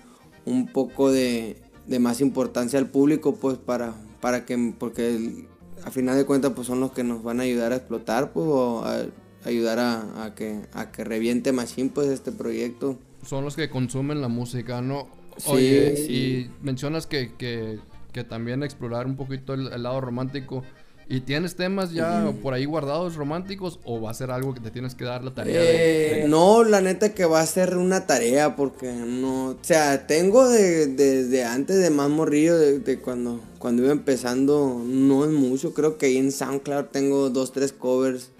un 0.44 0.66
poco 0.66 1.12
de, 1.12 1.63
de 1.86 1.98
más 1.98 2.20
importancia 2.20 2.78
al 2.78 2.88
público, 2.88 3.36
pues 3.36 3.58
para, 3.58 3.94
para 4.20 4.44
que, 4.44 4.74
porque 4.78 5.46
a 5.84 5.90
final 5.90 6.16
de 6.16 6.24
cuentas 6.24 6.52
pues 6.54 6.66
son 6.66 6.80
los 6.80 6.92
que 6.92 7.04
nos 7.04 7.22
van 7.22 7.40
a 7.40 7.42
ayudar 7.42 7.72
a 7.72 7.76
explotar 7.76 8.32
pues 8.32 8.46
o 8.48 8.84
a 8.84 9.04
ayudar 9.44 9.78
a, 9.78 10.24
a 10.24 10.34
que 10.34 10.62
a 10.72 10.90
que 10.90 11.04
reviente 11.04 11.52
Machine 11.52 11.90
pues 11.94 12.08
este 12.08 12.32
proyecto. 12.32 12.98
Son 13.26 13.44
los 13.44 13.56
que 13.56 13.68
consumen 13.70 14.20
la 14.20 14.28
música, 14.28 14.80
¿no? 14.80 15.08
Sí, 15.36 15.50
Oye, 15.50 15.96
sí. 15.96 16.12
y 16.12 16.50
mencionas 16.62 17.06
que, 17.06 17.34
que, 17.36 17.80
que 18.12 18.24
también 18.24 18.62
explorar 18.62 19.06
un 19.06 19.16
poquito 19.16 19.54
el, 19.54 19.72
el 19.72 19.82
lado 19.82 20.00
romántico. 20.00 20.62
¿Y 21.06 21.20
tienes 21.20 21.54
temas 21.54 21.92
ya 21.92 22.32
por 22.42 22.54
ahí 22.54 22.64
guardados 22.64 23.14
románticos 23.16 23.78
o 23.84 24.00
va 24.00 24.10
a 24.10 24.14
ser 24.14 24.30
algo 24.30 24.54
que 24.54 24.60
te 24.60 24.70
tienes 24.70 24.94
que 24.94 25.04
dar 25.04 25.22
la 25.22 25.34
tarea 25.34 25.60
de- 25.60 26.16
Eh, 26.18 26.22
de- 26.22 26.28
no, 26.28 26.64
la 26.64 26.80
neta 26.80 27.12
que 27.12 27.26
va 27.26 27.40
a 27.40 27.46
ser 27.46 27.76
una 27.76 28.06
tarea 28.06 28.56
porque 28.56 28.90
no, 28.92 29.48
o 29.50 29.56
sea, 29.60 30.06
tengo 30.06 30.48
de- 30.48 30.86
desde 30.86 31.44
antes 31.44 31.76
de 31.76 31.90
más 31.90 32.08
morrillo, 32.08 32.56
de, 32.56 32.78
de 32.78 32.98
cuando, 33.00 33.38
cuando 33.58 33.82
iba 33.82 33.92
empezando, 33.92 34.82
no 34.86 35.24
es 35.26 35.30
mucho, 35.30 35.74
creo 35.74 35.98
que 35.98 36.06
ahí 36.06 36.16
en 36.16 36.32
SoundCloud 36.32 36.86
tengo 36.86 37.28
dos, 37.28 37.52
tres 37.52 37.72
covers 37.74 38.30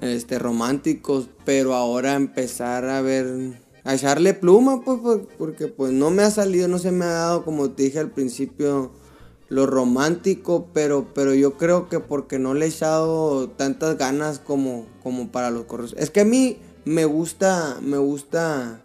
este, 0.00 0.38
románticos, 0.38 1.28
pero 1.44 1.74
ahora 1.74 2.14
empezar 2.14 2.86
a 2.86 3.02
ver, 3.02 3.60
a 3.84 3.94
echarle 3.94 4.32
pluma, 4.32 4.82
pues, 4.82 4.98
por- 5.00 5.28
porque 5.36 5.66
pues 5.68 5.92
no 5.92 6.10
me 6.10 6.22
ha 6.22 6.30
salido, 6.30 6.68
no 6.68 6.78
se 6.78 6.90
me 6.90 7.04
ha 7.04 7.08
dado, 7.10 7.44
como 7.44 7.70
te 7.70 7.82
dije 7.82 7.98
al 7.98 8.10
principio, 8.10 8.92
lo 9.50 9.66
romántico, 9.66 10.68
pero, 10.72 11.08
pero 11.12 11.34
yo 11.34 11.58
creo 11.58 11.88
que 11.88 11.98
porque 12.00 12.38
no 12.38 12.54
le 12.54 12.66
he 12.66 12.68
echado 12.68 13.50
tantas 13.50 13.98
ganas 13.98 14.38
como, 14.38 14.86
como 15.02 15.30
para 15.32 15.50
los 15.50 15.64
correos. 15.64 15.94
Es 15.98 16.10
que 16.10 16.20
a 16.20 16.24
mí 16.24 16.58
me 16.84 17.04
gusta, 17.04 17.78
me 17.82 17.98
gusta, 17.98 18.82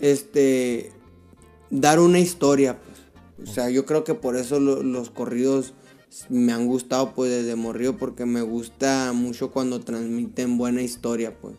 este, 0.00 0.92
dar 1.70 2.00
una 2.00 2.18
historia, 2.18 2.78
pues. 2.82 3.48
O 3.48 3.52
sea, 3.52 3.70
yo 3.70 3.86
creo 3.86 4.02
que 4.02 4.14
por 4.14 4.36
eso 4.36 4.58
lo- 4.58 4.82
los 4.82 5.10
corridos 5.10 5.74
me 6.28 6.52
han 6.52 6.66
gustado, 6.66 7.14
pues, 7.14 7.30
desde 7.30 7.54
morrido, 7.54 7.96
porque 7.96 8.26
me 8.26 8.42
gusta 8.42 9.12
mucho 9.12 9.52
cuando 9.52 9.80
transmiten 9.80 10.58
buena 10.58 10.82
historia, 10.82 11.36
pues. 11.40 11.54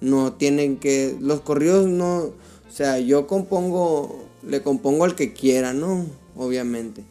No 0.00 0.34
tienen 0.34 0.76
que, 0.76 1.16
los 1.20 1.40
corridos 1.40 1.88
no, 1.88 2.18
o 2.18 2.34
sea, 2.70 3.00
yo 3.00 3.26
compongo, 3.26 4.24
le 4.46 4.62
compongo 4.62 5.04
al 5.04 5.16
que 5.16 5.32
quiera, 5.32 5.72
¿no? 5.72 6.06
Obviamente. 6.36 7.04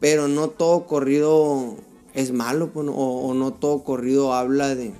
Pero 0.00 0.28
no 0.28 0.48
todo 0.48 0.86
corrido 0.86 1.76
es 2.14 2.32
malo, 2.32 2.70
pues, 2.72 2.86
o, 2.88 2.92
o 2.92 3.34
no 3.34 3.52
todo 3.52 3.84
corrido 3.84 4.32
habla 4.34 4.74
de, 4.74 4.92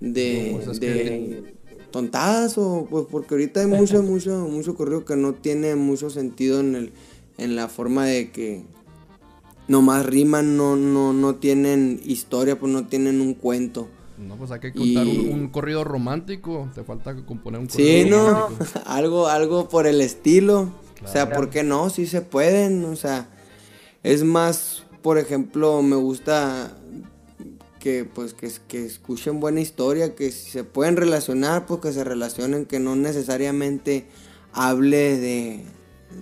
de, 0.00 0.50
No, 0.52 0.56
pues 0.58 0.68
es 0.68 0.80
de 0.80 1.54
tontadas 1.90 2.56
o 2.56 2.86
pues 2.88 3.06
porque 3.10 3.34
ahorita 3.34 3.60
hay 3.60 3.66
mucho 3.66 4.02
mucho 4.02 4.46
mucho 4.50 4.74
corrido 4.74 5.04
que 5.04 5.16
no 5.16 5.34
tiene 5.34 5.74
mucho 5.76 6.08
sentido 6.10 6.60
en 6.60 6.74
el 6.74 6.92
en 7.38 7.54
la 7.56 7.68
forma 7.68 8.06
de 8.06 8.30
que 8.30 8.62
nomás 9.68 10.06
riman 10.06 10.56
no 10.56 10.76
no 10.76 11.12
no 11.12 11.34
tienen 11.36 12.00
historia 12.04 12.58
pues 12.58 12.72
no 12.72 12.86
tienen 12.86 13.20
un 13.20 13.34
cuento 13.34 13.88
No, 14.18 14.36
pues 14.36 14.50
hay 14.52 14.60
que 14.60 14.72
contar 14.72 15.06
Y- 15.06 15.18
un, 15.30 15.40
un 15.40 15.48
corrido 15.48 15.82
romántico. 15.84 16.68
Te 16.74 16.82
falta 16.84 17.14
componer 17.26 17.60
un 17.60 17.66
corrido 17.66 18.04
sí 18.04 18.08
no 18.08 18.30
romántico. 18.48 18.80
algo 18.86 19.26
algo 19.28 19.68
por 19.68 19.86
el 19.86 20.00
estilo 20.00 20.70
o 21.04 21.08
sea 21.08 21.32
por 21.32 21.50
qué 21.50 21.62
no 21.62 21.90
sí 21.90 22.06
se 22.06 22.20
pueden 22.22 22.84
o 22.84 22.96
sea 22.96 23.28
es 24.02 24.24
más 24.24 24.84
por 25.02 25.18
ejemplo 25.18 25.82
me 25.82 25.96
gusta 25.96 26.76
que 27.82 28.04
pues 28.04 28.32
que, 28.34 28.84
escuchen 28.84 29.40
buena 29.40 29.60
historia, 29.60 30.14
que 30.14 30.30
si 30.30 30.52
se 30.52 30.62
pueden 30.62 30.96
relacionar, 30.96 31.66
pues 31.66 31.80
que 31.80 31.92
se 31.92 32.04
relacionen, 32.04 32.64
que 32.64 32.78
no 32.78 32.94
necesariamente 32.94 34.06
hable 34.52 35.18
de 35.18 35.64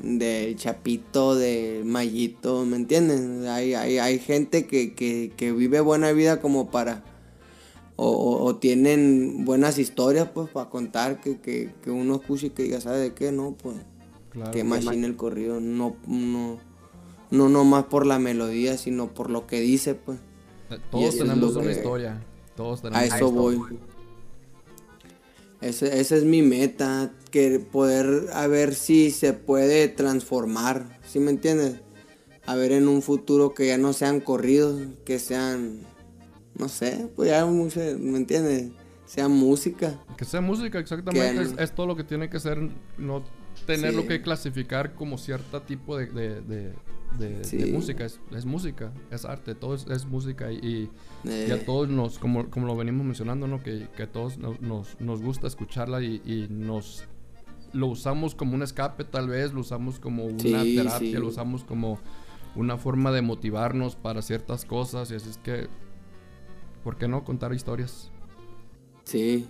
del 0.02 0.56
chapito, 0.56 1.34
del 1.34 1.84
mallito, 1.84 2.64
¿me 2.64 2.76
entienden? 2.76 3.46
Hay, 3.46 3.74
hay, 3.74 3.98
hay 3.98 4.18
gente 4.20 4.66
que, 4.66 4.94
que, 4.94 5.52
vive 5.52 5.80
buena 5.80 6.12
vida 6.12 6.40
como 6.40 6.70
para 6.70 7.02
o, 7.96 8.42
o- 8.42 8.56
tienen 8.56 9.44
buenas 9.44 9.78
historias 9.78 10.28
pues 10.32 10.48
para 10.48 10.70
contar 10.70 11.20
que, 11.20 11.40
que, 11.40 11.74
que 11.82 11.90
uno 11.90 12.14
escuche 12.14 12.46
y 12.46 12.50
que 12.50 12.62
diga, 12.62 12.80
¿sabe 12.80 12.98
de 13.00 13.14
qué? 13.14 13.32
No, 13.32 13.56
pues 13.60 13.76
Claro. 14.30 14.50
que 14.52 14.62
machine 14.64 15.06
el 15.06 15.16
corrido, 15.16 15.60
no, 15.60 15.96
no, 16.06 16.58
no 17.30 17.48
nomás 17.48 17.84
por 17.86 18.06
la 18.06 18.18
melodía, 18.18 18.76
sino 18.78 19.08
por 19.12 19.28
lo 19.30 19.46
que 19.46 19.60
dice, 19.60 19.94
pues. 19.94 20.18
Eh, 20.70 20.78
Todos 20.90 21.16
tenemos 21.18 21.56
una 21.56 21.64
que- 21.66 21.72
historia. 21.72 22.22
Todos 22.54 22.82
tenemos 22.82 23.02
A 23.12 23.16
eso 23.16 23.30
voy. 23.32 23.58
Ese, 25.60 26.00
esa 26.00 26.16
es 26.16 26.24
mi 26.24 26.40
meta, 26.42 27.12
que 27.30 27.58
poder 27.60 28.28
a 28.32 28.46
ver 28.46 28.74
si 28.74 29.10
se 29.10 29.34
puede 29.34 29.88
transformar, 29.88 30.98
¿sí 31.06 31.18
me 31.18 31.30
entiendes? 31.30 31.80
A 32.46 32.54
ver 32.54 32.72
en 32.72 32.88
un 32.88 33.02
futuro 33.02 33.52
que 33.52 33.66
ya 33.66 33.76
no 33.76 33.92
sean 33.92 34.20
corridos, 34.20 34.80
que 35.04 35.18
sean, 35.18 35.80
no 36.56 36.68
sé, 36.68 37.08
pues 37.14 37.28
ya 37.30 37.44
¿me 37.44 38.16
entiendes? 38.16 38.70
Sean 39.04 39.32
música. 39.32 40.00
Que 40.16 40.24
sea 40.24 40.40
música, 40.40 40.78
exactamente. 40.78 41.54
Que 41.56 41.62
Es, 41.62 41.74
todo 41.74 41.86
lo 41.86 41.96
que 41.96 42.04
tiene 42.04 42.30
que 42.30 42.40
ser. 42.40 42.58
No 42.96 43.22
tenerlo 43.66 44.02
Sí. 44.02 44.08
que 44.08 44.22
clasificar 44.22 44.94
como 44.94 45.18
cierto 45.18 45.62
tipo 45.62 45.96
de, 45.96 46.06
de, 46.06 46.40
de- 46.42 46.72
de- 47.18 47.44
Sí. 47.44 47.56
música. 47.72 48.04
Es, 48.04 48.20
es 48.34 48.44
música, 48.46 48.92
es 49.10 49.24
arte, 49.24 49.54
todo 49.54 49.74
es, 49.74 49.86
es 49.88 50.04
música. 50.06 50.50
Y, 50.52 50.90
y 51.24 51.28
a 51.50 51.56
Eh, 51.56 51.62
todos 51.66 51.88
nos, 51.88 52.18
como, 52.18 52.48
como 52.50 52.66
lo 52.66 52.76
venimos 52.76 53.04
mencionando, 53.04 53.46
¿no? 53.46 53.62
Que, 53.62 53.88
que 53.96 54.04
a 54.04 54.12
todos 54.12 54.38
nos, 54.38 54.60
nos, 54.60 55.00
nos 55.00 55.20
gusta 55.22 55.46
escucharla 55.46 56.02
y, 56.02 56.22
y 56.24 56.46
nos 56.50 57.04
lo 57.72 57.86
usamos 57.86 58.34
como 58.34 58.54
un 58.54 58.62
escape, 58.62 59.04
tal 59.04 59.28
vez, 59.28 59.52
lo 59.52 59.60
usamos 59.60 60.00
como 60.00 60.24
una 60.24 60.62
Sí, 60.62 60.76
terapia, 60.76 61.18
lo 61.20 61.28
usamos 61.28 61.62
como 61.64 61.98
una 62.56 62.76
forma 62.76 63.12
de 63.12 63.22
motivarnos 63.22 63.94
para 63.96 64.22
ciertas 64.22 64.64
cosas. 64.64 65.10
Y 65.10 65.14
así 65.14 65.30
es 65.30 65.38
que, 65.38 65.68
¿por 66.82 66.96
qué 66.96 67.06
no 67.08 67.22
contar 67.24 67.52
historias? 67.54 68.10
Sí, 69.04 69.46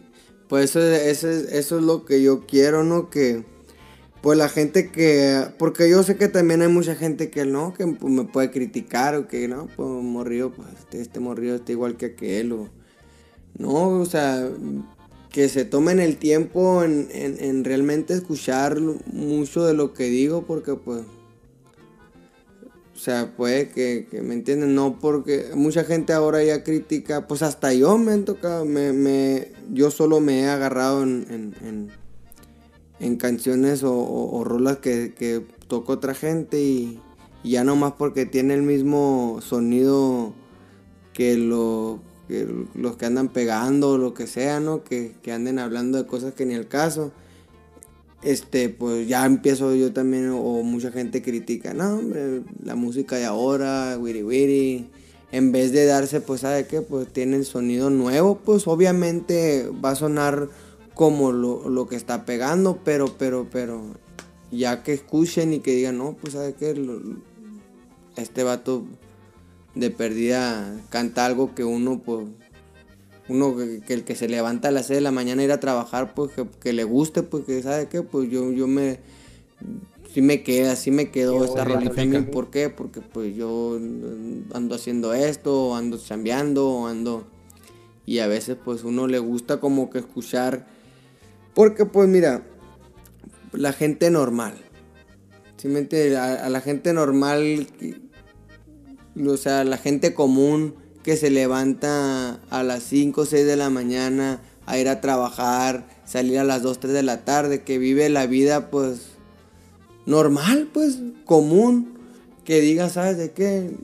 pues 0.48 0.70
eso, 0.70 0.80
es- 0.80 1.02
eso, 1.06 1.28
es- 1.30 1.52
eso 1.52 1.78
es 1.78 1.84
lo 1.84 2.04
que 2.04 2.22
yo 2.22 2.46
quiero, 2.46 2.84
¿no? 2.84 3.08
Que, 3.10 3.44
pues 4.22 4.38
la 4.38 4.48
gente 4.48 4.90
que, 4.90 5.46
porque 5.58 5.88
yo 5.88 6.02
sé 6.02 6.16
que 6.16 6.28
también 6.28 6.62
hay 6.62 6.68
mucha 6.68 6.94
gente 6.94 7.30
que 7.30 7.44
no, 7.44 7.74
que 7.74 7.86
pues, 7.86 8.12
me 8.12 8.24
puede 8.24 8.50
criticar 8.50 9.14
o 9.14 9.28
que 9.28 9.48
no, 9.48 9.66
pues 9.76 9.88
morrido, 9.88 10.52
pues 10.52 10.68
este, 10.78 11.00
este 11.00 11.20
morrido 11.20 11.56
está 11.56 11.72
igual 11.72 11.96
que 11.96 12.06
aquel 12.06 12.52
o, 12.52 12.68
no, 13.58 14.00
o 14.00 14.06
sea, 14.06 14.48
que 15.30 15.48
se 15.48 15.64
tomen 15.64 16.00
el 16.00 16.16
tiempo 16.16 16.82
en, 16.82 17.08
en, 17.12 17.42
en 17.42 17.64
realmente 17.64 18.14
escuchar 18.14 18.80
mucho 18.80 19.64
de 19.64 19.74
lo 19.74 19.94
que 19.94 20.04
digo 20.04 20.42
porque 20.42 20.74
pues 20.74 21.02
o 23.00 23.02
sea, 23.02 23.32
puede 23.34 23.70
que, 23.70 24.06
me 24.22 24.34
entienden, 24.34 24.74
no 24.74 24.98
porque 24.98 25.52
mucha 25.54 25.84
gente 25.84 26.12
ahora 26.12 26.44
ya 26.44 26.62
critica, 26.62 27.26
pues 27.26 27.40
hasta 27.40 27.72
yo 27.72 27.96
me 27.96 28.12
han 28.12 28.26
tocado, 28.26 28.66
me, 28.66 28.92
me, 28.92 29.52
yo 29.72 29.90
solo 29.90 30.20
me 30.20 30.40
he 30.40 30.48
agarrado 30.48 31.02
en, 31.04 31.90
en, 33.00 33.16
canciones 33.16 33.82
o, 33.82 34.42
rolas 34.44 34.78
que, 34.78 35.14
que 35.14 35.44
toca 35.66 35.92
otra 35.92 36.14
gente 36.14 36.60
y, 36.62 37.00
y 37.42 37.52
ya 37.52 37.64
nomás 37.64 37.94
porque 37.98 38.26
tiene 38.26 38.54
el 38.54 38.62
mismo 38.62 39.40
sonido 39.42 40.32
que, 41.12 41.36
lo, 41.36 42.00
que 42.28 42.46
los 42.74 42.96
que 42.96 43.06
andan 43.06 43.28
pegando 43.28 43.90
o 43.90 43.98
lo 43.98 44.14
que 44.14 44.26
sea, 44.26 44.60
¿no? 44.60 44.84
Que, 44.84 45.14
que 45.22 45.32
anden 45.32 45.58
hablando 45.58 45.98
de 45.98 46.06
cosas 46.06 46.34
que 46.34 46.46
ni 46.46 46.54
el 46.54 46.68
caso 46.68 47.12
este, 48.22 48.68
pues 48.68 49.08
ya 49.08 49.24
empiezo 49.24 49.74
yo 49.74 49.92
también, 49.92 50.30
o 50.30 50.62
mucha 50.62 50.90
gente 50.90 51.22
critica, 51.22 51.72
no, 51.72 51.98
hombre, 51.98 52.42
la 52.62 52.74
música 52.74 53.16
de 53.16 53.24
ahora, 53.24 53.96
wiri 53.98 54.22
wiri, 54.22 54.90
en 55.32 55.52
vez 55.52 55.72
de 55.72 55.86
darse, 55.86 56.20
pues, 56.20 56.42
¿sabe 56.42 56.66
qué? 56.66 56.82
Pues 56.82 57.08
tienen 57.08 57.44
sonido 57.44 57.88
nuevo, 57.88 58.38
pues 58.44 58.66
obviamente 58.66 59.70
va 59.84 59.90
a 59.90 59.94
sonar 59.94 60.48
como 61.00 61.32
lo, 61.32 61.70
lo 61.70 61.88
que 61.88 61.96
está 61.96 62.26
pegando, 62.26 62.80
pero, 62.84 63.06
pero, 63.16 63.48
pero, 63.50 63.80
ya 64.50 64.82
que 64.82 64.92
escuchen 64.92 65.54
y 65.54 65.60
que 65.60 65.74
digan, 65.74 65.96
no, 65.96 66.12
pues, 66.12 66.34
¿sabe 66.34 66.52
qué? 66.52 66.74
Este 68.16 68.42
vato 68.42 68.84
de 69.74 69.90
perdida 69.90 70.78
canta 70.90 71.24
algo 71.24 71.54
que 71.54 71.64
uno, 71.64 72.02
pues, 72.04 72.26
uno 73.30 73.56
que, 73.56 73.80
que 73.80 73.94
el 73.94 74.04
que 74.04 74.14
se 74.14 74.28
levanta 74.28 74.68
a 74.68 74.72
las 74.72 74.88
6 74.88 74.98
de 74.98 75.00
la 75.00 75.10
mañana 75.10 75.40
a 75.40 75.44
ir 75.46 75.52
a 75.52 75.58
trabajar, 75.58 76.12
pues 76.12 76.32
que, 76.32 76.46
que 76.60 76.74
le 76.74 76.84
guste, 76.84 77.22
pues 77.22 77.46
que 77.46 77.62
sabe 77.62 77.88
qué, 77.88 78.02
pues 78.02 78.28
yo, 78.28 78.52
yo 78.52 78.66
me, 78.66 78.98
sí 80.12 80.20
me 80.20 80.42
queda, 80.42 80.76
sí 80.76 80.90
me 80.90 81.10
quedó 81.10 81.42
esa 81.46 81.64
rolita 81.64 82.30
¿por 82.30 82.50
qué? 82.50 82.68
Porque 82.68 83.00
pues 83.00 83.34
yo 83.34 83.80
ando 84.52 84.74
haciendo 84.74 85.14
esto, 85.14 85.68
o 85.68 85.76
ando 85.76 85.96
chambeando, 85.96 86.86
ando, 86.86 87.24
y 88.04 88.18
a 88.18 88.26
veces 88.26 88.58
pues 88.62 88.84
uno 88.84 89.06
le 89.06 89.18
gusta 89.18 89.60
como 89.60 89.88
que 89.88 90.00
escuchar, 90.00 90.78
porque 91.60 91.84
pues 91.84 92.08
mira, 92.08 92.40
la 93.52 93.74
gente 93.74 94.10
normal, 94.10 94.54
¿sí 95.58 95.68
me 95.68 95.80
entiendes? 95.80 96.16
A, 96.16 96.46
a 96.46 96.48
la 96.48 96.62
gente 96.62 96.94
normal, 96.94 97.66
o 99.22 99.36
sea, 99.36 99.64
la 99.64 99.76
gente 99.76 100.14
común 100.14 100.74
que 101.02 101.18
se 101.18 101.28
levanta 101.28 102.40
a 102.48 102.62
las 102.62 102.82
5 102.84 103.20
o 103.20 103.26
6 103.26 103.44
de 103.44 103.56
la 103.56 103.68
mañana 103.68 104.40
a 104.64 104.78
ir 104.78 104.88
a 104.88 105.02
trabajar, 105.02 105.86
salir 106.06 106.38
a 106.38 106.44
las 106.44 106.62
2, 106.62 106.80
3 106.80 106.94
de 106.94 107.02
la 107.02 107.26
tarde, 107.26 107.62
que 107.62 107.76
vive 107.76 108.08
la 108.08 108.24
vida 108.24 108.70
pues 108.70 109.08
normal, 110.06 110.70
pues 110.72 111.00
común, 111.26 111.92
que 112.42 112.62
diga, 112.62 112.88
¿sabes 112.88 113.18
de 113.18 113.32
qué? 113.32 113.76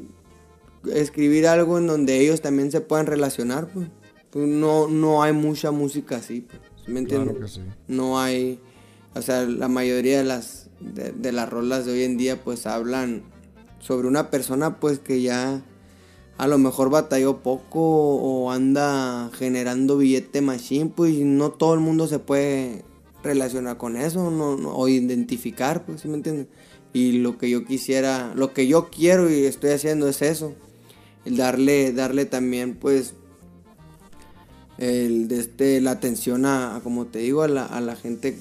escribir 0.95 1.47
algo 1.47 1.77
en 1.77 1.89
donde 1.89 2.21
ellos 2.21 2.41
también 2.41 2.73
se 2.73 2.81
puedan 2.81 3.05
relacionar, 3.05 3.69
pues. 3.69 3.89
Pues 4.31 4.49
no, 4.49 4.89
no 4.89 5.23
hay 5.23 5.35
mucha 5.35 5.73
música 5.73 6.17
así, 6.17 6.41
pues. 6.41 6.66
¿Sí 6.87 6.93
¿Me 6.93 7.01
entiendes? 7.01 7.37
Claro 7.37 7.47
que 7.47 7.53
sí. 7.53 7.61
No 7.89 8.19
hay, 8.21 8.61
o 9.15 9.23
sea, 9.23 9.43
la 9.43 9.69
mayoría 9.69 10.19
de 10.19 10.25
las, 10.25 10.69
de, 10.81 11.13
de 11.13 11.33
las 11.33 11.49
rolas 11.49 11.85
de 11.87 11.93
hoy 11.93 12.03
en 12.05 12.17
día 12.17 12.43
pues 12.43 12.67
hablan 12.67 13.23
sobre 13.81 14.09
una 14.09 14.31
persona 14.31 14.79
pues 14.81 14.99
que 14.99 15.23
ya 15.23 15.63
a 16.39 16.47
lo 16.49 16.59
mejor 16.59 16.91
batalló 16.91 17.39
poco 17.43 17.81
o 17.81 18.51
anda 18.51 19.31
generando 19.35 19.97
billete 19.99 20.41
machine, 20.43 20.91
pues 20.95 21.15
y 21.15 21.25
no 21.25 21.51
todo 21.51 21.75
el 21.75 21.81
mundo 21.81 22.07
se 22.09 22.19
puede 22.19 22.85
relacionar 23.23 23.77
con 23.79 23.97
eso 23.97 24.31
no, 24.31 24.57
no- 24.57 24.77
o 24.77 24.87
identificar, 24.89 25.85
pues, 25.87 26.03
¿sí 26.03 26.09
me 26.09 26.17
entiendes? 26.17 26.47
Y 26.93 27.13
lo 27.19 27.39
que 27.39 27.49
yo 27.51 27.65
quisiera, 27.65 28.33
lo 28.35 28.53
que 28.53 28.67
yo 28.67 28.89
quiero 28.91 29.31
y 29.31 29.45
estoy 29.45 29.71
haciendo 29.71 30.09
es 30.09 30.21
eso, 30.23 30.53
el 31.25 31.37
darle, 31.37 31.93
darle 31.93 32.25
también, 32.27 32.75
pues, 32.77 33.15
el, 34.79 35.29
de 35.29 35.39
este, 35.41 35.81
la 35.81 35.93
atención 35.93 36.45
a, 36.47 36.77
a, 36.77 36.81
como 36.81 37.07
te 37.07 37.21
digo, 37.21 37.43
a 37.43 37.49
la, 37.49 37.65
a 37.67 37.81
la 37.81 37.97
gente 37.97 38.37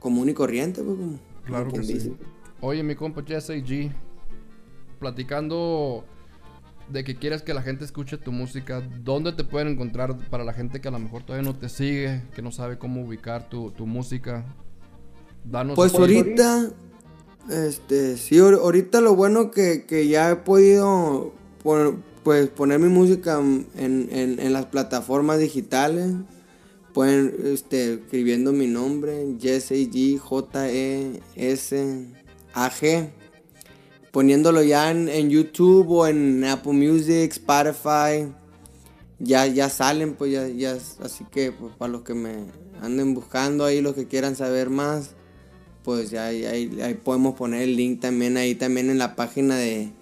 común 0.00 0.28
y 0.28 0.34
corriente, 0.34 0.82
pues, 0.82 0.96
como, 0.96 1.18
Claro 1.44 1.70
como 1.70 1.76
que 1.82 1.86
sí. 1.86 1.94
dice. 1.94 2.12
Oye, 2.60 2.82
mi 2.82 2.94
compa 2.94 3.22
Jesse 3.26 3.50
G, 3.64 3.92
platicando 4.98 6.04
de 6.88 7.04
que 7.04 7.16
quieres 7.16 7.42
que 7.42 7.54
la 7.54 7.62
gente 7.62 7.84
escuche 7.84 8.18
tu 8.18 8.32
música, 8.32 8.80
¿dónde 9.02 9.32
te 9.32 9.44
pueden 9.44 9.68
encontrar 9.68 10.16
para 10.28 10.44
la 10.44 10.52
gente 10.52 10.80
que 10.80 10.88
a 10.88 10.90
lo 10.90 10.98
mejor 10.98 11.22
todavía 11.24 11.48
no 11.50 11.56
te 11.58 11.68
sigue, 11.68 12.22
que 12.34 12.42
no 12.42 12.50
sabe 12.52 12.78
cómo 12.78 13.02
ubicar 13.02 13.48
tu, 13.48 13.70
tu 13.70 13.86
música? 13.86 14.44
Danos 15.44 15.74
Pues 15.76 15.94
ahorita, 15.94 16.70
este, 17.50 18.16
sí, 18.16 18.36
ahor- 18.36 18.60
ahorita 18.60 19.00
lo 19.00 19.16
bueno 19.16 19.50
que, 19.50 19.84
que 19.86 20.06
ya 20.06 20.30
he 20.30 20.36
podido 20.36 21.32
pues 22.22 22.48
poner 22.48 22.78
mi 22.78 22.88
música 22.88 23.38
en, 23.40 23.66
en- 24.10 24.38
en 24.40 24.52
las 24.52 24.66
plataformas 24.66 25.38
digitales. 25.38 26.12
Pueden, 26.94 27.34
este, 27.44 27.94
escribiendo 27.94 28.52
mi 28.52 28.66
nombre, 28.66 29.36
Jesse 29.40 29.88
G, 29.90 30.18
J, 30.18 30.68
E, 30.70 31.20
S, 31.36 32.06
A, 32.52 32.70
G. 32.70 33.08
Poniéndolo 34.10 34.62
ya 34.62 34.90
en, 34.90 35.08
en 35.08 35.30
YouTube 35.30 35.88
o 35.90 36.06
en 36.06 36.44
Apple 36.44 36.72
Music, 36.74 37.30
Spotify. 37.32 38.30
Ya, 39.18 39.46
ya 39.46 39.70
salen, 39.70 40.14
pues 40.14 40.32
ya, 40.32 40.48
ya, 40.48 40.76
así 41.02 41.24
que 41.30 41.52
pues, 41.52 41.72
para 41.76 41.92
los 41.92 42.02
que 42.02 42.12
me 42.12 42.44
anden 42.82 43.14
buscando 43.14 43.64
ahí, 43.64 43.80
los 43.80 43.94
que 43.94 44.06
quieran 44.08 44.34
saber 44.36 44.68
más, 44.68 45.10
pues 45.84 46.10
ya 46.10 46.26
ahí, 46.26 46.44
ahí- 46.44 46.94
podemos 47.02 47.36
poner 47.36 47.62
el 47.62 47.76
link 47.76 48.00
también 48.00 48.36
ahí 48.36 48.54
también 48.56 48.90
en 48.90 48.98
la 48.98 49.14
página 49.16 49.54
de, 49.56 49.92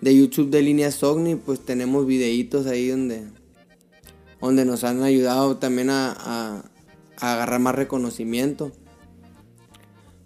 de 0.00 0.16
YouTube 0.16 0.50
de 0.50 0.62
Línea 0.62 0.90
Sogni, 0.90 1.34
pues 1.36 1.60
tenemos 1.60 2.06
videitos 2.06 2.66
ahí 2.66 2.88
donde, 2.88 3.24
donde 4.40 4.64
nos 4.64 4.84
han 4.84 5.02
ayudado 5.02 5.56
también 5.58 5.90
a, 5.90 6.64
agarrar 7.18 7.60
más 7.60 7.74
reconocimiento. 7.74 8.72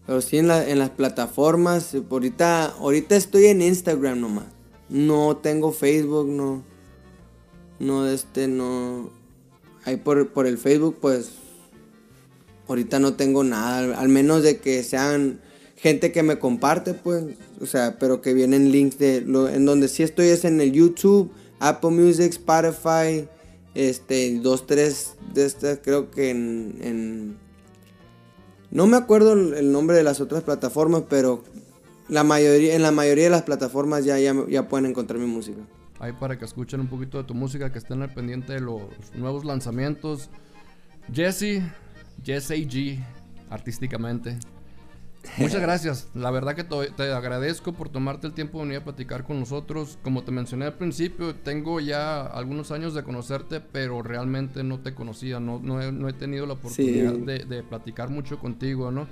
Pero 0.06 0.20
sí 0.20 0.36
en, 0.38 0.48
la- 0.48 0.68
en 0.68 0.78
las 0.78 0.90
plataformas, 0.90 1.94
ahorita, 2.10 2.66
ahorita 2.66 3.16
estoy 3.16 3.46
en 3.46 3.62
Instagram 3.62 4.20
nomás. 4.20 4.44
No 4.88 5.38
tengo 5.38 5.72
Facebook, 5.72 6.28
no. 6.28 6.62
No, 7.80 8.06
este, 8.06 8.46
no. 8.46 9.10
Ahí 9.84 9.96
por, 9.96 10.28
por 10.28 10.46
el 10.46 10.58
Facebook, 10.58 10.98
pues 11.00 11.30
ahorita 12.68 12.98
no 12.98 13.14
tengo 13.14 13.44
nada, 13.44 13.98
al 13.98 14.08
menos 14.08 14.42
de 14.42 14.58
que 14.58 14.82
sean 14.82 15.40
gente 15.84 16.12
que 16.12 16.22
me 16.22 16.38
comparte, 16.38 16.94
pues, 16.94 17.24
o 17.60 17.66
sea, 17.66 17.98
pero 18.00 18.22
que 18.22 18.32
vienen 18.32 18.72
links 18.72 18.96
de, 18.98 19.18
en 19.18 19.66
donde 19.66 19.88
sí 19.88 20.02
estoy 20.02 20.28
es 20.28 20.46
en 20.46 20.58
el 20.62 20.72
YouTube, 20.72 21.30
Apple 21.60 21.90
Music, 21.90 22.30
Spotify, 22.30 23.28
este, 23.74 24.38
dos, 24.40 24.66
tres 24.66 25.16
de 25.34 25.44
estas, 25.44 25.80
creo 25.84 26.10
que 26.10 26.30
en, 26.30 26.78
en- 26.80 27.36
no 28.70 28.86
me 28.86 28.96
acuerdo 28.96 29.34
el 29.34 29.52
el 29.52 29.70
nombre 29.72 29.94
de 29.94 30.02
las 30.02 30.22
otras 30.22 30.42
plataformas, 30.42 31.02
pero 31.10 31.44
la 32.08 32.24
mayoría, 32.24 32.74
en 32.74 32.80
la 32.80 32.90
mayoría 32.90 33.24
de 33.24 33.30
las 33.30 33.42
plataformas 33.42 34.06
ya, 34.06 34.18
ya, 34.18 34.34
ya 34.48 34.66
pueden 34.66 34.86
encontrar 34.86 35.20
mi 35.20 35.26
música. 35.26 35.60
Ahí 36.00 36.12
para 36.12 36.38
que 36.38 36.46
escuchen 36.46 36.80
un 36.80 36.88
poquito 36.88 37.18
de 37.18 37.24
tu 37.24 37.34
música, 37.34 37.70
que 37.70 37.78
estén 37.78 38.00
al 38.00 38.12
pendiente 38.14 38.54
de 38.54 38.60
los 38.60 38.80
nuevos 39.14 39.44
lanzamientos. 39.44 40.30
Jesse, 41.12 41.60
Jesse 42.24 42.50
G, 42.66 43.04
artísticamente. 43.50 44.38
Muchas 45.38 45.60
gracias. 45.60 46.08
La 46.14 46.30
verdad 46.30 46.54
que 46.54 46.64
te, 46.64 46.90
te 46.90 47.12
agradezco 47.12 47.72
por 47.72 47.88
tomarte 47.88 48.26
el 48.26 48.34
tiempo 48.34 48.58
de 48.58 48.64
venir 48.66 48.80
a 48.80 48.84
platicar 48.84 49.24
con 49.24 49.40
nosotros. 49.40 49.98
Como 50.02 50.22
te 50.22 50.30
mencioné 50.32 50.66
al 50.66 50.74
principio, 50.74 51.34
tengo 51.34 51.80
ya 51.80 52.22
algunos 52.22 52.70
años 52.70 52.94
de 52.94 53.02
conocerte, 53.02 53.60
pero 53.60 54.02
realmente 54.02 54.62
no 54.62 54.80
te 54.80 54.94
conocía. 54.94 55.40
No, 55.40 55.58
no, 55.62 55.80
he, 55.82 55.90
no 55.92 56.08
he 56.08 56.12
tenido 56.12 56.46
la 56.46 56.54
oportunidad 56.54 57.14
Sí. 57.14 57.20
de, 57.22 57.38
de 57.46 57.62
platicar 57.62 58.10
mucho 58.10 58.38
contigo, 58.38 58.90
¿no? 58.90 59.06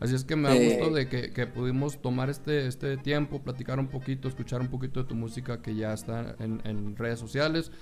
Así 0.00 0.14
es 0.14 0.24
que 0.24 0.36
me 0.36 0.48
da 0.48 0.56
Eh. 0.56 0.76
gusto 0.78 0.94
de 0.94 1.08
que, 1.08 1.32
que 1.32 1.46
pudimos 1.46 2.00
tomar 2.00 2.30
este, 2.30 2.66
este 2.66 2.96
tiempo, 2.96 3.40
platicar 3.42 3.78
un 3.78 3.88
poquito, 3.88 4.28
escuchar 4.28 4.60
un 4.60 4.68
poquito 4.68 5.02
de 5.02 5.08
tu 5.08 5.14
música 5.14 5.60
que 5.60 5.74
ya 5.74 5.92
está 5.92 6.36
en, 6.38 6.60
en 6.64 6.96
redes 6.96 7.18
sociales 7.18 7.72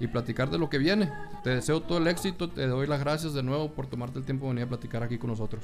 y 0.00 0.06
platicar 0.08 0.50
de 0.50 0.58
lo 0.58 0.68
que 0.70 0.78
viene. 0.78 1.10
Te 1.44 1.50
deseo 1.50 1.80
todo 1.82 1.98
el 1.98 2.06
éxito, 2.08 2.50
te 2.50 2.66
doy 2.66 2.86
las 2.86 3.00
gracias 3.00 3.34
de 3.34 3.42
nuevo 3.42 3.72
por 3.72 3.86
tomarte 3.86 4.18
el 4.18 4.24
tiempo 4.24 4.46
de 4.46 4.50
venir 4.52 4.64
a 4.64 4.68
platicar 4.68 5.02
aquí 5.02 5.16
con 5.18 5.30
nosotros. 5.30 5.62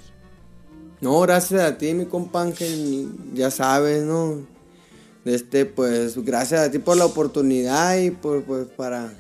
No, 1.02 1.20
gracias 1.22 1.60
a 1.60 1.78
ti, 1.78 1.94
mi 1.94 2.04
compa 2.06 2.48
ya 3.34 3.50
sabes, 3.50 4.04
¿no? 4.04 4.46
Este, 5.24 5.66
pues, 5.66 6.16
gracias 6.24 6.60
a 6.60 6.70
ti 6.70 6.78
por 6.78 6.96
la 6.96 7.06
oportunidad 7.06 7.98
y 7.98 8.12
por, 8.12 8.44
pues, 8.44 8.68
para, 8.68 9.12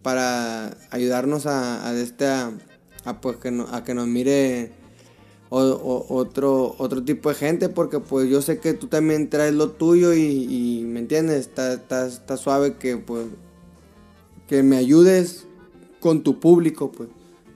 para 0.00 0.74
ayudarnos 0.90 1.44
a, 1.44 1.86
a 1.86 1.94
este, 1.94 2.26
a, 2.26 2.54
pues, 3.20 3.36
que 3.36 3.48
a 3.70 3.84
que 3.84 3.92
nos 3.92 4.06
mire 4.06 4.72
otro, 5.50 6.74
otro 6.78 7.04
tipo 7.04 7.28
de 7.28 7.34
gente, 7.34 7.68
porque, 7.68 8.00
pues, 8.00 8.30
yo 8.30 8.40
sé 8.40 8.58
que 8.58 8.72
tú 8.72 8.86
también 8.86 9.28
traes 9.28 9.52
lo 9.52 9.72
tuyo 9.72 10.14
y, 10.14 10.84
¿me 10.86 11.00
entiendes? 11.00 11.40
Está, 11.40 11.74
está, 11.74 12.06
está 12.06 12.38
suave 12.38 12.76
que, 12.76 12.96
pues, 12.96 13.26
que 14.48 14.62
me 14.62 14.78
ayudes 14.78 15.46
con 16.00 16.22
tu 16.22 16.40
público, 16.40 16.92
pues, 16.92 17.10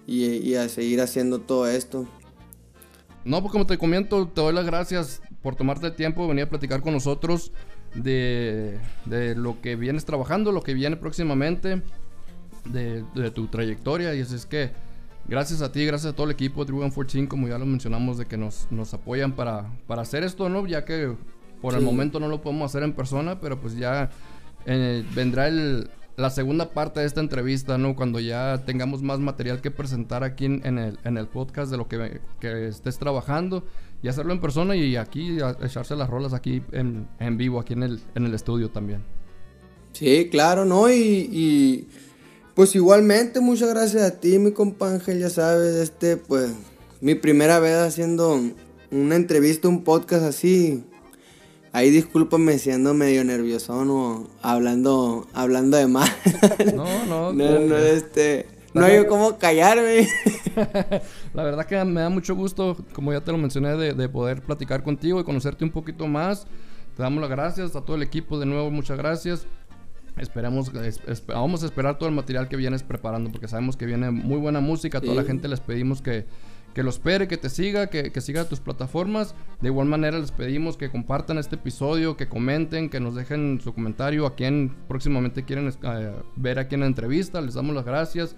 y 0.07 0.55
a 0.55 0.69
seguir 0.69 1.01
haciendo 1.01 1.41
todo 1.41 1.67
esto. 1.67 2.07
No, 3.25 3.41
pues 3.41 3.53
como 3.53 3.67
te 3.67 3.77
comento, 3.77 4.27
te 4.29 4.41
doy 4.41 4.55
las 4.55 4.65
gracias 4.65 5.23
por 5.43 5.57
tomarte 5.57 5.87
el 5.87 5.95
tiempo 5.95 6.23
de 6.23 6.29
venir 6.29 6.45
a 6.45 6.49
platicar 6.49 6.81
con 6.81 6.95
nosotros 6.95 7.53
de, 7.95 8.79
de 9.05 9.35
lo 9.35 9.61
que 9.61 9.77
vienes 9.77 10.05
trabajando, 10.05 10.53
lo 10.53 10.63
que 10.63 10.75
viene 10.75 10.97
próximamente, 10.97 11.83
de, 12.65 13.05
de 13.15 13.31
tu 13.31 13.49
trayectoria. 13.49 14.15
Y 14.15 14.21
así 14.21 14.35
es 14.35 14.47
que 14.47 14.71
gracias 15.29 15.61
a 15.63 15.71
ti, 15.71 15.85
gracias 15.85 16.13
a 16.13 16.17
todo 16.17 16.27
el 16.27 16.33
equipo 16.33 16.65
de 16.65 16.73
Drew 16.73 16.81
14, 16.81 17.29
como 17.29 17.49
ya 17.49 17.59
lo 17.59 17.67
mencionamos, 17.67 18.19
de 18.19 18.27
que 18.27 18.37
nos, 18.37 18.67
nos 18.71 18.95
apoyan 18.95 19.33
para, 19.33 19.71
para 19.87 20.03
hacer 20.03 20.25
esto, 20.25 20.49
¿no? 20.49 20.67
Ya 20.67 20.85
que 20.85 21.15
por 21.61 21.75
el 21.75 21.83
momento 21.83 22.21
no 22.21 22.29
lo 22.29 22.41
podemos 22.41 22.71
hacer 22.71 22.83
en 22.83 22.95
persona, 22.95 23.39
pero 23.39 23.61
pues 23.61 23.77
ya 23.77 24.11
eh, 24.65 25.05
vendrá 25.15 25.49
el, 25.49 25.91
la 26.17 26.31
segunda 26.31 26.71
parte 26.71 27.01
de 27.01 27.07
esta 27.07 27.21
entrevista, 27.21 27.79
¿no? 27.79 27.97
Cuando 27.97 28.21
ya 28.21 28.63
tengamos 28.67 29.03
más 29.03 29.19
material 29.21 29.61
que 29.61 29.71
presentar 29.71 30.25
aquí 30.25 30.45
en, 30.45 30.79
el, 30.79 30.99
en 31.05 31.17
el 31.17 31.27
podcast 31.27 31.71
de 31.71 31.77
lo 31.77 31.89
que, 31.89 32.21
que 32.41 32.69
estés 32.69 32.99
trabajando 32.99 33.65
y 34.03 34.09
hacerlo 34.09 34.33
en 34.33 34.41
persona 34.41 34.77
y 34.77 34.97
aquí 34.97 35.39
echarse 35.63 35.97
las 35.97 36.09
rolas 36.09 36.33
aquí 36.33 36.63
en, 36.73 37.09
en 37.19 37.37
vivo, 37.37 37.61
aquí 37.61 37.73
en 37.75 37.83
el, 37.83 38.01
en 38.15 38.27
el 38.27 38.35
estudio 38.35 38.71
también. 38.71 39.03
Sí, 39.93 40.29
claro, 40.31 40.65
¿no? 40.65 40.91
Y, 40.91 41.89
pues 42.55 42.75
igualmente, 42.75 43.41
muchas 43.41 43.71
gracias 43.71 44.03
a 44.03 44.21
ti, 44.21 44.39
mi 44.39 44.53
compa 44.53 44.99
ya 44.99 45.31
sabes, 45.31 45.77
este, 45.77 46.17
pues, 46.17 46.53
mi 47.01 47.15
primera 47.15 47.59
vez 47.59 47.77
haciendo 47.77 48.41
una 48.91 49.17
entrevista, 49.17 49.69
un 49.69 49.85
podcast 49.85 50.25
así. 50.25 50.85
Ahí 51.73 51.91
discúlpame 51.91 52.59
si 52.59 52.71
ando 52.73 52.95
medio 52.95 53.25
nervioso 53.25 53.75
o 53.79 54.27
hablando, 54.43 55.27
hablando 55.33 55.77
de 55.77 55.87
más. 55.87 56.11
No, 56.75 57.07
no, 57.07 57.33
no, 57.33 57.59
no, 57.61 57.77
este, 57.77 58.47
no 58.75 58.85
hay 58.85 59.07
cómo 59.07 59.39
callarme. 59.39 60.09
La 61.35 61.45
verdad 61.45 61.67
que 61.67 61.83
me 61.85 62.01
da 62.01 62.09
mucho 62.11 62.35
gusto, 62.35 62.77
como 62.93 63.13
ya 63.13 63.21
te 63.21 63.31
lo 63.31 63.39
mencioné, 63.39 63.77
de, 63.77 63.95
de 63.95 64.09
poder 64.09 64.43
platicar 64.43 64.83
contigo 64.83 65.21
y 65.21 65.25
conocerte 65.25 65.65
un 65.65 65.71
poquito 65.71 66.09
más. 66.09 66.47
Te 66.97 67.03
damos 67.05 67.21
las 67.21 67.31
gracias 67.31 67.77
a 67.77 67.83
todo 67.83 67.95
el 67.97 68.03
equipo 68.03 68.39
de 68.41 68.47
nuevo, 68.47 68.71
muchas 68.73 68.99
gracias. 68.99 69.47
Esperamos, 70.17 70.75
es- 70.75 71.01
es- 71.07 71.25
vamos 71.25 71.63
a 71.63 71.67
esperar 71.67 71.99
todo 71.99 72.09
el 72.09 72.15
material 72.15 72.49
que 72.49 72.57
vienes 72.57 72.83
preparando 72.83 73.31
porque 73.31 73.47
sabemos 73.47 73.77
que 73.77 73.87
viene 73.87 74.11
muy 74.11 74.39
buena 74.39 74.61
música. 74.61 74.99
A 74.99 75.01
toda 75.01 75.15
la 75.15 75.23
Sí. 75.23 75.29
gente 75.29 75.47
les 75.47 75.61
pedimos 75.61 76.03
que, 76.03 76.27
que 76.75 76.83
lo 76.83 76.91
espere, 76.91 77.27
que 77.29 77.37
te 77.37 77.49
siga, 77.51 77.89
que, 77.89 78.13
que 78.13 78.21
siga 78.21 78.49
tus 78.49 78.61
plataformas. 78.61 79.35
De 79.61 79.69
igual 79.69 79.89
manera 79.89 80.19
les 80.19 80.31
pedimos 80.33 80.77
que 80.77 80.91
compartan 80.91 81.39
este 81.39 81.57
episodio, 81.57 82.17
que 82.17 82.29
comenten, 82.29 82.89
que 82.89 83.01
nos 83.01 83.15
dejen 83.15 83.61
su 83.63 83.73
comentario 83.75 84.27
a 84.27 84.35
quien 84.35 84.75
próximamente 84.89 85.45
quieren 85.45 85.69
eh, 85.83 86.13
ver 86.37 86.59
aquí 86.59 86.75
en 86.77 86.83
la 86.83 86.87
entrevista. 86.87 87.41
Les 87.41 87.55
damos 87.55 87.75
las 87.75 87.85
gracias. 87.85 88.37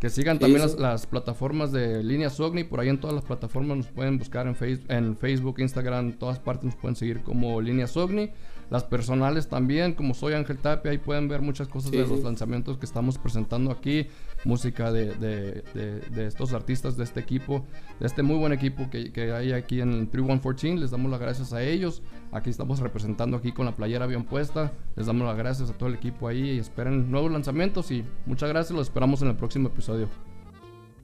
Que 0.00 0.10
sigan 0.10 0.38
también 0.38 0.60
las, 0.60 0.78
las 0.78 1.06
plataformas 1.06 1.72
de 1.72 2.02
Línea 2.02 2.28
Sogni. 2.28 2.64
Por 2.64 2.80
ahí 2.80 2.88
en 2.90 2.98
todas 3.00 3.14
las 3.14 3.24
plataformas 3.24 3.76
nos 3.78 3.86
pueden 3.86 4.18
buscar 4.18 4.46
en, 4.46 4.54
face- 4.54 4.82
en 4.88 5.16
Facebook, 5.16 5.60
Instagram, 5.60 6.06
en 6.06 6.18
todas 6.18 6.38
partes 6.38 6.64
nos 6.64 6.76
pueden 6.76 6.94
seguir 6.96 7.22
como 7.22 7.60
Línea 7.62 7.86
Sogni. 7.86 8.30
las 8.70 8.84
personales 8.84 9.48
también, 9.48 9.94
como 9.94 10.12
soy 10.12 10.34
Ángel 10.34 10.58
Tapia, 10.58 10.90
ahí 10.90 10.98
pueden 10.98 11.28
ver 11.28 11.40
muchas 11.40 11.68
cosas 11.68 11.90
Sí, 11.90 11.96
de 11.96 12.06
los 12.06 12.22
lanzamientos 12.22 12.76
que 12.76 12.84
estamos 12.84 13.16
presentando 13.18 13.70
aquí, 13.70 14.08
música 14.44 14.92
de, 14.92 15.14
de- 15.14 15.62
de- 15.74 16.00
de 16.00 16.26
estos 16.26 16.52
artistas 16.52 16.96
de 16.96 17.04
este 17.04 17.20
equipo, 17.20 17.64
de 18.00 18.06
este 18.06 18.22
muy 18.22 18.36
buen 18.36 18.52
equipo 18.52 18.88
que, 18.90 19.12
que 19.12 19.32
hay 19.32 19.52
aquí 19.52 19.80
en 19.80 19.92
el 19.92 20.08
3114, 20.08 20.76
les 20.80 20.90
damos 20.90 21.10
las 21.10 21.20
gracias 21.20 21.52
a 21.52 21.62
ellos, 21.62 22.02
aquí 22.32 22.50
estamos 22.50 22.80
representando 22.80 23.36
aquí 23.36 23.52
con 23.52 23.66
la 23.66 23.74
playera 23.74 24.06
bien 24.06 24.24
puesta, 24.24 24.72
les 24.96 25.06
damos 25.06 25.26
las 25.26 25.36
gracias 25.36 25.70
a 25.70 25.72
todo 25.74 25.88
el 25.88 25.94
equipo 25.96 26.28
ahí 26.28 26.50
y 26.52 26.58
esperen 26.58 27.10
nuevos 27.10 27.32
lanzamientos 27.32 27.90
y 27.90 28.04
muchas 28.26 28.48
gracias, 28.48 28.76
los 28.76 28.86
esperamos 28.88 29.22
en 29.22 29.28
el 29.28 29.36
próximo 29.36 29.68
episodio. 29.68 30.08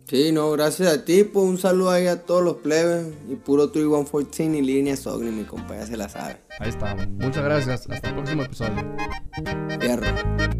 Sí, 0.05 0.33
no, 0.33 0.51
gracias 0.51 0.93
a 0.93 1.05
ti, 1.05 1.23
pues 1.23 1.47
un 1.47 1.57
saludo 1.57 1.91
ahí 1.91 2.09
a 2.09 2.25
todos 2.25 2.43
los 2.43 2.57
plebes 2.57 3.07
y 3.31 3.37
puro 3.37 3.71
3114 3.71 4.45
y 4.59 4.61
línea 4.63 4.97
Sogni, 4.97 5.31
mi 5.31 5.45
compa, 5.45 5.77
ya 5.77 5.87
se 5.87 5.97
la 5.97 6.09
sabe. 6.09 6.39
Ahí 6.59 6.71
estamos, 6.71 7.07
muchas 7.09 7.45
gracias, 7.45 7.89
hasta 7.89 8.09
el 8.09 8.15
próximo 8.17 8.43
episodio. 8.43 8.75
Fierro. 9.81 10.60